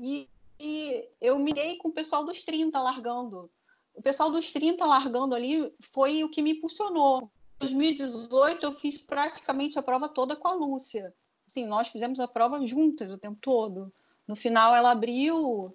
E, 0.01 0.29
e 0.59 1.07
eu 1.19 1.37
me 1.37 1.53
dei 1.53 1.77
com 1.77 1.89
o 1.89 1.93
pessoal 1.93 2.23
dos 2.23 2.43
30 2.43 2.79
largando. 2.79 3.49
O 3.93 4.01
pessoal 4.01 4.31
dos 4.31 4.51
30 4.51 4.85
largando 4.85 5.35
ali 5.35 5.71
foi 5.79 6.23
o 6.23 6.29
que 6.29 6.41
me 6.41 6.51
impulsionou. 6.51 7.31
Em 7.57 7.65
2018 7.67 8.65
eu 8.65 8.73
fiz 8.73 8.99
praticamente 8.99 9.77
a 9.77 9.83
prova 9.83 10.09
toda 10.09 10.35
com 10.35 10.47
a 10.47 10.53
Lúcia. 10.53 11.13
Assim, 11.47 11.65
nós 11.65 11.87
fizemos 11.87 12.19
a 12.19 12.27
prova 12.27 12.65
juntas 12.65 13.11
o 13.11 13.17
tempo 13.17 13.37
todo. 13.39 13.91
No 14.27 14.35
final 14.35 14.75
ela 14.75 14.91
abriu, 14.91 15.73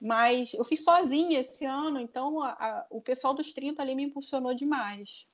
mas 0.00 0.54
eu 0.54 0.64
fiz 0.64 0.84
sozinha 0.84 1.40
esse 1.40 1.64
ano, 1.64 1.98
então 2.00 2.42
a, 2.42 2.50
a, 2.50 2.86
o 2.90 3.00
pessoal 3.00 3.34
dos 3.34 3.52
30 3.52 3.82
ali 3.82 3.94
me 3.94 4.04
impulsionou 4.04 4.54
demais. 4.54 5.26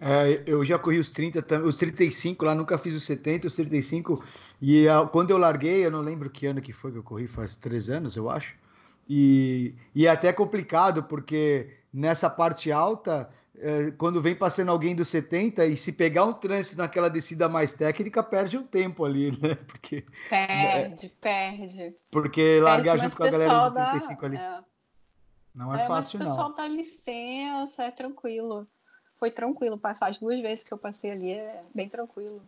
É, 0.00 0.44
eu 0.46 0.64
já 0.64 0.78
corri 0.78 0.98
os 0.98 1.10
30, 1.10 1.60
os 1.64 1.76
35 1.76 2.44
lá, 2.44 2.54
nunca 2.54 2.78
fiz 2.78 2.94
os 2.94 3.02
70, 3.02 3.48
os 3.48 3.56
35. 3.56 4.24
E 4.62 4.88
a, 4.88 5.04
quando 5.04 5.30
eu 5.30 5.38
larguei, 5.38 5.84
eu 5.84 5.90
não 5.90 6.00
lembro 6.00 6.30
que 6.30 6.46
ano 6.46 6.62
que 6.62 6.72
foi 6.72 6.92
que 6.92 6.98
eu 6.98 7.02
corri, 7.02 7.26
faz 7.26 7.56
três 7.56 7.90
anos, 7.90 8.16
eu 8.16 8.30
acho. 8.30 8.54
E, 9.08 9.74
e 9.94 10.06
é 10.06 10.10
até 10.10 10.32
complicado, 10.32 11.02
porque 11.02 11.78
nessa 11.92 12.28
parte 12.28 12.70
alta, 12.70 13.30
é, 13.56 13.90
quando 13.92 14.20
vem 14.20 14.34
passando 14.34 14.70
alguém 14.70 14.94
dos 14.94 15.08
70 15.08 15.64
e 15.66 15.76
se 15.76 15.92
pegar 15.92 16.24
um 16.24 16.32
trânsito 16.32 16.76
naquela 16.76 17.08
descida 17.08 17.48
mais 17.48 17.72
técnica, 17.72 18.22
perde 18.22 18.58
um 18.58 18.64
tempo 18.64 19.04
ali, 19.04 19.30
né? 19.40 19.54
Porque, 19.66 20.04
perde, 20.28 21.06
é, 21.06 21.10
perde. 21.20 21.94
Porque 22.10 22.42
perde, 22.42 22.60
largar 22.60 22.98
junto 22.98 23.16
com 23.16 23.24
a 23.24 23.30
galera 23.30 23.68
do 23.68 23.74
35 23.74 24.26
ali. 24.26 24.36
É. 24.36 24.60
Não 25.54 25.74
é, 25.74 25.82
é 25.82 25.86
fácil, 25.86 26.18
não. 26.18 26.26
o 26.26 26.28
pessoal 26.30 26.54
dá 26.54 26.68
licença, 26.68 27.84
é 27.84 27.90
tranquilo 27.90 28.68
foi 29.18 29.30
tranquilo 29.30 29.76
passar. 29.76 30.08
As 30.08 30.18
duas 30.18 30.40
vezes 30.40 30.64
que 30.64 30.72
eu 30.72 30.78
passei 30.78 31.10
ali 31.10 31.32
é 31.32 31.62
bem 31.74 31.88
tranquilo. 31.88 32.40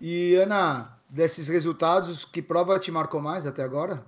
E, 0.00 0.34
Ana, 0.34 0.98
desses 1.08 1.48
resultados, 1.48 2.24
que 2.24 2.42
prova 2.42 2.78
te 2.78 2.90
marcou 2.90 3.20
mais 3.20 3.46
até 3.46 3.62
agora? 3.62 4.04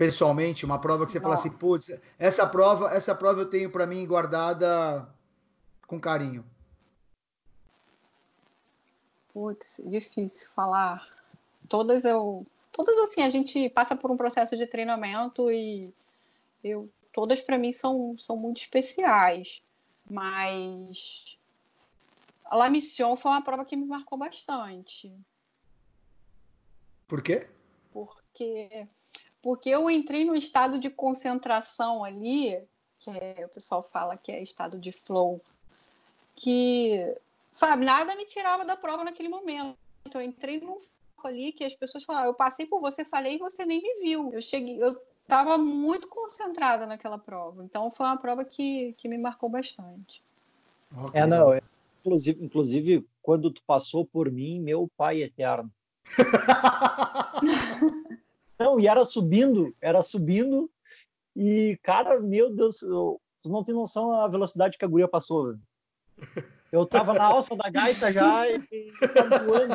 Pessoalmente, 0.00 0.64
uma 0.64 0.80
prova 0.80 1.04
que 1.04 1.12
você 1.12 1.20
fala 1.20 1.34
assim, 1.34 1.50
putz, 1.50 1.92
essa 2.18 2.46
prova, 2.46 2.88
essa 2.90 3.14
prova 3.14 3.42
eu 3.42 3.50
tenho 3.50 3.70
para 3.70 3.86
mim 3.86 4.06
guardada 4.06 5.06
com 5.86 6.00
carinho. 6.00 6.42
Putz, 9.34 9.78
difícil 9.84 10.48
falar. 10.54 11.06
Todas 11.68 12.06
eu, 12.06 12.46
todas 12.72 12.96
assim, 13.00 13.20
a 13.20 13.28
gente 13.28 13.68
passa 13.68 13.94
por 13.94 14.10
um 14.10 14.16
processo 14.16 14.56
de 14.56 14.66
treinamento 14.66 15.52
e 15.52 15.92
eu 16.64 16.88
todas 17.12 17.42
para 17.42 17.58
mim 17.58 17.74
são, 17.74 18.16
são 18.16 18.38
muito 18.38 18.62
especiais, 18.62 19.62
mas 20.08 21.36
a 22.46 22.56
La 22.56 22.70
Mission 22.70 23.16
foi 23.16 23.32
uma 23.32 23.42
prova 23.42 23.66
que 23.66 23.76
me 23.76 23.84
marcou 23.84 24.16
bastante. 24.16 25.12
Por 27.06 27.20
quê? 27.20 27.50
Porque, 27.92 28.86
porque 29.42 29.70
eu 29.70 29.90
entrei 29.90 30.24
no 30.24 30.34
estado 30.34 30.78
de 30.78 30.90
concentração 30.90 32.04
ali, 32.04 32.62
que 32.98 33.10
é, 33.10 33.46
o 33.46 33.48
pessoal 33.48 33.82
fala 33.82 34.16
que 34.16 34.30
é 34.30 34.42
estado 34.42 34.78
de 34.78 34.92
flow, 34.92 35.40
que, 36.34 37.16
sabe, 37.50 37.84
nada 37.84 38.14
me 38.16 38.26
tirava 38.26 38.64
da 38.64 38.76
prova 38.76 39.04
naquele 39.04 39.28
momento. 39.28 39.76
Eu 40.12 40.20
entrei 40.20 40.60
num 40.60 40.78
ali 41.24 41.52
que 41.52 41.64
as 41.64 41.74
pessoas 41.74 42.04
falaram, 42.04 42.28
eu 42.28 42.34
passei 42.34 42.66
por 42.66 42.80
você, 42.80 43.04
falei 43.04 43.34
e 43.34 43.38
você 43.38 43.64
nem 43.64 43.82
me 43.82 44.00
viu. 44.00 44.30
Eu 44.32 44.40
cheguei, 44.40 44.82
eu 44.82 45.00
estava 45.22 45.58
muito 45.58 46.08
concentrada 46.08 46.86
naquela 46.86 47.18
prova. 47.18 47.64
Então 47.64 47.90
foi 47.90 48.06
uma 48.06 48.16
prova 48.16 48.44
que, 48.44 48.94
que 48.94 49.08
me 49.08 49.18
marcou 49.18 49.48
bastante. 49.48 50.22
É, 51.12 51.26
não. 51.26 51.52
É, 51.52 51.60
inclusive, 52.00 52.44
inclusive, 52.44 53.06
quando 53.22 53.50
tu 53.50 53.62
passou 53.66 54.04
por 54.04 54.30
mim, 54.30 54.60
meu 54.60 54.88
pai 54.96 55.22
eterno. 55.22 55.70
não, 58.60 58.78
e 58.78 58.86
era 58.86 59.06
subindo, 59.06 59.74
era 59.80 60.02
subindo. 60.02 60.70
E, 61.34 61.78
cara, 61.82 62.20
meu 62.20 62.54
Deus, 62.54 62.82
eu, 62.82 63.18
tu 63.42 63.48
não 63.48 63.64
tem 63.64 63.74
noção 63.74 64.10
da 64.12 64.28
velocidade 64.28 64.76
que 64.76 64.84
a 64.84 64.88
guria 64.88 65.08
passou. 65.08 65.46
Velho. 65.46 65.60
Eu 66.70 66.86
tava 66.86 67.14
na 67.14 67.24
alça 67.24 67.56
da 67.56 67.70
gaita 67.70 68.12
já 68.12 68.46
e, 68.48 68.56
e 68.56 68.92
voando. 69.46 69.74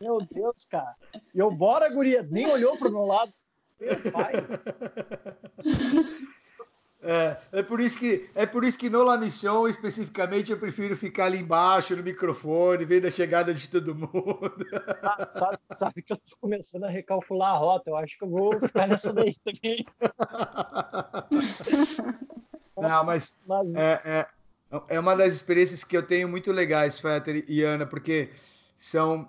Meu 0.00 0.18
Deus, 0.30 0.64
cara. 0.64 0.96
E 1.32 1.38
eu, 1.38 1.50
bora, 1.50 1.88
guria. 1.88 2.26
Nem 2.28 2.50
olhou 2.50 2.76
pro 2.76 2.90
meu 2.90 3.06
lado. 3.06 3.32
É, 7.04 7.36
é 7.52 7.62
por 7.64 7.80
isso 7.80 7.98
que 7.98 8.30
é 8.32 8.46
por 8.46 8.62
isso 8.62 8.78
que 8.78 8.88
no 8.88 9.02
La 9.02 9.18
Mission 9.18 9.66
especificamente 9.66 10.52
eu 10.52 10.58
prefiro 10.58 10.96
ficar 10.96 11.24
ali 11.24 11.38
embaixo 11.38 11.96
no 11.96 12.02
microfone, 12.02 12.84
vendo 12.84 13.08
a 13.08 13.10
chegada 13.10 13.52
de 13.52 13.68
todo 13.68 13.92
mundo. 13.92 14.64
Ah, 15.02 15.28
sabe, 15.32 15.58
sabe, 15.74 16.02
que 16.02 16.12
eu 16.12 16.16
tô 16.16 16.36
começando 16.40 16.84
a 16.84 16.88
recalcular 16.88 17.56
a 17.56 17.58
rota, 17.58 17.90
eu 17.90 17.96
acho 17.96 18.16
que 18.16 18.22
eu 18.22 18.28
vou 18.28 18.52
ficar 18.60 18.86
nessa 18.86 19.12
daí 19.12 19.34
também. 19.44 19.84
Não, 22.76 23.04
mas, 23.04 23.36
mas... 23.46 23.74
É, 23.74 24.00
é, 24.04 24.26
é 24.88 25.00
uma 25.00 25.16
das 25.16 25.34
experiências 25.34 25.82
que 25.82 25.96
eu 25.96 26.06
tenho 26.06 26.28
muito 26.28 26.52
legais, 26.52 27.00
Fetter 27.00 27.44
e 27.48 27.62
Ana, 27.62 27.84
porque 27.84 28.30
são 28.76 29.28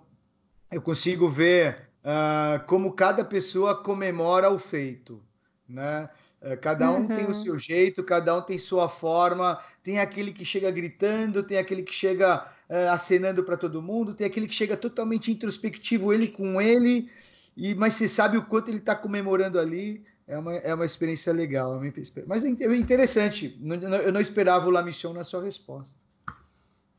eu 0.72 0.82
consigo 0.82 1.28
ver 1.28 1.90
uh, 2.04 2.64
como 2.66 2.94
cada 2.94 3.26
pessoa 3.26 3.84
comemora 3.84 4.50
o 4.50 4.58
feito, 4.58 5.22
né? 5.68 6.10
Uh, 6.44 6.58
cada 6.60 6.92
um 6.92 6.98
uhum. 6.98 7.08
tem 7.08 7.24
o 7.24 7.30
uhum. 7.30 7.34
seu 7.34 7.58
jeito, 7.58 8.04
cada 8.04 8.38
um 8.38 8.42
tem 8.42 8.60
sua 8.60 8.90
forma. 8.90 9.58
Tem 9.82 10.00
aquele 10.00 10.34
que 10.34 10.44
chega 10.44 10.70
gritando, 10.70 11.42
tem 11.42 11.58
aquele 11.58 11.84
que 11.84 11.94
chega 11.94 12.46
uh, 12.70 12.92
acenando 12.92 13.44
para 13.44 13.56
todo 13.56 13.82
mundo, 13.82 14.14
tem 14.14 14.28
aquele 14.28 14.48
que 14.48 14.54
chega 14.54 14.76
totalmente 14.76 15.32
introspectivo, 15.32 16.12
ele 16.12 16.28
com 16.28 16.62
ele, 16.62 17.10
e 17.56 17.74
mas 17.74 17.94
você 17.94 18.10
sabe 18.10 18.38
o 18.38 18.46
quanto 18.46 18.70
ele 18.70 18.80
está 18.80 18.96
comemorando 18.96 19.58
ali. 19.58 20.04
É 20.26 20.38
uma, 20.38 20.56
é 20.56 20.74
uma 20.74 20.86
experiência 20.86 21.34
legal. 21.34 21.84
É 21.84 21.92
mas 22.26 22.46
é, 22.46 22.48
é 22.48 22.76
interessante. 22.76 23.60
Eu 24.06 24.12
não 24.12 24.22
esperava 24.22 24.68
o 24.68 24.72
La 24.72 24.82
Mission 24.82 25.12
na 25.12 25.24
sua 25.24 25.44
resposta. 25.44 26.00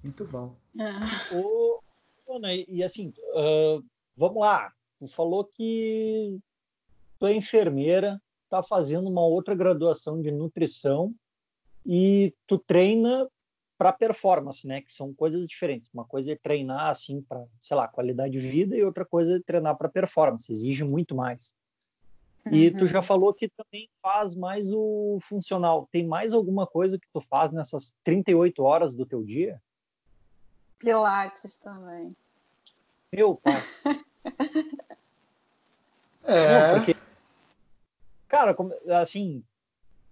Muito 0.03 0.27
bom. 0.27 0.55
É. 0.79 1.35
O, 1.35 1.81
e 2.69 2.85
assim, 2.85 3.15
uh, 3.35 3.83
vamos 4.17 4.41
lá. 4.41 4.71
Tu 4.99 5.09
falou 5.09 5.45
que 5.45 6.39
tu 7.19 7.27
é 7.27 7.35
enfermeira, 7.35 8.21
está 8.55 8.63
fazendo 8.63 9.09
uma 9.09 9.25
outra 9.25 9.55
graduação 9.55 10.21
de 10.21 10.31
nutrição 10.31 11.13
e 11.85 12.33
tu 12.47 12.59
treina 12.59 13.29
para 13.77 13.93
performance, 13.93 14.67
né? 14.67 14.81
Que 14.81 14.93
são 14.93 15.13
coisas 15.13 15.49
diferentes. 15.49 15.91
Uma 15.93 16.05
coisa 16.05 16.33
é 16.33 16.37
treinar 16.37 16.89
assim 16.89 17.21
para, 17.23 17.45
sei 17.61 17.77
lá, 17.77 17.89
qualidade 17.89 18.33
de 18.33 18.39
vida 18.39 18.77
e 18.77 18.85
outra 18.85 19.05
coisa 19.05 19.37
é 19.37 19.41
treinar 19.41 19.77
para 19.77 19.89
performance. 19.89 20.51
Exige 20.51 20.85
muito 20.85 21.15
mais. 21.15 21.55
E 22.53 22.69
uhum. 22.69 22.79
tu 22.79 22.87
já 22.87 23.03
falou 23.03 23.33
que 23.35 23.49
também 23.49 23.89
faz 24.03 24.35
mais 24.35 24.71
o 24.71 25.19
funcional. 25.23 25.89
Tem 25.91 26.07
mais 26.07 26.33
alguma 26.33 26.67
coisa 26.67 26.99
que 26.99 27.07
tu 27.13 27.21
faz 27.21 27.53
nessas 27.53 27.97
38 28.05 28.63
horas 28.63 28.95
do 28.95 29.05
teu 29.05 29.25
dia? 29.25 29.61
Pilates 30.79 31.57
também. 31.57 32.15
Meu 33.13 33.37
pai. 33.37 33.55
é. 36.25 36.69
Não, 36.69 36.79
porque, 36.79 36.95
cara, 38.35 38.57
assim, 39.01 39.45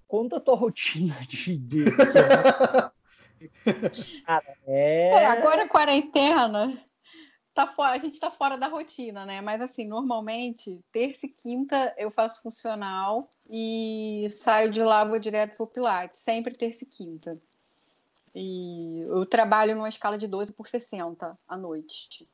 conta 0.06 0.36
a 0.36 0.40
tua 0.40 0.54
rotina 0.54 1.16
de. 1.28 1.58
de 1.58 1.84
cara, 4.24 4.56
é... 4.66 5.08
é. 5.08 5.26
Agora 5.26 5.68
quarentena 5.68 6.80
tá 7.52 7.66
fora, 7.66 7.94
a 7.94 7.98
gente 7.98 8.14
está 8.14 8.30
fora 8.30 8.56
da 8.56 8.68
rotina, 8.68 9.26
né? 9.26 9.40
Mas 9.40 9.60
assim, 9.60 9.86
normalmente, 9.86 10.80
terça 10.92 11.26
e 11.26 11.28
quinta 11.28 11.92
eu 11.98 12.10
faço 12.10 12.40
funcional 12.42 13.28
e 13.50 14.28
saio 14.30 14.70
de 14.70 14.82
lá 14.82 15.04
vou 15.04 15.18
direto 15.18 15.56
pro 15.56 15.66
Pilates, 15.66 16.20
sempre 16.20 16.54
terça 16.54 16.84
e 16.84 16.86
quinta. 16.86 17.38
E 18.34 19.00
eu 19.00 19.26
trabalho 19.26 19.74
numa 19.74 19.88
escala 19.88 20.16
de 20.16 20.26
12 20.26 20.52
por 20.52 20.68
60 20.68 21.38
à 21.46 21.56
noite. 21.56 22.26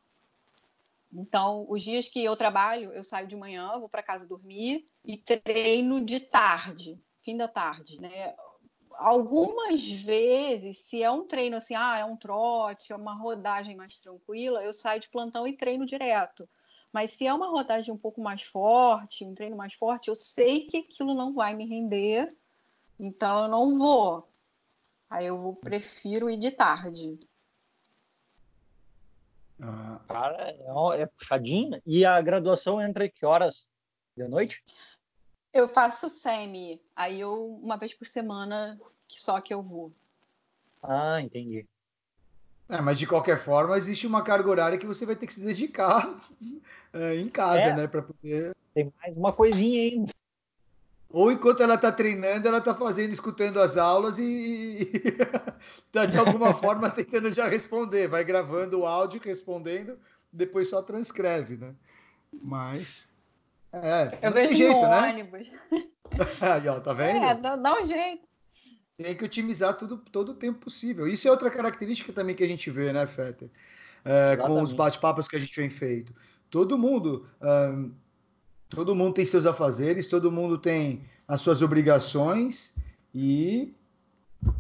Então, 1.13 1.67
os 1.69 1.83
dias 1.83 2.09
que 2.09 2.23
eu 2.23 2.37
trabalho, 2.37 2.93
eu 2.93 3.03
saio 3.03 3.27
de 3.27 3.37
manhã, 3.37 3.79
vou 3.79 3.89
para 3.89 4.03
casa 4.03 4.27
dormir 4.27 4.85
e 5.05 5.17
treino 5.17 6.01
de 6.01 6.21
tarde, 6.21 7.01
fim 7.21 7.37
da 7.37 7.49
tarde, 7.49 8.01
né? 8.01 8.35
algumas 8.99 9.81
vezes, 10.03 10.79
se 10.79 11.03
é 11.03 11.11
um 11.11 11.25
treino 11.25 11.57
assim, 11.57 11.75
ah, 11.75 11.99
é 11.99 12.05
um 12.05 12.17
trote, 12.17 12.93
é 12.93 12.97
uma 12.97 13.15
rodagem 13.15 13.77
mais 13.77 13.99
tranquila, 14.01 14.63
eu 14.63 14.73
saio 14.73 15.01
de 15.01 15.09
plantão 15.09 15.47
e 15.47 15.57
treino 15.57 15.87
direto. 15.87 16.49
Mas 16.93 17.13
se 17.13 17.27
é 17.27 17.33
uma 17.33 17.49
rodagem 17.49 17.95
um 17.95 17.99
pouco 17.99 18.21
mais 18.21 18.43
forte, 18.43 19.25
um 19.25 19.35
treino 19.35 19.57
mais 19.57 19.75
forte, 19.75 20.09
eu 20.09 20.15
sei 20.17 20.67
que 20.67 20.79
aquilo 20.79 21.15
não 21.15 21.33
vai 21.33 21.55
me 21.55 21.67
render, 21.67 22.37
então 22.99 23.45
eu 23.45 23.49
não 23.49 23.79
vou. 23.79 24.29
Aí 25.09 25.27
eu 25.27 25.57
prefiro 25.61 26.29
ir 26.29 26.39
de 26.39 26.51
tarde. 26.51 27.19
Ah, 29.61 30.01
cara, 30.07 30.37
é, 30.43 31.03
é 31.03 31.07
puxadinho. 31.07 31.71
Né? 31.71 31.83
E 31.85 32.05
a 32.05 32.21
graduação 32.21 32.81
entra 32.81 33.09
que 33.09 33.25
horas? 33.25 33.69
De 34.17 34.27
noite? 34.27 34.63
Eu 35.53 35.69
faço 35.69 36.09
semi, 36.09 36.81
aí 36.95 37.21
eu 37.21 37.55
uma 37.63 37.77
vez 37.77 37.95
por 37.95 38.07
semana 38.07 38.79
que 39.07 39.21
só 39.21 39.41
que 39.41 39.53
eu 39.53 39.63
vou. 39.63 39.93
Ah, 40.83 41.21
entendi. 41.21 41.67
É, 42.69 42.81
mas 42.83 42.99
de 42.99 43.07
qualquer 43.07 43.39
forma 43.39 43.77
existe 43.77 44.07
uma 44.07 44.23
carga 44.23 44.51
horária 44.51 44.79
que 44.79 44.87
você 44.87 45.07
vai 45.07 45.17
ter 45.17 45.27
que 45.27 45.33
se 45.33 45.41
dedicar 45.41 46.21
é, 46.93 47.17
em 47.17 47.29
casa, 47.29 47.61
é, 47.61 47.75
né, 47.75 47.87
para 47.89 48.03
poder. 48.03 48.55
Tem 48.75 48.93
mais 49.01 49.17
uma 49.17 49.33
coisinha 49.33 49.81
ainda. 49.81 50.13
Ou 51.11 51.33
enquanto 51.33 51.63
ela 51.63 51.75
está 51.75 51.91
treinando, 51.91 52.47
ela 52.47 52.59
está 52.59 52.75
fazendo, 52.75 53.13
escutando 53.13 53.61
as 53.61 53.79
aulas 53.79 54.19
e 54.19 54.91
está 55.87 56.05
de 56.07 56.19
alguma 56.19 56.53
forma 56.55 56.91
tentando 56.91 57.33
já 57.33 57.49
responder. 57.49 58.09
Vai 58.09 58.25
gravando 58.25 58.81
o 58.81 58.87
áudio, 58.87 59.21
respondendo, 59.25 59.99
depois 60.31 60.69
só 60.69 60.83
transcreve, 60.83 61.57
né? 61.57 61.75
Mas 62.43 63.09
é, 63.73 64.19
eu 64.23 64.33
vejo 64.33 64.55
jeito, 64.55 64.75
no 64.75 64.83
né? 64.83 65.11
ônibus. 65.11 65.47
Aí, 66.41 66.69
ó, 66.69 66.81
tá 66.81 66.93
vendo? 66.93 67.25
É, 67.25 67.35
dá, 67.35 67.57
dá 67.57 67.81
um 67.81 67.87
jeito. 67.87 68.27
Tem 68.97 69.15
que 69.15 69.25
otimizar 69.25 69.77
tudo, 69.77 69.99
todo 69.99 70.31
o 70.33 70.35
tempo 70.35 70.59
possível. 70.59 71.07
Isso 71.07 71.29
é 71.29 71.31
outra 71.31 71.51
característica 71.51 72.13
também 72.13 72.35
que 72.35 72.43
a 72.43 72.49
gente 72.49 72.71
vê, 72.71 72.93
né, 72.93 73.07
Fetter? 73.07 73.49
É, 74.05 74.37
com 74.37 74.61
os 74.63 74.73
bate-papos 74.73 75.29
que 75.29 75.37
a 75.37 75.39
gente 75.39 75.55
vem 75.55 75.71
feito. 75.71 76.13
Todo 76.51 76.79
mundo, 76.79 77.29
um, 77.41 77.93
todo 78.69 78.95
mundo 78.95 79.15
tem 79.15 79.25
seus 79.25 79.47
afazeres, 79.47 80.07
todo 80.07 80.33
mundo 80.33 80.59
tem 80.59 81.03
as 81.27 81.41
suas 81.41 81.63
obrigações 81.63 82.75
e 83.15 83.75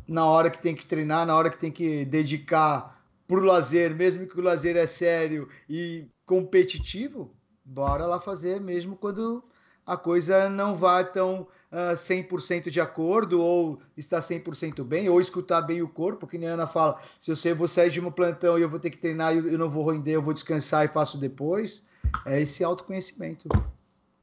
na 0.06 0.24
hora 0.24 0.50
que 0.50 0.60
tem 0.60 0.74
que 0.74 0.86
treinar, 0.86 1.26
na 1.26 1.36
hora 1.36 1.50
que 1.50 1.58
tem 1.58 1.70
que 1.70 2.04
dedicar 2.04 3.02
para 3.26 3.38
o 3.38 3.44
lazer, 3.44 3.94
mesmo 3.94 4.26
que 4.26 4.38
o 4.38 4.42
lazer 4.42 4.76
é 4.76 4.86
sério 4.86 5.48
e 5.68 6.06
competitivo, 6.24 7.34
bora 7.64 8.06
lá 8.06 8.18
fazer 8.18 8.60
mesmo 8.60 8.96
quando 8.96 9.44
a 9.86 9.96
coisa 9.96 10.50
não 10.50 10.74
vá 10.74 11.02
tão 11.02 11.42
uh, 11.72 11.92
ah, 11.92 11.94
100% 11.94 12.68
de 12.68 12.80
acordo 12.80 13.40
ou 13.40 13.80
está 13.96 14.18
100% 14.18 14.84
bem, 14.84 15.08
ou 15.08 15.18
escutar 15.20 15.62
bem 15.62 15.80
o 15.80 15.88
corpo, 15.88 16.26
que 16.26 16.36
nem 16.36 16.48
a 16.48 16.52
Ana 16.52 16.66
fala, 16.66 17.00
se 17.18 17.30
eu 17.30 17.36
sei, 17.36 17.54
vou 17.54 17.66
sair 17.66 17.90
de 17.90 18.00
um 18.00 18.10
plantão 18.10 18.58
e 18.58 18.62
eu 18.62 18.68
vou 18.68 18.78
ter 18.78 18.90
que 18.90 18.98
treinar 18.98 19.34
e 19.34 19.38
eu 19.38 19.58
não 19.58 19.68
vou 19.68 19.90
render, 19.90 20.12
eu 20.12 20.22
vou 20.22 20.34
descansar 20.34 20.84
e 20.84 20.88
faço 20.88 21.16
depois, 21.16 21.86
é 22.26 22.40
esse 22.40 22.62
autoconhecimento. 22.62 23.48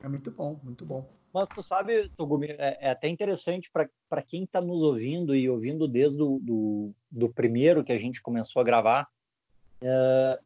É 0.06 0.08
muito 0.08 0.30
bom, 0.30 0.60
muito 0.64 0.86
bom. 0.86 1.10
Mas 1.34 1.50
tu 1.50 1.64
sabe, 1.64 2.10
Togumi, 2.10 2.50
é, 2.50 2.78
é 2.80 2.90
até 2.92 3.10
interessante 3.10 3.72
para 3.72 4.22
quem 4.22 4.44
está 4.44 4.62
nos 4.62 4.84
ouvindo 4.84 5.36
e 5.36 5.50
ouvindo 5.50 5.88
desde 5.88 6.22
o 6.22 6.38
do, 6.40 6.94
do 7.10 7.28
primeiro 7.34 7.84
que 7.84 7.92
a 7.92 7.98
gente 7.98 8.22
começou 8.22 8.62
a 8.62 8.64
gravar, 8.64 9.08
é, 9.82 10.40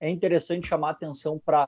é 0.00 0.10
interessante 0.10 0.68
chamar 0.68 0.90
atenção 0.90 1.38
para 1.38 1.66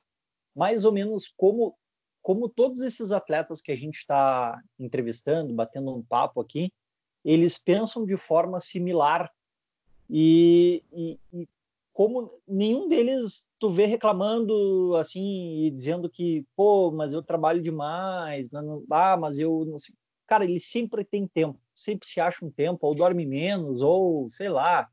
mais 0.54 0.84
ou 0.84 0.92
menos 0.92 1.32
como 1.38 1.74
como 2.20 2.50
todos 2.50 2.82
esses 2.82 3.12
atletas 3.12 3.62
que 3.62 3.72
a 3.72 3.76
gente 3.76 3.96
está 3.96 4.60
entrevistando, 4.78 5.54
batendo 5.54 5.96
um 5.96 6.02
papo 6.02 6.42
aqui, 6.42 6.70
eles 7.24 7.56
pensam 7.56 8.04
de 8.04 8.18
forma 8.18 8.60
similar 8.60 9.32
e, 10.10 10.84
e, 10.92 11.18
e, 11.32 11.48
como 11.98 12.40
nenhum 12.46 12.86
deles 12.86 13.44
tu 13.58 13.70
vê 13.70 13.84
reclamando 13.84 14.94
assim 14.94 15.64
e 15.64 15.70
dizendo 15.72 16.08
que 16.08 16.46
pô, 16.54 16.92
mas 16.92 17.12
eu 17.12 17.20
trabalho 17.24 17.60
demais, 17.60 18.48
mas 18.52 18.64
não, 18.64 18.84
ah, 18.88 19.16
mas 19.16 19.36
eu 19.36 19.64
não 19.64 19.80
sei. 19.80 19.92
Cara, 20.24 20.44
ele 20.44 20.60
sempre 20.60 21.04
tem 21.04 21.26
tempo, 21.26 21.58
sempre 21.74 22.08
se 22.08 22.20
acha 22.20 22.44
um 22.44 22.52
tempo, 22.52 22.86
ou 22.86 22.94
dorme 22.94 23.26
menos, 23.26 23.82
ou 23.82 24.30
sei 24.30 24.48
lá, 24.48 24.88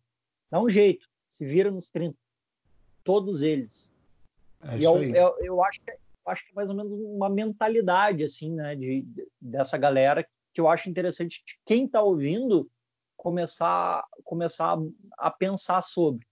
dá 0.49 0.59
um 0.59 0.67
jeito, 0.67 1.07
se 1.29 1.45
vira 1.45 1.69
nos 1.69 1.91
30. 1.91 2.17
Todos 3.03 3.43
eles. 3.43 3.93
É 4.63 4.79
e 4.79 4.83
eu, 4.83 5.03
eu, 5.03 5.35
eu, 5.41 5.63
acho 5.63 5.79
que, 5.81 5.95
acho 6.25 6.43
que 6.43 6.53
é 6.53 6.55
mais 6.55 6.71
ou 6.71 6.75
menos 6.75 6.91
uma 6.91 7.29
mentalidade 7.29 8.23
assim, 8.23 8.51
né, 8.51 8.75
de, 8.75 9.05
dessa 9.39 9.77
galera 9.77 10.27
que 10.51 10.59
eu 10.59 10.67
acho 10.67 10.89
interessante 10.89 11.43
de 11.45 11.55
quem 11.67 11.85
está 11.85 12.01
ouvindo 12.01 12.67
começar 13.15 14.03
começar 14.23 14.75
a, 15.19 15.29
pensar 15.29 15.83
sobre. 15.83 16.25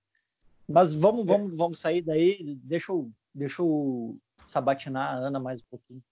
Mas 0.67 0.93
vamos 0.93 1.25
vamos 1.25 1.55
vamos 1.55 1.79
sair 1.79 2.01
daí. 2.01 2.57
Deixa 2.63 2.91
eu 2.91 3.09
deixa 3.33 3.61
eu 3.61 4.17
sabatinar 4.45 5.15
a 5.15 5.17
Ana 5.17 5.39
mais 5.39 5.61
um 5.61 5.65
pouquinho. 5.69 6.03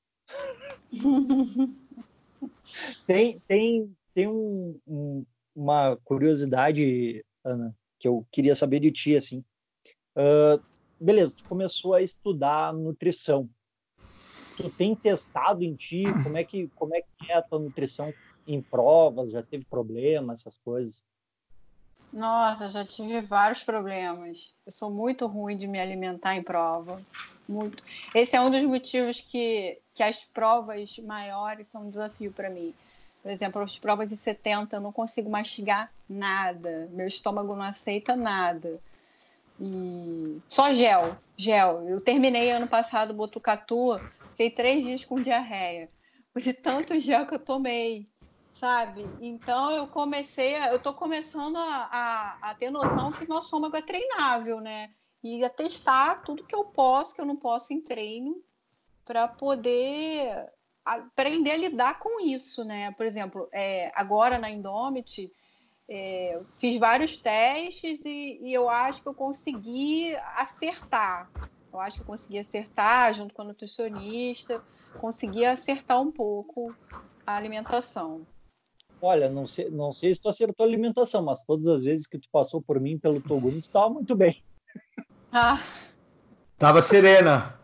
tem 3.05 3.39
tem 3.47 3.95
tem 4.13 4.27
um, 4.27 4.79
um, 4.87 5.25
uma 5.55 5.97
curiosidade, 6.03 7.23
Ana, 7.43 7.75
que 7.99 8.07
eu 8.07 8.25
queria 8.31 8.55
saber 8.55 8.79
de 8.79 8.91
ti 8.91 9.15
assim. 9.15 9.43
Uh, 10.15 10.61
beleza, 10.99 11.35
tu 11.35 11.43
começou 11.45 11.93
a 11.93 12.01
estudar 12.01 12.73
nutrição. 12.73 13.49
Tu 14.57 14.69
tem 14.71 14.95
testado 14.95 15.63
em 15.63 15.75
ti 15.75 16.03
como 16.23 16.37
é 16.37 16.43
que 16.43 16.67
como 16.75 16.93
é 16.93 17.01
que 17.01 17.31
é 17.31 17.35
a 17.35 17.41
tua 17.41 17.59
nutrição 17.59 18.13
em 18.45 18.61
provas? 18.61 19.31
Já 19.31 19.41
teve 19.41 19.65
problemas, 19.65 20.41
essas 20.41 20.57
coisas? 20.57 21.03
Nossa, 22.11 22.69
já 22.69 22.85
tive 22.85 23.21
vários 23.21 23.63
problemas. 23.63 24.53
Eu 24.65 24.71
sou 24.71 24.91
muito 24.91 25.25
ruim 25.27 25.55
de 25.55 25.67
me 25.67 25.79
alimentar 25.79 26.35
em 26.35 26.43
prova. 26.43 26.99
Muito. 27.47 27.81
Esse 28.13 28.35
é 28.35 28.41
um 28.41 28.49
dos 28.49 28.63
motivos 28.63 29.21
que, 29.21 29.79
que 29.93 30.03
as 30.03 30.25
provas 30.25 30.97
maiores 30.99 31.67
são 31.69 31.83
um 31.83 31.89
desafio 31.89 32.31
para 32.31 32.49
mim. 32.49 32.73
Por 33.21 33.31
exemplo, 33.31 33.61
as 33.61 33.77
provas 33.77 34.09
de 34.09 34.17
70 34.17 34.75
eu 34.75 34.81
não 34.81 34.91
consigo 34.91 35.29
mastigar 35.29 35.91
nada. 36.09 36.89
Meu 36.91 37.07
estômago 37.07 37.55
não 37.55 37.63
aceita 37.63 38.15
nada. 38.15 38.81
E 39.59 40.41
só 40.49 40.73
gel, 40.73 41.17
gel. 41.37 41.87
Eu 41.87 42.01
terminei 42.01 42.51
ano 42.51 42.67
passado 42.67 43.13
Botucatu, 43.13 43.99
fiquei 44.31 44.49
três 44.49 44.83
dias 44.83 45.05
com 45.05 45.21
diarreia, 45.21 45.87
de 46.35 46.51
tanto 46.51 46.99
gel 46.99 47.27
que 47.27 47.35
eu 47.35 47.39
tomei, 47.39 48.09
sabe? 48.53 49.03
Então 49.19 49.71
eu 49.71 49.87
comecei, 49.87 50.55
eu 50.55 50.79
tô 50.79 50.93
começando 50.93 51.57
a, 51.57 51.89
a, 51.91 52.51
a, 52.51 52.55
ter 52.55 52.69
noção 52.69 53.11
que 53.11 53.27
nosso 53.27 53.45
estômago 53.45 53.75
é 53.75 53.81
treinável, 53.81 54.59
né? 54.59 54.91
E 55.23 55.43
a 55.43 55.49
testar 55.49 56.23
tudo 56.23 56.45
que 56.45 56.55
eu 56.55 56.65
posso, 56.65 57.13
que 57.15 57.21
eu 57.21 57.25
não 57.25 57.35
posso 57.35 57.73
em 57.73 57.81
treino, 57.81 58.43
para 59.05 59.27
poder 59.27 60.51
aprender 60.83 61.51
a 61.51 61.57
lidar 61.57 61.99
com 61.99 62.19
isso, 62.19 62.63
né? 62.63 62.91
Por 62.91 63.05
exemplo, 63.05 63.47
é, 63.51 63.91
agora 63.95 64.39
na 64.39 64.49
Indomit, 64.49 65.31
é, 65.87 66.41
fiz 66.57 66.79
vários 66.79 67.17
testes 67.17 68.05
e, 68.05 68.39
e, 68.41 68.53
eu 68.53 68.69
acho 68.69 69.01
que 69.01 69.09
eu 69.09 69.13
consegui 69.13 70.15
acertar. 70.35 71.29
Eu 71.71 71.79
acho 71.79 71.97
que 71.97 72.01
eu 72.03 72.07
consegui 72.07 72.39
acertar 72.39 73.13
junto 73.13 73.33
com 73.33 73.41
a 73.41 73.45
nutricionista, 73.45 74.63
consegui 74.99 75.45
acertar 75.45 76.01
um 76.01 76.11
pouco 76.11 76.75
a 77.25 77.35
alimentação. 77.35 78.25
Olha, 79.01 79.27
não 79.29 79.47
sei, 79.47 79.69
não 79.69 79.91
sei 79.91 80.13
se 80.13 80.21
tu 80.21 80.29
acertou 80.29 80.63
a 80.63 80.69
alimentação, 80.69 81.23
mas 81.23 81.43
todas 81.43 81.67
as 81.67 81.83
vezes 81.83 82.05
que 82.05 82.19
tu 82.19 82.29
passou 82.31 82.61
por 82.61 82.79
mim 82.79 82.99
pelo 82.99 83.19
Togumi, 83.19 83.61
tu 83.61 83.65
estava 83.65 83.89
muito 83.89 84.15
bem. 84.15 84.41
Ah. 85.33 85.57
Tava 86.59 86.81
serena. 86.81 87.57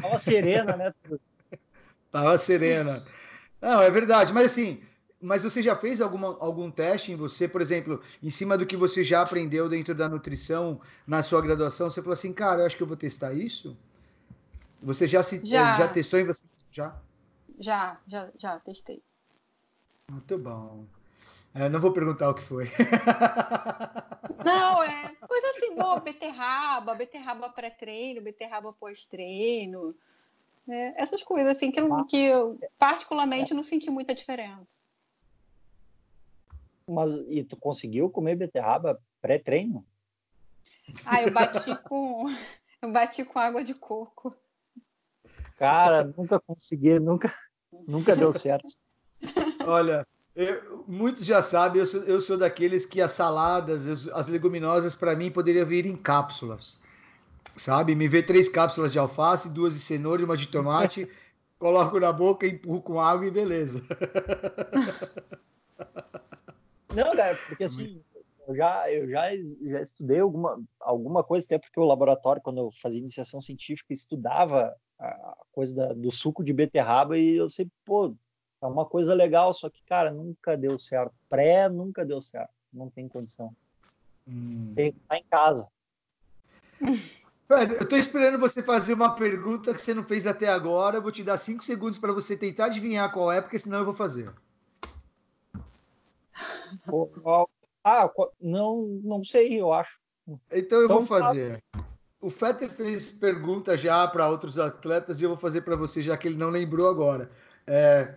Tava 0.00 0.18
serena, 0.18 0.76
né? 0.78 0.94
Tava 2.10 2.38
serena. 2.38 2.98
Não, 3.60 3.82
é 3.82 3.90
verdade, 3.90 4.32
mas 4.32 4.46
assim, 4.52 4.82
mas 5.20 5.42
você 5.42 5.60
já 5.60 5.76
fez 5.76 6.00
alguma, 6.00 6.28
algum 6.40 6.70
teste 6.70 7.12
em 7.12 7.16
você, 7.16 7.46
por 7.46 7.60
exemplo, 7.60 8.00
em 8.22 8.30
cima 8.30 8.56
do 8.56 8.64
que 8.64 8.76
você 8.76 9.04
já 9.04 9.20
aprendeu 9.20 9.68
dentro 9.68 9.94
da 9.94 10.08
nutrição 10.08 10.80
na 11.06 11.22
sua 11.22 11.42
graduação? 11.42 11.90
Você 11.90 12.00
falou 12.00 12.14
assim, 12.14 12.32
cara, 12.32 12.62
eu 12.62 12.66
acho 12.66 12.76
que 12.76 12.82
eu 12.82 12.86
vou 12.86 12.96
testar 12.96 13.34
isso? 13.34 13.76
Você 14.82 15.06
já 15.06 15.22
se 15.22 15.44
já, 15.44 15.76
já 15.76 15.88
testou 15.88 16.18
em 16.18 16.24
você? 16.24 16.44
Já? 16.70 16.96
Já, 17.58 18.00
já, 18.06 18.30
já 18.38 18.60
testei. 18.60 19.02
Muito 20.10 20.38
bom. 20.38 20.86
É, 21.54 21.68
não 21.68 21.80
vou 21.80 21.92
perguntar 21.92 22.30
o 22.30 22.34
que 22.34 22.42
foi. 22.42 22.66
Não, 24.44 24.82
é 24.82 25.14
coisa 25.16 25.50
assim 25.56 25.74
boa, 25.74 25.98
beterraba, 25.98 26.94
beterraba 26.94 27.48
pré-treino, 27.48 28.20
beterraba 28.20 28.72
pós-treino. 28.72 29.94
Né? 30.66 30.94
Essas 30.96 31.22
coisas 31.22 31.56
assim 31.56 31.72
que, 31.72 31.80
eu, 31.80 32.04
que 32.04 32.16
eu 32.16 32.60
particularmente 32.78 33.54
não 33.54 33.62
senti 33.62 33.90
muita 33.90 34.14
diferença. 34.14 34.78
Mas 36.86 37.14
e 37.28 37.42
tu 37.42 37.56
conseguiu 37.56 38.08
comer 38.08 38.36
beterraba 38.36 39.00
pré-treino? 39.20 39.84
Ah, 41.04 41.22
eu 41.22 41.32
bati 41.32 41.74
com 41.82 42.26
eu 42.80 42.92
bati 42.92 43.24
com 43.24 43.38
água 43.38 43.64
de 43.64 43.74
coco. 43.74 44.36
Cara, 45.56 46.04
nunca 46.16 46.38
consegui, 46.38 47.00
nunca 47.00 47.34
nunca 47.86 48.14
deu 48.14 48.32
certo. 48.32 48.68
Olha, 49.66 50.06
eu, 50.34 50.84
muitos 50.86 51.24
já 51.24 51.42
sabem, 51.42 51.80
eu 51.80 51.86
sou, 51.86 52.02
eu 52.02 52.20
sou 52.20 52.36
daqueles 52.38 52.86
que 52.86 53.00
as 53.00 53.12
saladas, 53.12 53.86
as, 53.86 54.08
as 54.08 54.28
leguminosas, 54.28 54.94
para 54.94 55.16
mim, 55.16 55.30
poderiam 55.30 55.66
vir 55.66 55.86
em 55.86 55.96
cápsulas. 55.96 56.78
Sabe? 57.56 57.94
Me 57.94 58.06
vê 58.06 58.22
três 58.22 58.48
cápsulas 58.48 58.92
de 58.92 58.98
alface, 58.98 59.50
duas 59.50 59.74
de 59.74 59.80
cenoura 59.80 60.22
e 60.22 60.24
uma 60.24 60.36
de 60.36 60.46
tomate, 60.46 61.08
coloco 61.58 61.98
na 61.98 62.12
boca, 62.12 62.46
empurro 62.46 62.82
com 62.82 63.00
água 63.00 63.26
e 63.26 63.30
beleza. 63.30 63.82
Não, 66.94 67.16
cara, 67.16 67.36
porque 67.48 67.64
assim, 67.64 68.00
eu 68.46 68.54
já, 68.54 68.90
eu 68.90 69.08
já, 69.08 69.28
já 69.34 69.82
estudei 69.82 70.20
alguma, 70.20 70.62
alguma 70.80 71.24
coisa, 71.24 71.44
até 71.44 71.58
porque 71.58 71.80
o 71.80 71.84
laboratório, 71.84 72.40
quando 72.40 72.58
eu 72.58 72.70
fazia 72.80 73.00
iniciação 73.00 73.40
científica, 73.40 73.92
estudava 73.92 74.74
a 74.98 75.36
coisa 75.52 75.74
da, 75.74 75.92
do 75.92 76.10
suco 76.10 76.44
de 76.44 76.52
beterraba 76.52 77.18
e 77.18 77.36
eu 77.36 77.50
sempre, 77.50 77.72
pô, 77.84 78.14
é 78.66 78.70
uma 78.70 78.84
coisa 78.84 79.14
legal, 79.14 79.54
só 79.54 79.70
que, 79.70 79.82
cara, 79.82 80.10
nunca 80.10 80.56
deu 80.56 80.78
certo. 80.78 81.14
Pré 81.28 81.68
nunca 81.68 82.04
deu 82.04 82.20
certo. 82.20 82.50
Não 82.72 82.90
tem 82.90 83.08
condição. 83.08 83.54
Hum. 84.28 84.72
Tem 84.74 84.92
que 84.92 84.98
estar 84.98 85.16
em 85.16 85.24
casa. 85.30 85.68
eu 87.48 87.82
estou 87.82 87.98
esperando 87.98 88.38
você 88.38 88.62
fazer 88.62 88.94
uma 88.94 89.14
pergunta 89.14 89.72
que 89.72 89.80
você 89.80 89.94
não 89.94 90.04
fez 90.04 90.26
até 90.26 90.48
agora. 90.48 90.98
Eu 90.98 91.02
vou 91.02 91.12
te 91.12 91.22
dar 91.22 91.38
cinco 91.38 91.64
segundos 91.64 91.98
para 91.98 92.12
você 92.12 92.36
tentar 92.36 92.66
adivinhar 92.66 93.12
qual 93.12 93.30
é, 93.30 93.40
porque 93.40 93.58
senão 93.58 93.78
eu 93.78 93.84
vou 93.84 93.94
fazer. 93.94 94.32
Ah, 97.88 98.10
não, 98.40 98.98
não 99.04 99.24
sei, 99.24 99.60
eu 99.60 99.72
acho. 99.72 100.00
Então 100.50 100.80
eu 100.80 100.86
então, 100.86 100.96
vou 100.96 101.06
fazer. 101.06 101.62
O 102.20 102.28
Fetter 102.28 102.68
fez 102.68 103.12
pergunta 103.12 103.76
já 103.76 104.04
para 104.08 104.28
outros 104.28 104.58
atletas 104.58 105.20
e 105.20 105.24
eu 105.24 105.28
vou 105.28 105.38
fazer 105.38 105.60
para 105.60 105.76
você, 105.76 106.02
já 106.02 106.16
que 106.16 106.26
ele 106.26 106.36
não 106.36 106.50
lembrou 106.50 106.88
agora. 106.88 107.30
É, 107.64 108.12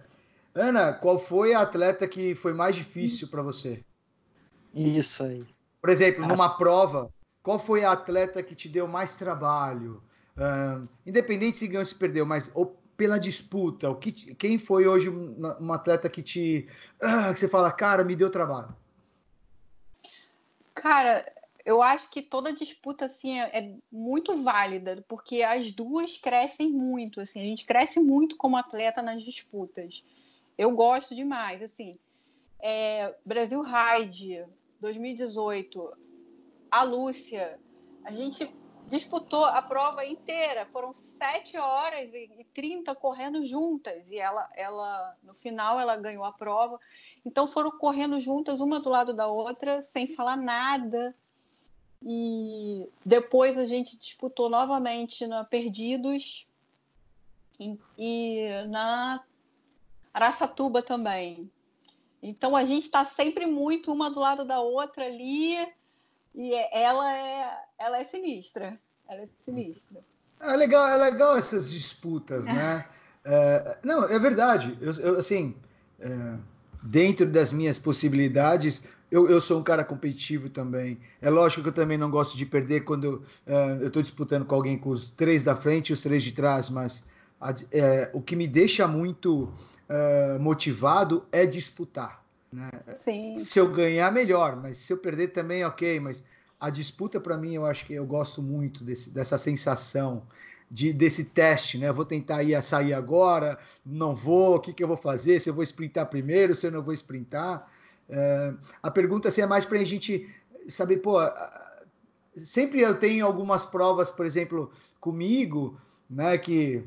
Ana, 0.54 0.94
qual 0.94 1.20
foi 1.20 1.54
a 1.54 1.62
atleta 1.62 2.08
que 2.08 2.36
foi 2.36 2.54
mais 2.54 2.76
difícil 2.76 3.28
para 3.28 3.42
você? 3.42 3.84
Isso 4.74 5.24
aí. 5.24 5.46
Por 5.82 5.90
exemplo, 5.90 6.28
numa 6.28 6.58
prova, 6.58 7.14
qual 7.42 7.58
foi 7.58 7.84
a 7.84 7.92
atleta 7.92 8.44
que 8.44 8.56
te 8.56 8.68
deu 8.68 8.88
mais 8.88 9.16
trabalho? 9.16 10.04
Uh, 10.38 10.88
independente 11.06 11.58
se 11.58 11.68
ganhou 11.68 11.82
ou 11.82 11.86
se 11.86 11.96
perdeu, 11.96 12.26
mas 12.26 12.52
ou 12.54 12.80
pela 12.96 13.18
disputa, 13.18 13.90
o 13.90 13.96
que, 13.96 14.12
quem 14.36 14.58
foi 14.58 14.86
hoje 14.86 15.08
uma, 15.08 15.58
uma 15.58 15.76
atleta 15.76 16.10
que 16.10 16.22
te. 16.22 16.68
Uh, 17.02 17.34
que 17.34 17.40
você 17.40 17.48
fala, 17.48 17.72
cara, 17.72 18.04
me 18.04 18.16
deu 18.16 18.30
trabalho? 18.30 18.76
Cara, 20.76 21.26
eu 21.66 21.82
acho 21.82 22.10
que 22.10 22.22
toda 22.22 22.52
disputa 22.52 23.06
assim 23.06 23.40
é, 23.40 23.58
é, 23.58 23.74
muito 23.92 24.36
válida, 24.44 25.04
porque 25.08 25.44
as 25.44 25.72
duas 25.72 26.18
crescem 26.18 26.72
muito, 26.72 27.22
assim, 27.22 27.40
a 27.40 27.44
gente 27.44 27.66
cresce 27.66 28.00
muito 28.00 28.36
como 28.36 28.58
atleta 28.58 29.02
nas 29.02 29.24
disputas. 29.24 30.04
Eu 30.60 30.72
gosto 30.72 31.16
demais, 31.16 31.62
assim. 31.62 31.94
É, 32.62 33.16
Brasil 33.26 33.62
Ride 33.62 34.46
2018, 34.82 35.98
a 36.70 36.84
Lúcia, 36.84 37.58
a 38.04 38.12
gente 38.12 38.54
disputou 38.86 39.46
a 39.46 39.62
prova 39.62 40.06
inteira, 40.06 40.66
foram 40.66 40.92
sete 40.92 41.58
horas 41.58 42.14
e 42.14 42.46
trinta 42.54 42.94
correndo 42.94 43.42
juntas 43.46 44.04
e 44.10 44.20
ela, 44.20 44.50
ela 44.54 45.16
no 45.24 45.34
final 45.34 45.80
ela 45.80 45.96
ganhou 45.96 46.26
a 46.26 46.34
prova. 46.34 46.78
Então 47.26 47.48
foram 47.48 47.72
correndo 47.72 48.20
juntas 48.20 48.60
uma 48.60 48.82
do 48.82 48.90
lado 48.90 49.14
da 49.14 49.28
outra 49.28 49.82
sem 49.82 50.10
falar 50.10 50.36
nada. 50.36 51.16
E 52.04 52.86
depois 53.06 53.58
a 53.58 53.66
gente 53.66 53.98
disputou 53.98 54.50
novamente 54.50 55.26
na 55.26 55.46
Perdidos 55.46 56.46
e, 57.58 57.80
e 57.98 58.50
na 58.68 59.24
Araçatuba 60.20 60.82
também. 60.82 61.50
Então 62.22 62.56
a 62.56 62.66
gente 62.66 62.84
está 62.84 63.06
sempre 63.06 63.46
muito 63.46 63.92
uma 63.92 64.10
do 64.10 64.20
lado 64.20 64.44
da 64.44 64.60
outra 64.60 65.06
ali 65.06 65.56
e 66.36 66.54
ela 66.72 67.16
é, 67.16 67.58
ela 67.78 68.00
é 68.00 68.04
sinistra. 68.04 68.78
Ela 69.08 69.22
é 69.22 69.26
sinistra. 69.40 70.02
É 70.42 70.56
legal, 70.56 70.88
é 70.88 70.98
legal 70.98 71.38
essas 71.38 71.72
disputas, 71.72 72.46
né? 72.46 72.86
é, 73.24 73.78
não, 73.84 74.04
é 74.04 74.20
verdade. 74.20 74.78
Eu, 74.82 74.92
eu 74.94 75.20
assim, 75.20 75.56
é, 76.00 76.36
dentro 76.84 77.26
das 77.26 77.54
minhas 77.54 77.80
possibilidades, 77.80 78.84
eu, 79.10 79.30
eu, 79.30 79.40
sou 79.42 79.60
um 79.60 79.64
cara 79.64 79.84
competitivo 79.84 80.50
também. 80.50 81.00
É 81.22 81.30
lógico 81.30 81.64
que 81.64 81.70
eu 81.70 81.74
também 81.74 81.98
não 81.98 82.12
gosto 82.12 82.38
de 82.38 82.46
perder 82.46 82.84
quando 82.84 83.24
é, 83.48 83.78
eu 83.82 83.88
estou 83.88 84.02
disputando 84.02 84.46
com 84.46 84.56
alguém 84.56 84.78
com 84.78 84.90
os 84.90 85.10
três 85.10 85.44
da 85.44 85.56
frente 85.56 85.90
e 85.90 85.94
os 85.94 86.02
três 86.02 86.24
de 86.24 86.34
trás, 86.34 86.70
mas 86.70 87.06
é, 87.72 88.10
o 88.14 88.22
que 88.22 88.36
me 88.36 88.48
deixa 88.48 88.88
muito 88.88 89.44
uh, 89.90 90.40
motivado 90.40 91.26
é 91.32 91.46
disputar. 91.46 92.24
Né? 92.52 92.70
Sim. 92.98 93.40
Se 93.40 93.60
eu 93.60 93.72
ganhar, 93.72 94.12
melhor, 94.12 94.56
mas 94.56 94.78
se 94.78 94.92
eu 94.92 94.98
perder 94.98 95.30
também, 95.30 95.64
ok. 95.64 96.00
Mas 96.00 96.24
a 96.60 96.70
disputa, 96.70 97.20
para 97.20 97.38
mim, 97.38 97.54
eu 97.54 97.66
acho 97.66 97.86
que 97.86 97.94
eu 97.94 98.06
gosto 98.06 98.42
muito 98.42 98.84
desse, 98.84 99.10
dessa 99.12 99.38
sensação. 99.38 100.24
De, 100.72 100.94
desse 100.94 101.26
teste, 101.26 101.80
né? 101.80 101.92
Vou 101.92 102.06
tentar 102.06 102.44
ir 102.44 102.54
a 102.54 102.62
sair 102.62 102.94
agora, 102.94 103.58
não 103.84 104.16
vou, 104.16 104.58
o 104.58 104.60
que, 104.60 104.72
que 104.72 104.84
eu 104.84 104.88
vou 104.88 104.96
fazer? 104.96 105.40
Se 105.40 105.50
eu 105.50 105.54
vou 105.56 105.64
sprintar 105.64 106.06
primeiro, 106.06 106.56
se 106.56 106.68
eu 106.68 106.72
não 106.72 106.84
vou 106.84 106.94
sprintar. 106.94 107.68
Uh, 108.08 108.56
a 108.84 108.92
pergunta 108.92 109.30
assim, 109.30 109.42
é 109.42 109.48
mais 109.48 109.66
para 109.66 109.80
a 109.80 109.84
gente 109.84 110.30
saber, 110.68 110.98
pô, 110.98 111.18
sempre 112.36 112.82
eu 112.82 112.96
tenho 112.96 113.26
algumas 113.26 113.66
provas, 113.66 114.12
por 114.12 114.28
exemplo, 114.28 114.72
comigo, 115.00 115.80
né, 116.10 116.38
que 116.38 116.84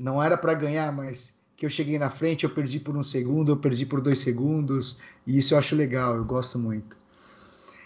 não 0.00 0.22
era 0.22 0.36
para 0.36 0.54
ganhar, 0.54 0.90
mas 0.90 1.38
que 1.54 1.66
eu 1.66 1.70
cheguei 1.70 1.98
na 1.98 2.08
frente, 2.08 2.44
eu 2.44 2.50
perdi 2.50 2.80
por 2.80 2.96
um 2.96 3.02
segundo, 3.02 3.52
eu 3.52 3.56
perdi 3.56 3.84
por 3.84 4.00
dois 4.00 4.20
segundos, 4.20 4.98
e 5.26 5.36
isso 5.36 5.52
eu 5.52 5.58
acho 5.58 5.76
legal, 5.76 6.16
eu 6.16 6.24
gosto 6.24 6.58
muito. 6.58 6.98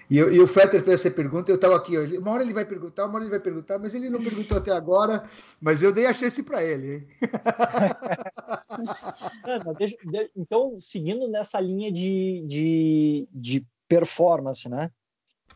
E, 0.09 0.17
eu, 0.17 0.33
e 0.33 0.39
o 0.39 0.47
Fetter 0.47 0.85
fez 0.85 1.01
essa 1.01 1.11
pergunta, 1.11 1.51
eu 1.51 1.57
estava 1.57 1.75
aqui, 1.75 1.99
uma 2.17 2.31
hora 2.31 2.45
ele 2.45 2.53
vai 2.53 2.65
perguntar, 2.65 3.07
uma 3.07 3.17
hora 3.17 3.25
ele 3.25 3.31
vai 3.31 3.41
perguntar, 3.41 3.81
mas 3.81 3.97
ele 3.97 4.09
não 4.09 4.23
perguntou 4.23 4.59
até 4.59 4.71
agora, 4.71 5.29
mas 5.61 5.83
eu 5.83 5.93
dei 5.93 6.07
a 6.07 6.13
chance 6.13 6.41
para 6.45 6.63
ele. 6.63 7.09
Ana, 9.45 9.75
deixa, 9.75 9.97
então, 10.37 10.79
seguindo 10.81 11.27
nessa 11.27 11.59
linha 11.59 11.91
de, 11.91 12.45
de, 12.47 13.29
de 13.33 13.67
performance, 13.89 14.69
né? 14.69 14.89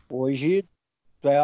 Hoje, 0.09 0.67
tu 1.21 1.29
é 1.29 1.39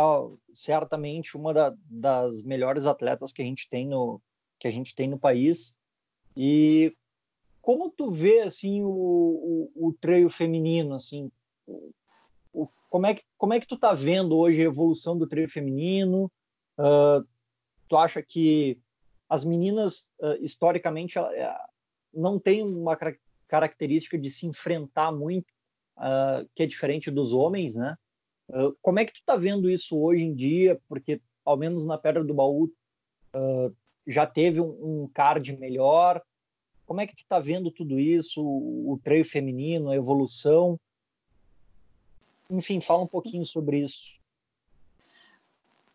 certamente 0.53 1.37
uma 1.37 1.53
da, 1.53 1.73
das 1.89 2.43
melhores 2.43 2.85
atletas 2.85 3.31
que 3.31 3.41
a 3.41 3.45
gente 3.45 3.69
tem 3.69 3.87
no, 3.87 4.21
que 4.65 4.69
a 4.69 4.71
gente 4.71 4.95
tem 4.95 5.07
no 5.07 5.19
país. 5.19 5.77
E 6.35 6.91
como 7.61 7.91
tu 7.91 8.09
vê 8.09 8.39
assim 8.41 8.81
o, 8.81 8.89
o, 9.75 9.89
o 9.89 9.93
treino 9.93 10.27
feminino 10.27 10.95
assim, 10.95 11.31
o, 12.51 12.67
como 12.89 13.05
é 13.05 13.13
que 13.13 13.23
como 13.37 13.53
é 13.53 13.59
que 13.59 13.67
tu 13.67 13.77
tá 13.77 13.93
vendo 13.93 14.35
hoje 14.35 14.61
a 14.61 14.65
evolução 14.65 15.15
do 15.15 15.27
treino 15.27 15.49
feminino? 15.49 16.31
Uh, 16.79 17.23
tu 17.87 17.95
acha 17.95 18.23
que 18.23 18.81
as 19.29 19.45
meninas 19.45 20.11
uh, 20.19 20.35
historicamente 20.41 21.19
uh, 21.19 21.23
não 22.11 22.39
têm 22.39 22.63
uma 22.63 22.97
característica 23.47 24.17
de 24.17 24.31
se 24.31 24.47
enfrentar 24.47 25.11
muito, 25.11 25.45
que 26.55 26.63
é 26.63 26.65
diferente 26.65 27.11
dos 27.11 27.33
homens, 27.33 27.75
né? 27.75 27.95
como 28.81 28.99
é 28.99 29.05
que 29.05 29.13
tu 29.13 29.21
tá 29.25 29.35
vendo 29.35 29.69
isso 29.69 29.97
hoje 29.97 30.23
em 30.23 30.33
dia? 30.33 30.79
Porque 30.89 31.21
ao 31.43 31.55
menos 31.55 31.85
na 31.85 31.97
Pedra 31.97 32.23
do 32.23 32.33
Baú 32.33 32.69
já 34.07 34.25
teve 34.25 34.61
um, 34.61 35.03
um 35.03 35.09
card 35.13 35.55
melhor? 35.57 36.21
Como 36.85 37.01
é 37.01 37.07
que 37.07 37.15
tu 37.15 37.23
está 37.23 37.39
vendo 37.39 37.71
tudo 37.71 37.99
isso, 37.99 38.43
o, 38.43 38.93
o 38.93 38.99
treino 38.99 39.25
feminino, 39.25 39.89
a 39.89 39.95
evolução? 39.95 40.79
Enfim, 42.49 42.79
fala 42.79 43.03
um 43.03 43.07
pouquinho 43.07 43.45
sobre 43.45 43.79
isso. 43.79 44.19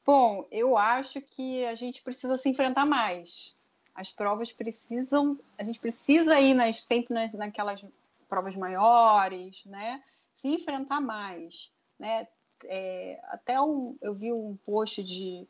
Bom, 0.05 0.47
eu 0.51 0.77
acho 0.77 1.21
que 1.21 1.65
a 1.67 1.75
gente 1.75 2.03
precisa 2.03 2.37
se 2.37 2.49
enfrentar 2.49 2.85
mais. 2.85 3.55
As 3.95 4.11
provas 4.11 4.53
precisam, 4.53 5.39
a 5.57 5.63
gente 5.63 5.79
precisa 5.79 6.41
ir 6.41 6.55
nas, 6.55 6.83
sempre 6.83 7.15
nas, 7.15 7.33
naquelas 7.33 7.85
provas 8.29 8.57
maiores, 8.57 9.65
né? 9.67 10.03
Se 10.35 10.49
enfrentar 10.49 11.01
mais, 11.01 11.71
né? 11.99 12.27
É, 12.65 13.21
até 13.25 13.61
um, 13.61 13.97
eu 14.03 14.15
vi 14.15 14.33
um 14.33 14.57
post 14.65 15.03
de, 15.03 15.47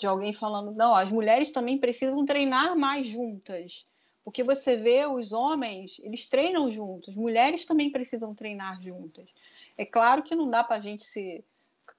de 0.00 0.06
alguém 0.06 0.32
falando, 0.32 0.72
não, 0.72 0.94
as 0.94 1.12
mulheres 1.12 1.50
também 1.50 1.76
precisam 1.76 2.24
treinar 2.24 2.74
mais 2.74 3.06
juntas, 3.06 3.86
porque 4.24 4.42
você 4.42 4.76
vê 4.76 5.04
os 5.04 5.32
homens, 5.32 6.00
eles 6.02 6.26
treinam 6.26 6.70
juntos, 6.70 7.16
mulheres 7.16 7.66
também 7.66 7.90
precisam 7.90 8.34
treinar 8.34 8.80
juntas. 8.80 9.28
É 9.76 9.84
claro 9.84 10.22
que 10.22 10.34
não 10.34 10.48
dá 10.48 10.64
para 10.64 10.76
a 10.76 10.80
gente 10.80 11.04
se 11.04 11.44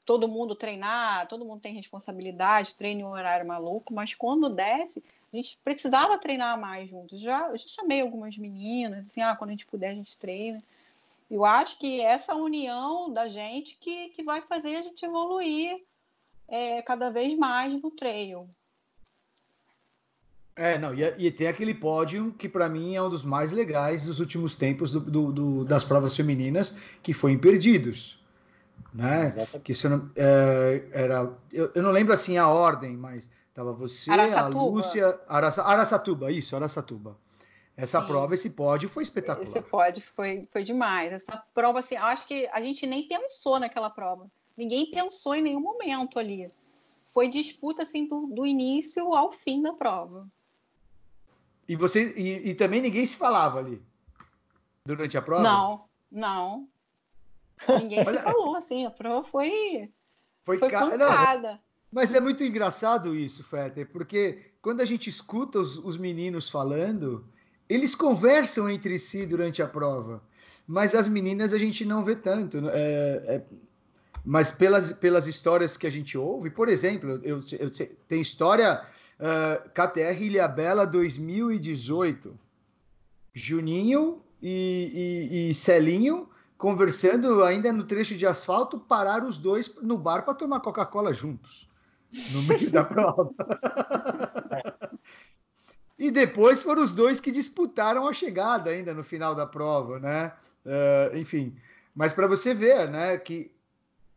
todo 0.04 0.28
mundo 0.28 0.56
treinar, 0.56 1.28
todo 1.28 1.45
mundo 1.45 1.62
tem 1.62 1.76
responsabilidade, 1.76 2.76
treine 2.76 3.04
um 3.04 3.12
horário 3.12 3.47
maluco, 3.47 3.93
mas 3.93 4.16
quando 4.16 4.49
desce, 4.49 5.04
a 5.32 5.36
gente 5.36 5.60
precisava 5.64 6.18
treinar 6.18 6.60
mais 6.60 6.89
juntos. 6.89 7.22
Já, 7.22 7.49
eu 7.49 7.58
já 7.58 7.68
chamei 7.68 8.02
algumas 8.02 8.36
meninas, 8.36 9.08
assim, 9.08 9.22
ah, 9.22 9.36
quando 9.36 9.52
a 9.52 9.54
gente 9.54 9.68
puder, 9.68 9.89
a 9.89 9.95
gente 9.95 10.18
treina. 10.18 10.58
Eu 11.30 11.45
acho 11.45 11.78
que 11.78 12.02
essa 12.02 12.34
união 12.36 13.14
da 13.14 13.28
gente 13.28 13.78
que, 13.78 14.10
que 14.10 14.24
vai 14.24 14.41
fazer 14.41 14.76
a 14.76 14.82
gente 14.82 15.06
evoluir 15.06 15.82
é, 16.52 16.82
cada 16.82 17.10
vez 17.10 17.36
mais 17.38 17.74
no 17.82 17.89
trail. 17.89 18.47
É, 20.56 20.78
não, 20.78 20.93
e, 20.93 21.02
e 21.18 21.32
tem 21.32 21.47
aquele 21.47 21.74
pódio 21.74 22.34
que 22.38 22.47
para 22.47 22.70
mim 22.70 22.95
é 22.95 23.02
um 23.02 23.10
dos 23.10 23.24
mais 23.24 23.52
legais 23.52 24.06
dos 24.06 24.20
últimos 24.20 24.54
tempos 24.54 24.91
do, 24.91 24.99
do, 24.99 25.32
do, 25.32 25.66
das 25.66 25.84
provas 25.84 26.16
femininas, 26.16 26.78
que 27.02 27.14
foi 27.14 27.32
Imperdidos 27.32 28.22
né? 28.93 29.28
Exatamente. 29.28 29.64
Que 29.64 29.74
se 29.74 29.86
eu 29.88 29.91
não, 29.91 30.12
é, 30.16 30.84
era, 30.91 31.32
eu, 31.52 31.72
eu, 31.74 31.84
não 31.84 31.91
lembro 31.91 32.14
assim 32.14 32.38
a 32.38 32.47
ordem, 32.47 32.95
mas 32.97 33.30
tava 33.54 33.72
você, 33.72 34.12
Araçatuba. 34.12 34.60
a 34.60 34.64
Lúcia, 34.64 35.20
Araça, 35.28 35.64
Araçatuba, 35.64 36.32
isso, 36.32 36.56
Araçatuba. 36.56 37.18
Essa 37.76 38.02
Sim. 38.02 38.08
prova, 38.08 38.34
esse 38.34 38.49
pódio 38.49 38.89
foi 38.89 39.04
espetacular. 39.04 39.47
Esse 39.47 39.62
pódio 39.62 40.04
foi, 40.16 40.47
foi 40.52 40.64
demais. 40.64 41.12
Essa 41.14 41.41
prova, 41.54 41.80
assim, 41.80 41.95
acho 41.95 42.28
que 42.28 42.47
a 42.52 42.62
gente 42.62 42.86
nem 42.86 43.08
pensou 43.08 43.60
naquela 43.60 43.89
prova. 43.89 44.30
Ninguém 44.58 44.89
pensou 44.91 45.36
em 45.36 45.41
nenhum 45.41 45.62
momento 45.62 46.20
ali. 46.20 46.49
Foi 47.12 47.30
disputa 47.30 47.84
assim 47.84 48.08
do, 48.08 48.28
do 48.28 48.45
início 48.45 49.14
ao 49.14 49.32
fim 49.32 49.62
da 49.62 49.74
prova. 49.74 50.28
E 51.68 51.76
você 51.76 52.14
e, 52.18 52.49
e 52.49 52.56
também 52.56 52.82
ninguém 52.82 53.06
se 53.06 53.16
falava 53.16 53.60
ali 53.60 53.82
durante 54.86 55.18
a 55.18 55.22
prova? 55.22 55.43
Não, 55.43 55.86
não. 56.12 56.68
Ninguém 57.80 58.04
se 58.06 58.20
falou, 58.20 58.56
assim, 58.56 58.86
a 58.86 58.91
prova 58.91 59.28
foi. 59.28 59.89
Foi, 60.43 60.58
foi 60.58 60.70
ca... 60.70 60.97
Não, 60.97 61.60
mas 61.91 62.16
é 62.16 62.22
muito 62.22 62.43
engraçado 62.43 63.14
isso, 63.14 63.43
Fetter, 63.43 63.89
porque 63.91 64.54
quando 64.62 64.82
a 64.82 64.86
gente 64.86 65.10
escuta 65.10 65.60
os, 65.60 65.78
os 65.78 65.97
meninos 65.97 66.49
falando, 66.49 67.26
eles 67.68 67.93
conversam 67.93 68.70
entre 68.70 68.97
si 68.97 69.26
durante 69.26 69.62
a 69.62 69.68
prova. 69.68 70.24
Mas 70.66 70.95
as 70.95 71.08
meninas 71.08 71.54
a 71.54 71.58
gente 71.58 71.84
não 71.84 72.04
vê 72.04 72.16
tanto. 72.16 72.62
Né? 72.62 72.72
É, 72.74 73.24
é, 73.36 73.45
mas 74.24 74.51
pelas, 74.51 74.91
pelas 74.93 75.28
histórias 75.28 75.78
que 75.78 75.88
a 75.88 75.89
gente 75.89 76.17
ouve, 76.17 76.49
por 76.49 76.69
exemplo, 76.69 77.19
eu, 77.24 77.41
eu, 77.59 77.72
tem 78.07 78.22
história 78.22 78.86
uh, 79.19 79.69
KTR 79.69 80.24
Ilhabela 80.24 80.86
2018. 80.86 82.38
Juninho 83.34 84.22
e, 84.41 85.30
e, 85.32 85.49
e 85.49 85.55
Celinho 85.55 86.30
conversando 86.61 87.43
ainda 87.43 87.74
no 87.74 87.84
trecho 87.84 88.15
de 88.15 88.28
asfalto, 88.28 88.80
pararam 88.80 89.28
os 89.28 89.36
dois 89.36 89.74
no 89.82 89.97
bar 89.97 90.24
para 90.24 90.36
tomar 90.36 90.59
Coca-Cola 90.59 91.11
juntos, 91.11 91.67
no 92.32 92.43
meio 92.43 92.69
da 92.69 92.84
prova. 92.86 93.32
e 95.97 96.11
depois 96.11 96.61
foram 96.61 96.84
os 96.84 96.91
dois 96.91 97.19
que 97.19 97.32
disputaram 97.32 98.07
a 98.07 98.13
chegada 98.13 98.69
ainda 98.69 98.93
no 98.93 99.03
final 99.03 99.34
da 99.34 99.47
prova, 99.47 99.99
né? 99.99 100.34
Uh, 100.63 101.17
enfim, 101.17 101.55
mas 101.95 102.13
para 102.13 102.28
você 102.28 102.53
ver, 102.53 102.88
né, 102.88 103.17
que 103.17 103.51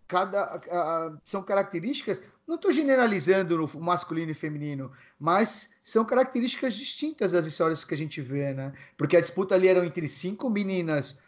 cada 0.07 0.57
uh, 0.57 1.21
são 1.25 1.43
características. 1.43 2.23
Não 2.47 2.57
estou 2.57 2.71
generalizando 2.71 3.57
no 3.57 3.81
masculino 3.81 4.31
e 4.31 4.35
feminino, 4.35 4.93
mas 5.19 5.75
são 5.83 6.05
características 6.05 6.75
distintas 6.75 7.33
das 7.33 7.47
histórias 7.47 7.85
que 7.85 7.95
a 7.95 7.97
gente 7.97 8.21
vê, 8.21 8.53
né? 8.53 8.73
Porque 8.97 9.17
a 9.17 9.21
disputa 9.21 9.55
ali 9.55 9.67
era 9.69 9.85
entre 9.85 10.07
cinco 10.09 10.51
meninas 10.51 11.19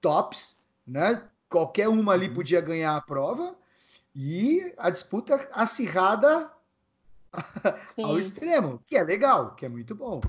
tops 0.00 0.56
né? 0.86 1.22
Qualquer 1.48 1.88
uma 1.88 2.12
ali 2.12 2.28
uhum. 2.28 2.34
podia 2.34 2.60
ganhar 2.60 2.96
a 2.96 3.00
prova 3.00 3.54
e 4.14 4.72
a 4.78 4.90
disputa 4.90 5.48
acirrada 5.52 6.50
Sim. 7.94 8.04
ao 8.04 8.18
extremo, 8.18 8.82
que 8.86 8.96
é 8.96 9.02
legal, 9.02 9.54
que 9.54 9.66
é 9.66 9.68
muito 9.68 9.94
bom. 9.94 10.20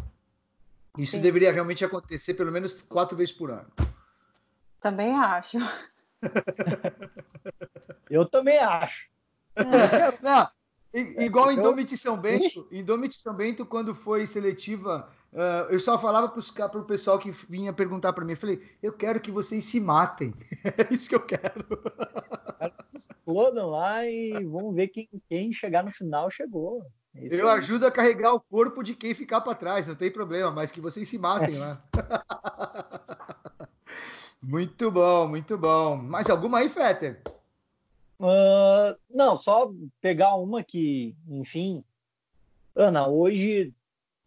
Isso 0.97 1.13
Sim. 1.13 1.21
deveria 1.21 1.51
realmente 1.51 1.85
acontecer 1.85 2.33
pelo 2.33 2.51
menos 2.51 2.81
quatro 2.81 3.15
vezes 3.15 3.33
por 3.33 3.51
ano. 3.51 3.71
Também 4.79 5.15
acho. 5.15 5.57
Eu 8.09 8.25
também 8.25 8.57
acho. 8.57 9.09
Não, 10.21 10.49
igual 11.19 11.51
em 11.51 11.61
Domit 11.61 11.97
São 11.97 12.17
Bento, 12.17 12.67
em 12.71 12.83
Domit 12.83 13.15
São 13.17 13.33
Bento, 13.33 13.65
quando 13.65 13.93
foi 13.93 14.25
seletiva 14.25 15.09
Uh, 15.33 15.69
eu 15.69 15.79
só 15.79 15.99
falava 15.99 16.29
para 16.29 16.79
o 16.79 16.85
pessoal 16.85 17.19
que 17.19 17.31
vinha 17.31 17.73
perguntar 17.73 18.13
para 18.13 18.23
mim, 18.23 18.31
eu 18.31 18.37
falei, 18.37 18.61
eu 18.81 18.93
quero 18.93 19.19
que 19.19 19.31
vocês 19.31 19.63
se 19.63 19.79
matem. 19.79 20.33
É 20.77 20.93
isso 20.93 21.09
que 21.09 21.15
eu 21.15 21.25
quero. 21.25 21.65
Explodam 22.93 23.69
lá 23.69 24.05
e 24.05 24.31
vamos 24.45 24.73
ver 24.73 24.87
quem, 24.87 25.09
quem 25.29 25.53
chegar 25.53 25.83
no 25.83 25.91
final 25.91 26.31
chegou. 26.31 26.83
É 27.13 27.27
eu 27.31 27.47
aí. 27.47 27.57
ajudo 27.57 27.85
a 27.85 27.91
carregar 27.91 28.33
o 28.33 28.39
corpo 28.39 28.81
de 28.83 28.95
quem 28.95 29.13
ficar 29.13 29.41
para 29.41 29.55
trás, 29.55 29.85
não 29.87 29.95
tem 29.95 30.11
problema, 30.11 30.51
mas 30.51 30.71
que 30.71 30.81
vocês 30.81 31.07
se 31.07 31.17
matem 31.17 31.57
lá. 31.57 31.83
muito 34.41 34.91
bom, 34.91 35.27
muito 35.27 35.57
bom. 35.57 35.97
Mais 35.97 36.29
alguma 36.29 36.59
aí, 36.59 36.69
Fetter? 36.69 37.21
Uh, 38.19 38.97
não, 39.09 39.37
só 39.37 39.71
pegar 40.01 40.35
uma 40.35 40.63
que, 40.63 41.15
enfim, 41.27 41.83
Ana, 42.75 43.07
hoje 43.07 43.73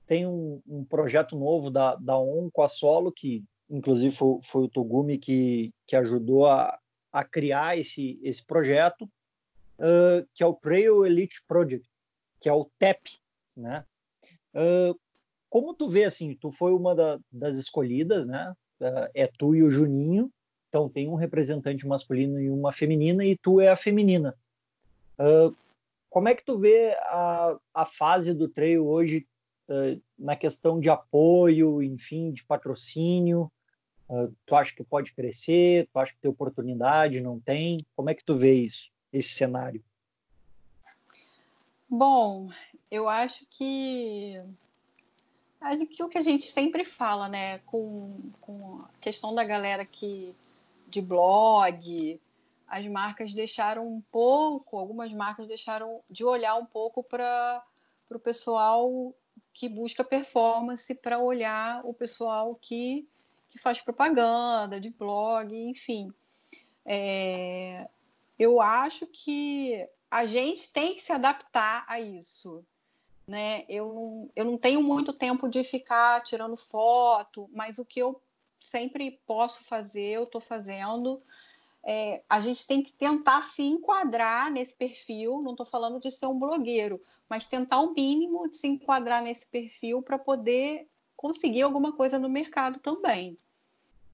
tem 0.07 0.27
um, 0.27 0.61
um, 0.67 0.85
projeto 0.85 1.37
novo 1.37 1.71
da, 1.71 1.95
da 1.97 2.19
ON 2.19 2.51
com 2.51 2.63
a 2.63 2.69
Solo, 2.69 3.13
que 3.13 3.45
inclusive 3.69 4.15
foi, 4.15 4.41
foi 4.43 4.65
o 4.65 4.69
Togumi 4.69 5.19
que, 5.19 5.73
que 5.87 5.95
ajudou 5.95 6.47
a, 6.47 6.79
a 7.13 7.25
criar 7.25 7.79
esse, 7.79 8.19
esse 8.23 8.45
projeto, 8.45 9.05
uh, 9.79 10.27
que 10.35 10.43
é 10.43 10.47
o 10.47 10.55
Trail 10.55 11.07
Elite 11.07 11.43
Project, 11.47 11.89
que 12.41 12.49
é 12.49 12.53
o 12.53 12.69
TEP, 12.79 13.21
né? 13.57 13.85
Uh, 14.55 14.99
como 15.49 15.75
tu 15.75 15.89
vê, 15.89 16.05
assim, 16.05 16.35
tu 16.35 16.53
foi 16.53 16.73
uma 16.73 16.95
da, 16.95 17.19
das 17.31 17.57
escolhidas, 17.57 18.27
né? 18.27 18.55
Uh, 18.81 19.11
é 19.15 19.27
tu 19.27 19.55
e 19.55 19.63
o 19.63 19.71
Juninho, 19.71 20.31
então 20.69 20.89
tem 20.89 21.09
um 21.09 21.15
representante 21.15 21.87
masculino 21.87 22.41
e 22.41 22.49
uma 22.49 22.73
feminina, 22.73 23.25
e 23.25 23.37
tu 23.37 23.61
é 23.61 23.69
a 23.69 23.77
feminina. 23.77 24.35
como 26.09 26.29
é 26.29 26.35
que 26.35 26.45
tu 26.45 26.59
vê 26.59 26.93
a, 27.03 27.57
a 27.75 27.85
fase 27.85 28.33
do 28.33 28.49
trail 28.49 28.87
hoje 28.87 29.27
na 30.19 30.35
questão 30.35 30.81
de 30.81 30.91
apoio, 30.91 31.83
enfim, 31.83 32.33
de 32.33 32.43
patrocínio? 32.45 33.51
Uh, 34.11 34.35
tu 34.45 34.57
acha 34.57 34.75
que 34.75 34.83
pode 34.83 35.13
crescer? 35.13 35.89
Tu 35.93 35.99
acha 35.99 36.13
que 36.13 36.19
tem 36.19 36.31
oportunidade? 36.31 37.21
Não 37.21 37.39
tem? 37.39 37.87
Como 37.95 38.11
é 38.11 38.15
que 38.15 38.25
tu 38.25 38.35
vê 38.35 38.55
isso, 38.55 38.91
esse 39.13 39.29
cenário? 39.29 39.81
Bom, 41.89 42.51
eu 42.91 43.09
acho 43.09 43.47
que 43.49 44.35
aquilo 45.61 46.09
que 46.09 46.19
a 46.19 46.23
gente 46.23 46.47
sempre 46.47 46.85
fala, 46.85 47.29
né, 47.29 47.59
com, 47.61 48.19
com 48.41 48.83
a 48.83 48.99
questão 49.01 49.35
da 49.35 49.45
galera 49.45 49.85
que 49.85 50.35
de 50.89 51.01
blog, 51.01 52.21
as 52.67 52.87
marcas 52.87 53.33
deixaram 53.33 53.87
um 53.87 54.01
pouco, 54.13 54.79
algumas 54.79 55.13
marcas 55.13 55.47
deixaram 55.47 56.01
de 56.09 56.25
olhar 56.25 56.57
um 56.57 56.67
pouco 56.67 57.03
para 57.03 57.65
o 58.11 58.19
pessoal 58.19 59.15
que 59.53 59.69
busca 59.69 60.05
performance 60.05 60.95
para 60.95 61.19
olhar 61.19 61.85
o 61.85 61.93
pessoal 61.93 62.55
que, 62.61 63.09
que 63.49 63.59
faz 63.59 63.81
propaganda, 63.81 64.81
de 64.81 64.91
blog, 64.91 65.55
enfim. 65.55 66.13
É, 66.85 67.89
eu 68.39 68.61
acho 68.61 69.07
que 69.07 69.87
a 70.11 70.27
gente 70.27 70.73
tem 70.73 70.95
que 70.95 71.03
se 71.03 71.13
adaptar 71.13 71.85
a 71.87 72.01
isso. 72.01 72.65
Né? 73.31 73.65
Eu, 73.69 73.95
não, 73.95 74.31
eu 74.35 74.45
não 74.45 74.59
tenho 74.59 74.83
muito 74.83 75.13
tempo 75.13 75.49
de 75.49 75.63
ficar 75.63 76.21
tirando 76.25 76.57
foto, 76.57 77.49
mas 77.53 77.79
o 77.79 77.85
que 77.85 78.01
eu 78.01 78.21
sempre 78.59 79.21
posso 79.25 79.63
fazer, 79.63 80.17
eu 80.17 80.25
estou 80.25 80.41
fazendo. 80.41 81.23
É, 81.85 82.25
a 82.29 82.41
gente 82.41 82.67
tem 82.67 82.83
que 82.83 82.93
tentar 82.93 83.45
se 83.45 83.63
enquadrar 83.63 84.51
nesse 84.51 84.75
perfil. 84.75 85.43
Não 85.43 85.53
estou 85.53 85.65
falando 85.65 86.01
de 86.01 86.11
ser 86.11 86.27
um 86.27 86.41
blogueiro, 86.41 87.01
mas 87.29 87.47
tentar 87.47 87.79
o 87.79 87.95
mínimo 87.95 88.51
de 88.51 88.57
se 88.57 88.67
enquadrar 88.67 89.23
nesse 89.23 89.47
perfil 89.47 90.03
para 90.03 90.19
poder 90.19 90.89
conseguir 91.17 91.63
alguma 91.63 91.93
coisa 91.93 92.19
no 92.19 92.29
mercado 92.29 92.81
também. 92.81 93.39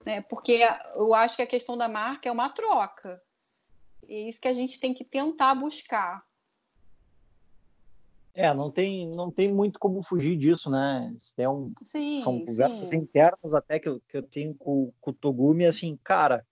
Né? 0.04 0.20
Porque 0.20 0.60
eu 0.94 1.14
acho 1.14 1.36
que 1.36 1.42
a 1.42 1.46
questão 1.46 1.74
da 1.74 1.88
marca 1.88 2.28
é 2.28 2.32
uma 2.32 2.50
troca. 2.50 3.22
E 4.06 4.14
é 4.14 4.28
isso 4.28 4.42
que 4.42 4.48
a 4.48 4.52
gente 4.52 4.78
tem 4.78 4.92
que 4.92 5.06
tentar 5.06 5.54
buscar. 5.54 6.22
É, 8.36 8.52
não 8.52 8.70
tem, 8.70 9.08
não 9.08 9.30
tem 9.30 9.50
muito 9.50 9.78
como 9.78 10.02
fugir 10.02 10.36
disso, 10.36 10.70
né? 10.70 11.10
Tem 11.34 11.48
um, 11.48 11.72
sim, 11.82 12.20
são 12.20 12.44
conversas 12.44 12.92
internas 12.92 13.54
até 13.54 13.80
que 13.80 13.88
eu, 13.88 13.98
que 14.06 14.18
eu 14.18 14.22
tenho 14.22 14.54
com, 14.54 14.92
com 15.00 15.10
o 15.10 15.14
Togumi, 15.14 15.64
assim, 15.64 15.98
cara, 16.04 16.46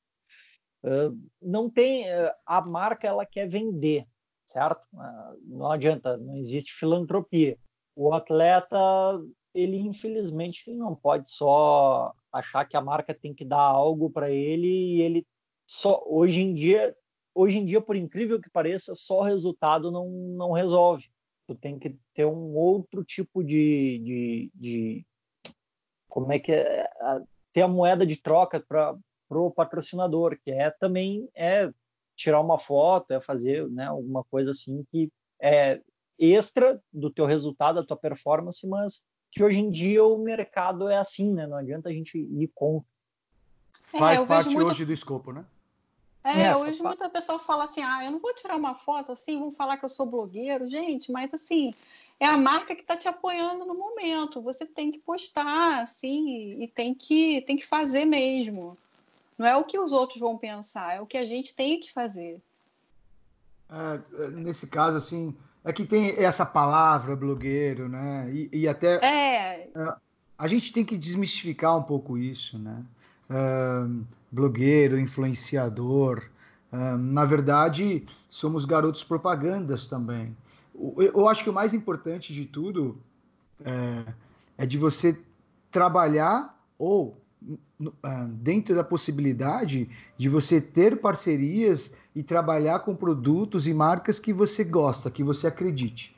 uh, 0.82 1.14
não 1.43 1.68
tem, 1.68 2.05
uh, 2.05 2.32
a 2.47 2.62
marca 2.62 3.07
ela 3.07 3.26
quer 3.26 3.47
vender, 3.47 4.07
certo? 4.47 4.80
Uh, 4.95 5.39
não 5.47 5.70
adianta, 5.70 6.16
não 6.16 6.37
existe 6.37 6.72
filantropia. 6.72 7.59
O 7.95 8.14
atleta, 8.14 8.76
ele 9.53 9.76
infelizmente 9.76 10.72
não 10.72 10.97
pode 10.97 11.28
só 11.28 12.14
achar 12.32 12.64
que 12.64 12.78
a 12.78 12.80
marca 12.80 13.12
tem 13.12 13.35
que 13.35 13.45
dar 13.45 13.61
algo 13.61 14.09
para 14.09 14.30
ele 14.30 14.68
e 14.68 15.03
ele 15.03 15.26
só, 15.66 16.03
hoje 16.07 16.41
em 16.41 16.55
dia, 16.55 16.97
hoje 17.35 17.59
em 17.59 17.64
dia, 17.66 17.82
por 17.82 17.95
incrível 17.95 18.41
que 18.41 18.49
pareça, 18.49 18.95
só 18.95 19.20
resultado 19.20 19.91
não, 19.91 20.09
não 20.09 20.51
resolve 20.51 21.12
tu 21.47 21.55
tem 21.55 21.79
que 21.79 21.97
ter 22.15 22.25
um 22.25 22.55
outro 22.55 23.05
tipo 23.05 23.43
de, 23.43 23.99
de, 23.99 24.51
de 24.55 25.07
como 26.09 26.33
é 26.33 26.39
que 26.39 26.53
é, 26.53 26.89
ter 27.53 27.63
a 27.63 27.69
moeda 27.69 28.07
de 28.07 28.17
troca 28.17 28.61
para 28.61 28.97
o 29.31 29.51
patrocinador, 29.51 30.39
que 30.43 30.51
é 30.51 30.71
também 30.71 31.29
é 31.35 31.71
tirar 32.17 32.41
uma 32.41 32.59
foto, 32.59 33.13
é 33.13 33.21
fazer 33.21 33.69
né, 33.69 33.87
alguma 33.87 34.25
coisa 34.25 34.53
assim 34.53 34.85
que 34.91 35.11
é 35.41 35.81
extra 36.19 36.81
do 36.93 37.11
teu 37.11 37.27
resultado, 37.27 37.77
da 37.77 37.87
tua 37.87 37.97
performance, 37.97 38.67
mas 38.67 39.05
que 39.31 39.43
hoje 39.43 39.59
em 39.59 39.71
dia 39.71 40.05
o 40.05 40.19
mercado 40.19 40.89
é 40.89 40.97
assim, 40.97 41.33
né? 41.33 41.47
Não 41.47 41.57
adianta 41.57 41.89
a 41.89 41.93
gente 41.93 42.17
ir 42.17 42.51
com. 42.55 42.85
É, 43.93 43.99
Faz 43.99 44.23
parte 44.23 44.57
hoje 44.57 44.85
do 44.85 44.93
escopo, 44.93 45.33
né? 45.33 45.45
É, 46.25 46.45
é 46.45 46.57
hoje 46.57 46.83
muita 46.83 47.09
pessoa 47.11 47.39
fala 47.39 47.64
assim, 47.64 47.83
ah, 47.83 48.03
eu 48.03 48.11
não 48.11 48.18
vou 48.18 48.35
tirar 48.35 48.57
uma 48.57 48.75
foto 48.75 49.12
assim, 49.12 49.39
vão 49.39 49.53
falar 49.53 49.77
que 49.77 49.85
eu 49.85 49.91
sou 49.91 50.07
blogueiro. 50.07 50.66
Gente, 50.66 51.12
mas 51.12 51.35
assim, 51.35 51.75
é 52.18 52.27
a 52.27 52.37
marca 52.37 52.75
que 52.75 52.81
está 52.81 52.97
te 52.97 53.07
apoiando 53.07 53.66
no 53.66 53.75
momento. 53.75 54.41
Você 54.41 54.64
tem 54.64 54.91
que 54.91 54.99
postar, 54.99 55.83
assim, 55.83 56.62
e 56.62 56.66
tem 56.66 56.95
que, 56.95 57.43
tem 57.43 57.57
que 57.57 57.66
fazer 57.66 58.07
mesmo. 58.07 58.77
Não 59.37 59.47
é 59.47 59.55
o 59.55 59.64
que 59.64 59.79
os 59.79 59.93
outros 59.93 60.18
vão 60.18 60.39
pensar, 60.39 60.97
é 60.97 61.01
o 61.01 61.07
que 61.07 61.18
a 61.18 61.27
gente 61.27 61.55
tem 61.55 61.79
que 61.79 61.93
fazer. 61.93 62.41
É, 63.70 64.29
nesse 64.29 64.68
caso, 64.68 64.97
assim, 64.97 65.37
é 65.62 65.72
que 65.72 65.85
tem 65.85 66.11
essa 66.16 66.47
palavra 66.47 67.14
blogueiro, 67.14 67.89
né? 67.89 68.31
E, 68.33 68.49
e 68.53 68.68
até. 68.68 68.97
É. 69.05 69.70
é 69.75 69.95
a 70.39 70.49
gente 70.49 70.72
tem 70.72 70.85
que 70.85 70.97
desmistificar 70.97 71.77
um 71.77 71.83
pouco 71.83 72.18
isso, 72.18 72.59
né? 72.59 72.83
Blogueiro, 74.35 74.99
influenciador. 74.99 76.22
na 76.99 77.24
verdade, 77.24 78.05
somos 78.28 78.64
garotos 78.64 79.05
propagandas 79.05 79.87
também. 79.87 80.37
Eu 80.97 81.28
acho 81.28 81.45
que 81.45 81.51
o 81.51 81.53
mais 81.53 81.72
importante 81.72 82.35
de 82.35 82.45
tudo 82.45 82.99
é, 83.64 84.12
é 84.59 84.66
de 84.66 84.76
você 84.76 85.16
trabalhar 85.70 86.59
ou 86.76 87.16
dentro 88.39 88.74
da 88.74 88.82
possibilidade 88.82 89.89
de 90.16 90.28
você 90.28 90.61
ter 90.61 91.01
parcerias 91.01 91.95
e 92.14 92.22
trabalhar 92.22 92.80
com 92.80 92.95
produtos 92.95 93.66
e 93.66 93.74
marcas 93.74 94.18
que 94.18 94.32
você 94.32 94.64
gosta, 94.64 95.11
que 95.11 95.22
você 95.22 95.47
acredite. 95.47 96.14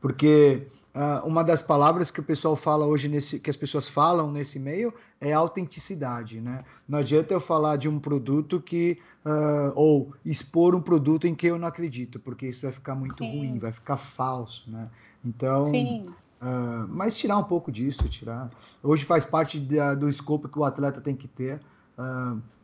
Porque 0.00 0.66
uh, 0.94 1.26
uma 1.26 1.44
das 1.44 1.62
palavras 1.62 2.10
que 2.10 2.20
o 2.20 2.22
pessoal 2.22 2.56
fala 2.56 2.86
hoje, 2.86 3.08
nesse, 3.08 3.38
que 3.38 3.50
as 3.50 3.56
pessoas 3.56 3.88
falam 3.88 4.32
nesse 4.32 4.58
meio, 4.58 4.94
é 5.20 5.32
autenticidade. 5.32 6.40
Né? 6.40 6.64
Não 6.88 6.98
adianta 6.98 7.34
eu 7.34 7.40
falar 7.40 7.76
de 7.76 7.88
um 7.88 7.98
produto 7.98 8.60
que. 8.60 8.98
Uh, 9.24 9.72
ou 9.74 10.14
expor 10.24 10.74
um 10.74 10.80
produto 10.80 11.26
em 11.26 11.34
que 11.34 11.46
eu 11.46 11.58
não 11.58 11.68
acredito, 11.68 12.18
porque 12.18 12.46
isso 12.46 12.62
vai 12.62 12.72
ficar 12.72 12.94
muito 12.94 13.16
Sim. 13.16 13.38
ruim, 13.38 13.58
vai 13.58 13.72
ficar 13.72 13.98
falso. 13.98 14.70
Né? 14.70 14.88
Então. 15.24 15.66
Sim. 15.66 16.08
Uh, 16.40 16.88
mas 16.88 17.18
tirar 17.18 17.36
um 17.36 17.44
pouco 17.44 17.70
disso, 17.70 18.08
tirar. 18.08 18.50
Hoje 18.82 19.04
faz 19.04 19.26
parte 19.26 19.60
da, 19.60 19.94
do 19.94 20.08
escopo 20.08 20.48
que 20.48 20.58
o 20.58 20.64
atleta 20.64 20.98
tem 20.98 21.14
que 21.14 21.28
ter, 21.28 21.60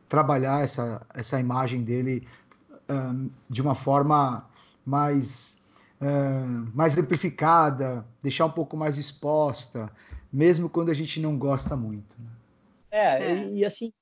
trabalhar 0.09 0.65
essa, 0.65 1.03
essa 1.13 1.39
imagem 1.39 1.85
dele 1.85 2.27
de 3.51 3.61
uma 3.61 3.75
forma 3.75 4.47
mais 4.83 5.57
mais 6.75 6.97
amplificada, 6.97 8.05
deixar 8.23 8.47
um 8.47 8.51
pouco 8.51 8.77
mais 8.77 8.99
exposta, 8.99 9.91
mesmo 10.33 10.69
quando 10.69 10.91
a 10.91 10.95
gente 10.95 11.21
não 11.21 11.39
gosta 11.39 11.77
muito. 11.77 12.17
Né? 12.21 12.31
É, 12.91 13.23
é. 13.23 13.35
E, 13.35 13.59
e, 13.59 13.65
assim, 13.65 13.93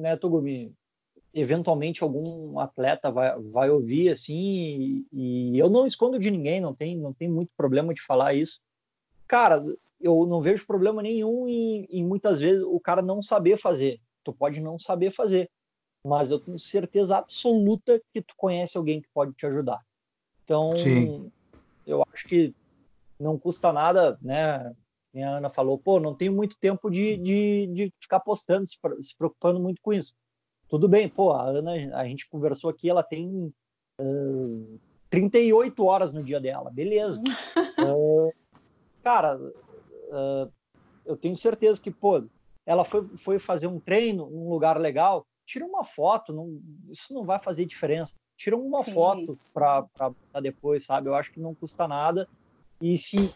né, 0.00 0.16
Togumi, 0.16 0.74
eventualmente 1.32 2.02
algum 2.02 2.58
atleta 2.58 3.10
vai, 3.10 3.38
vai 3.38 3.70
ouvir 3.70 4.10
assim, 4.10 5.04
e, 5.12 5.52
e, 5.52 5.58
eu 5.58 5.70
não 5.70 5.86
escondo 5.86 6.18
de 6.18 6.30
ninguém, 6.30 6.60
não 6.60 6.74
tem, 6.74 6.96
não 6.96 7.12
tem 7.12 7.28
muito 7.28 7.50
problema 7.56 7.94
de 7.94 8.02
falar 8.02 8.34
isso. 8.34 8.60
Cara, 9.26 9.64
eu 10.00 10.26
não 10.26 10.40
vejo 10.40 10.66
problema 10.66 11.02
nenhum 11.02 11.46
em, 11.46 11.86
em 11.90 12.04
muitas 12.04 12.40
vezes 12.40 12.62
o 12.64 12.80
cara 12.80 13.02
não 13.02 13.22
saber 13.22 13.56
fazer. 13.56 14.00
Tu 14.24 14.32
pode 14.32 14.60
não 14.60 14.78
saber 14.78 15.10
fazer, 15.10 15.48
mas 16.04 16.30
eu 16.30 16.38
tenho 16.38 16.58
certeza 16.58 17.16
absoluta 17.16 18.00
que 18.12 18.20
tu 18.20 18.34
conhece 18.36 18.76
alguém 18.76 19.00
que 19.00 19.08
pode 19.14 19.32
te 19.34 19.46
ajudar. 19.46 19.80
Então, 20.50 20.76
Sim. 20.76 21.30
eu 21.86 22.02
acho 22.12 22.26
que 22.26 22.52
não 23.20 23.38
custa 23.38 23.72
nada, 23.72 24.18
né? 24.20 24.74
A 25.14 25.36
Ana 25.36 25.48
falou, 25.48 25.78
pô, 25.78 26.00
não 26.00 26.12
tenho 26.12 26.32
muito 26.32 26.56
tempo 26.58 26.90
de, 26.90 27.16
de, 27.18 27.66
de 27.68 27.92
ficar 28.00 28.18
postando, 28.18 28.66
se, 28.66 28.76
se, 29.00 29.16
preocupando 29.16 29.60
muito 29.60 29.80
com 29.80 29.92
isso. 29.92 30.12
Tudo 30.68 30.88
bem, 30.88 31.08
pô, 31.08 31.30
a 31.30 31.44
Ana, 31.44 31.96
a 31.96 32.04
gente 32.04 32.28
conversou 32.28 32.68
aqui, 32.68 32.90
ela 32.90 33.04
tem 33.04 33.54
uh, 34.00 34.80
38 35.08 35.84
horas 35.84 36.12
no 36.12 36.20
dia 36.20 36.40
dela, 36.40 36.68
beleza. 36.68 37.22
uh, 37.78 38.32
cara, 39.04 39.38
uh, 39.38 40.52
eu 41.06 41.16
tenho 41.16 41.36
certeza 41.36 41.80
que, 41.80 41.92
pô, 41.92 42.24
ela 42.66 42.84
foi, 42.84 43.06
foi 43.18 43.38
fazer 43.38 43.68
um 43.68 43.78
treino 43.78 44.28
num 44.28 44.50
lugar 44.50 44.80
legal, 44.80 45.24
tira 45.46 45.64
uma 45.64 45.84
foto, 45.84 46.32
não, 46.32 46.60
isso 46.88 47.14
não 47.14 47.24
vai 47.24 47.38
fazer 47.38 47.66
diferença 47.66 48.16
tira 48.40 48.56
uma 48.56 48.82
Sim. 48.82 48.94
foto 48.94 49.38
para 49.52 50.40
depois, 50.42 50.86
sabe? 50.86 51.10
Eu 51.10 51.14
acho 51.14 51.30
que 51.30 51.38
não 51.38 51.54
custa 51.54 51.86
nada. 51.86 52.26
E 52.80 52.96
se 52.96 53.34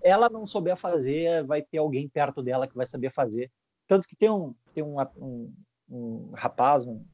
ela 0.00 0.30
não 0.30 0.46
souber 0.46 0.74
fazer, 0.74 1.44
vai 1.44 1.60
ter 1.60 1.76
alguém 1.76 2.08
perto 2.08 2.42
dela 2.42 2.66
que 2.66 2.74
vai 2.74 2.86
saber 2.86 3.12
fazer. 3.12 3.50
Tanto 3.86 4.08
que 4.08 4.16
tem 4.16 4.30
um, 4.30 4.54
tem 4.72 4.82
um, 4.82 4.96
um, 5.18 5.52
um 5.90 6.30
rapaz, 6.32 6.86
um, 6.86 7.04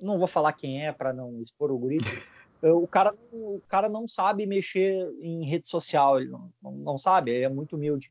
não 0.00 0.18
vou 0.18 0.26
falar 0.26 0.54
quem 0.54 0.86
é 0.86 0.90
para 0.90 1.12
não 1.12 1.38
expor 1.42 1.70
o 1.70 1.78
guri, 1.78 1.98
o 2.62 2.88
cara, 2.88 3.14
o 3.30 3.60
cara 3.68 3.90
não 3.90 4.08
sabe 4.08 4.46
mexer 4.46 5.06
em 5.20 5.44
rede 5.44 5.68
social, 5.68 6.18
ele 6.18 6.30
não, 6.30 6.50
não, 6.62 6.96
sabe, 6.96 7.30
ele 7.30 7.44
é 7.44 7.48
muito 7.50 7.76
humilde. 7.76 8.10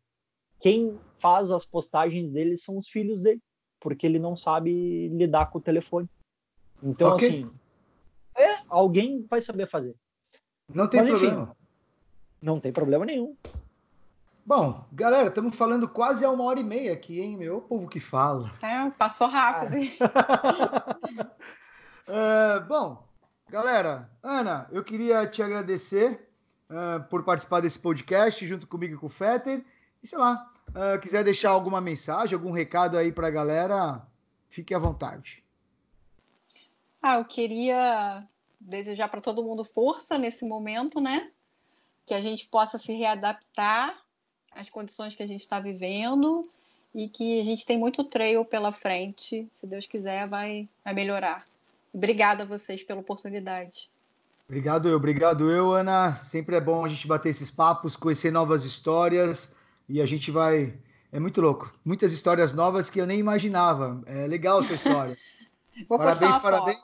Quem 0.59 0.95
faz 1.17 1.49
as 1.49 1.65
postagens 1.65 2.31
dele 2.31 2.55
são 2.55 2.77
os 2.77 2.87
filhos 2.87 3.23
dele, 3.23 3.41
porque 3.79 4.05
ele 4.05 4.19
não 4.19 4.35
sabe 4.35 5.07
lidar 5.07 5.47
com 5.47 5.57
o 5.57 5.61
telefone. 5.61 6.07
Então, 6.83 7.13
okay. 7.13 7.29
assim, 7.29 7.51
é, 7.51 7.68
alguém 8.69 9.25
vai 9.29 9.41
saber 9.41 9.67
fazer. 9.67 9.95
Não 10.67 10.87
tem 10.87 11.01
Mas, 11.01 11.09
problema. 11.09 11.43
Enfim, 11.43 11.51
não 12.41 12.59
tem 12.59 12.71
problema 12.71 13.05
nenhum. 13.05 13.35
Bom, 14.45 14.83
galera, 14.91 15.27
estamos 15.27 15.55
falando 15.55 15.87
quase 15.87 16.25
a 16.25 16.31
uma 16.31 16.43
hora 16.43 16.59
e 16.59 16.63
meia 16.63 16.93
aqui, 16.93 17.21
hein? 17.21 17.37
Meu 17.37 17.61
povo 17.61 17.87
que 17.87 17.99
fala. 17.99 18.51
É, 18.63 18.89
passou 18.91 19.27
rápido. 19.27 19.75
é, 22.07 22.59
bom, 22.61 23.05
galera, 23.47 24.09
Ana, 24.23 24.67
eu 24.71 24.83
queria 24.83 25.27
te 25.27 25.43
agradecer 25.43 26.27
uh, 26.69 27.03
por 27.09 27.23
participar 27.23 27.59
desse 27.59 27.79
podcast 27.79 28.47
junto 28.47 28.65
comigo 28.65 28.95
e 28.95 28.97
com 28.97 29.05
o 29.05 29.09
Fetter. 29.09 29.63
E 30.01 30.07
sei 30.07 30.17
lá, 30.17 30.51
uh, 30.69 30.99
quiser 30.99 31.23
deixar 31.23 31.51
alguma 31.51 31.79
mensagem, 31.79 32.35
algum 32.35 32.51
recado 32.51 32.97
aí 32.97 33.11
para 33.11 33.27
a 33.27 33.31
galera, 33.31 34.01
fique 34.47 34.73
à 34.73 34.79
vontade. 34.79 35.43
Ah, 37.01 37.19
eu 37.19 37.25
queria 37.25 38.27
desejar 38.59 39.07
para 39.07 39.21
todo 39.21 39.43
mundo 39.43 39.63
força 39.63 40.17
nesse 40.17 40.45
momento, 40.45 40.99
né? 40.99 41.31
Que 42.05 42.13
a 42.13 42.21
gente 42.21 42.47
possa 42.47 42.77
se 42.77 42.93
readaptar 42.93 43.97
às 44.51 44.69
condições 44.69 45.15
que 45.15 45.23
a 45.23 45.27
gente 45.27 45.41
está 45.41 45.59
vivendo 45.59 46.49
e 46.93 47.07
que 47.07 47.39
a 47.39 47.43
gente 47.43 47.65
tem 47.65 47.77
muito 47.77 48.03
trail 48.03 48.43
pela 48.43 48.71
frente. 48.71 49.47
Se 49.55 49.67
Deus 49.67 49.85
quiser, 49.85 50.27
vai, 50.27 50.67
vai 50.83 50.93
melhorar. 50.93 51.45
Obrigada 51.93 52.43
a 52.43 52.45
vocês 52.45 52.83
pela 52.83 52.99
oportunidade. 52.99 53.89
Obrigado 54.47 54.89
eu, 54.89 54.95
obrigado 54.95 55.51
eu, 55.51 55.71
Ana. 55.71 56.15
Sempre 56.15 56.55
é 56.55 56.61
bom 56.61 56.83
a 56.83 56.87
gente 56.87 57.07
bater 57.07 57.29
esses 57.29 57.51
papos, 57.51 57.95
conhecer 57.95 58.31
novas 58.31 58.65
histórias 58.65 59.55
e 59.87 60.01
a 60.01 60.05
gente 60.05 60.31
vai. 60.31 60.73
É 61.11 61.19
muito 61.19 61.39
louco. 61.39 61.73
Muitas 61.85 62.11
histórias 62.11 62.51
novas 62.53 62.89
que 62.89 62.99
eu 62.99 63.05
nem 63.05 63.19
imaginava. 63.19 64.01
É 64.07 64.27
legal 64.27 64.59
a 64.59 64.63
sua 64.63 64.75
história. 64.75 65.17
Vou 65.87 65.97
parabéns, 65.97 66.37
parabéns. 66.37 66.79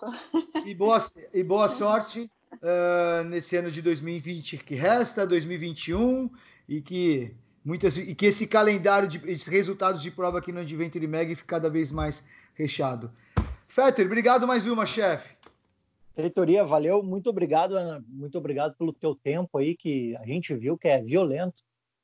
E 0.65 0.73
boa, 0.73 1.05
e 1.33 1.43
boa 1.43 1.67
sorte 1.67 2.29
uh, 2.53 3.23
nesse 3.25 3.55
ano 3.57 3.69
de 3.69 3.81
2020 3.81 4.57
que 4.57 4.75
resta, 4.75 5.25
2021, 5.25 6.29
e 6.67 6.81
que 6.81 7.35
muitas 7.63 7.97
e 7.97 8.13
que 8.13 8.27
esse 8.27 8.47
calendário 8.47 9.07
de 9.07 9.17
esses 9.29 9.47
resultados 9.47 10.01
de 10.01 10.11
prova 10.11 10.39
aqui 10.39 10.51
no 10.51 10.59
Adventure 10.59 11.07
Mag 11.07 11.33
fique 11.35 11.47
cada 11.47 11.69
vez 11.69 11.91
mais 11.91 12.25
recheado. 12.53 13.11
Fetter, 13.67 14.05
obrigado 14.05 14.47
mais 14.47 14.65
uma, 14.67 14.85
chefe. 14.85 15.35
Diretoria, 16.15 16.63
valeu, 16.63 17.03
muito 17.03 17.29
obrigado, 17.29 17.75
Ana, 17.75 18.03
muito 18.07 18.37
obrigado 18.37 18.73
pelo 18.77 18.93
teu 18.93 19.13
tempo 19.15 19.57
aí, 19.57 19.75
que 19.75 20.15
a 20.17 20.25
gente 20.25 20.55
viu 20.55 20.77
que 20.77 20.87
é 20.87 21.01
violento. 21.01 21.61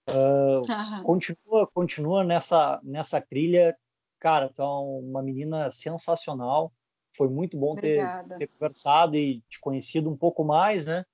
Uh, 0.09 0.61
continua, 1.05 1.67
continua 1.73 2.23
nessa, 2.23 2.81
nessa 2.83 3.21
trilha, 3.21 3.77
cara, 4.19 4.49
tu 4.49 4.61
é 4.61 4.65
uma 4.65 5.21
menina 5.21 5.71
sensacional, 5.71 6.73
foi 7.15 7.27
muito 7.27 7.57
bom 7.57 7.75
ter, 7.75 8.03
ter, 8.37 8.47
conversado 8.47 9.15
e 9.15 9.41
te 9.49 9.59
conhecido 9.59 10.09
um 10.09 10.15
pouco 10.15 10.43
mais, 10.43 10.85
né, 10.85 11.05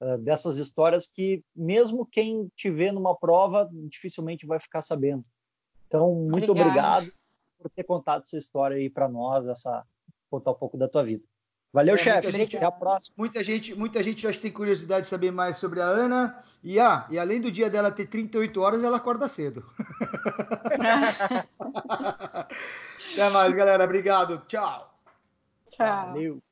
uh, 0.00 0.18
dessas 0.18 0.56
histórias 0.56 1.06
que 1.06 1.42
mesmo 1.54 2.06
quem 2.06 2.50
te 2.56 2.70
vê 2.70 2.90
numa 2.90 3.16
prova 3.16 3.68
dificilmente 3.88 4.46
vai 4.46 4.60
ficar 4.60 4.82
sabendo. 4.82 5.24
Então, 5.86 6.12
muito 6.14 6.52
Obrigada. 6.52 6.98
obrigado 6.98 7.12
por 7.58 7.70
ter 7.70 7.84
contado 7.84 8.22
essa 8.22 8.36
história 8.36 8.76
aí 8.76 8.90
para 8.90 9.08
nós, 9.08 9.46
essa 9.46 9.84
contar 10.30 10.50
um 10.50 10.54
pouco 10.54 10.76
da 10.76 10.88
tua 10.88 11.04
vida. 11.04 11.22
Valeu, 11.72 11.94
é, 11.94 11.98
chefe. 11.98 12.56
Até 12.56 12.64
a 12.64 12.70
próxima. 12.70 13.14
Muita 13.18 13.42
gente, 13.42 13.74
muita 13.74 14.02
gente 14.02 14.26
acho 14.26 14.38
que 14.38 14.42
tem 14.42 14.52
curiosidade 14.52 15.02
de 15.02 15.08
saber 15.08 15.32
mais 15.32 15.56
sobre 15.56 15.80
a 15.80 15.86
Ana. 15.86 16.40
E, 16.62 16.78
ah, 16.78 17.06
e 17.10 17.18
além 17.18 17.40
do 17.40 17.50
dia 17.50 17.68
dela 17.68 17.90
ter 17.90 18.06
38 18.06 18.60
horas, 18.60 18.84
ela 18.84 18.98
acorda 18.98 19.26
cedo. 19.26 19.64
Até 23.12 23.30
mais, 23.30 23.54
galera. 23.54 23.84
Obrigado. 23.84 24.42
Tchau. 24.46 24.93
Tchau. 25.76 25.86
Valeu. 26.06 26.42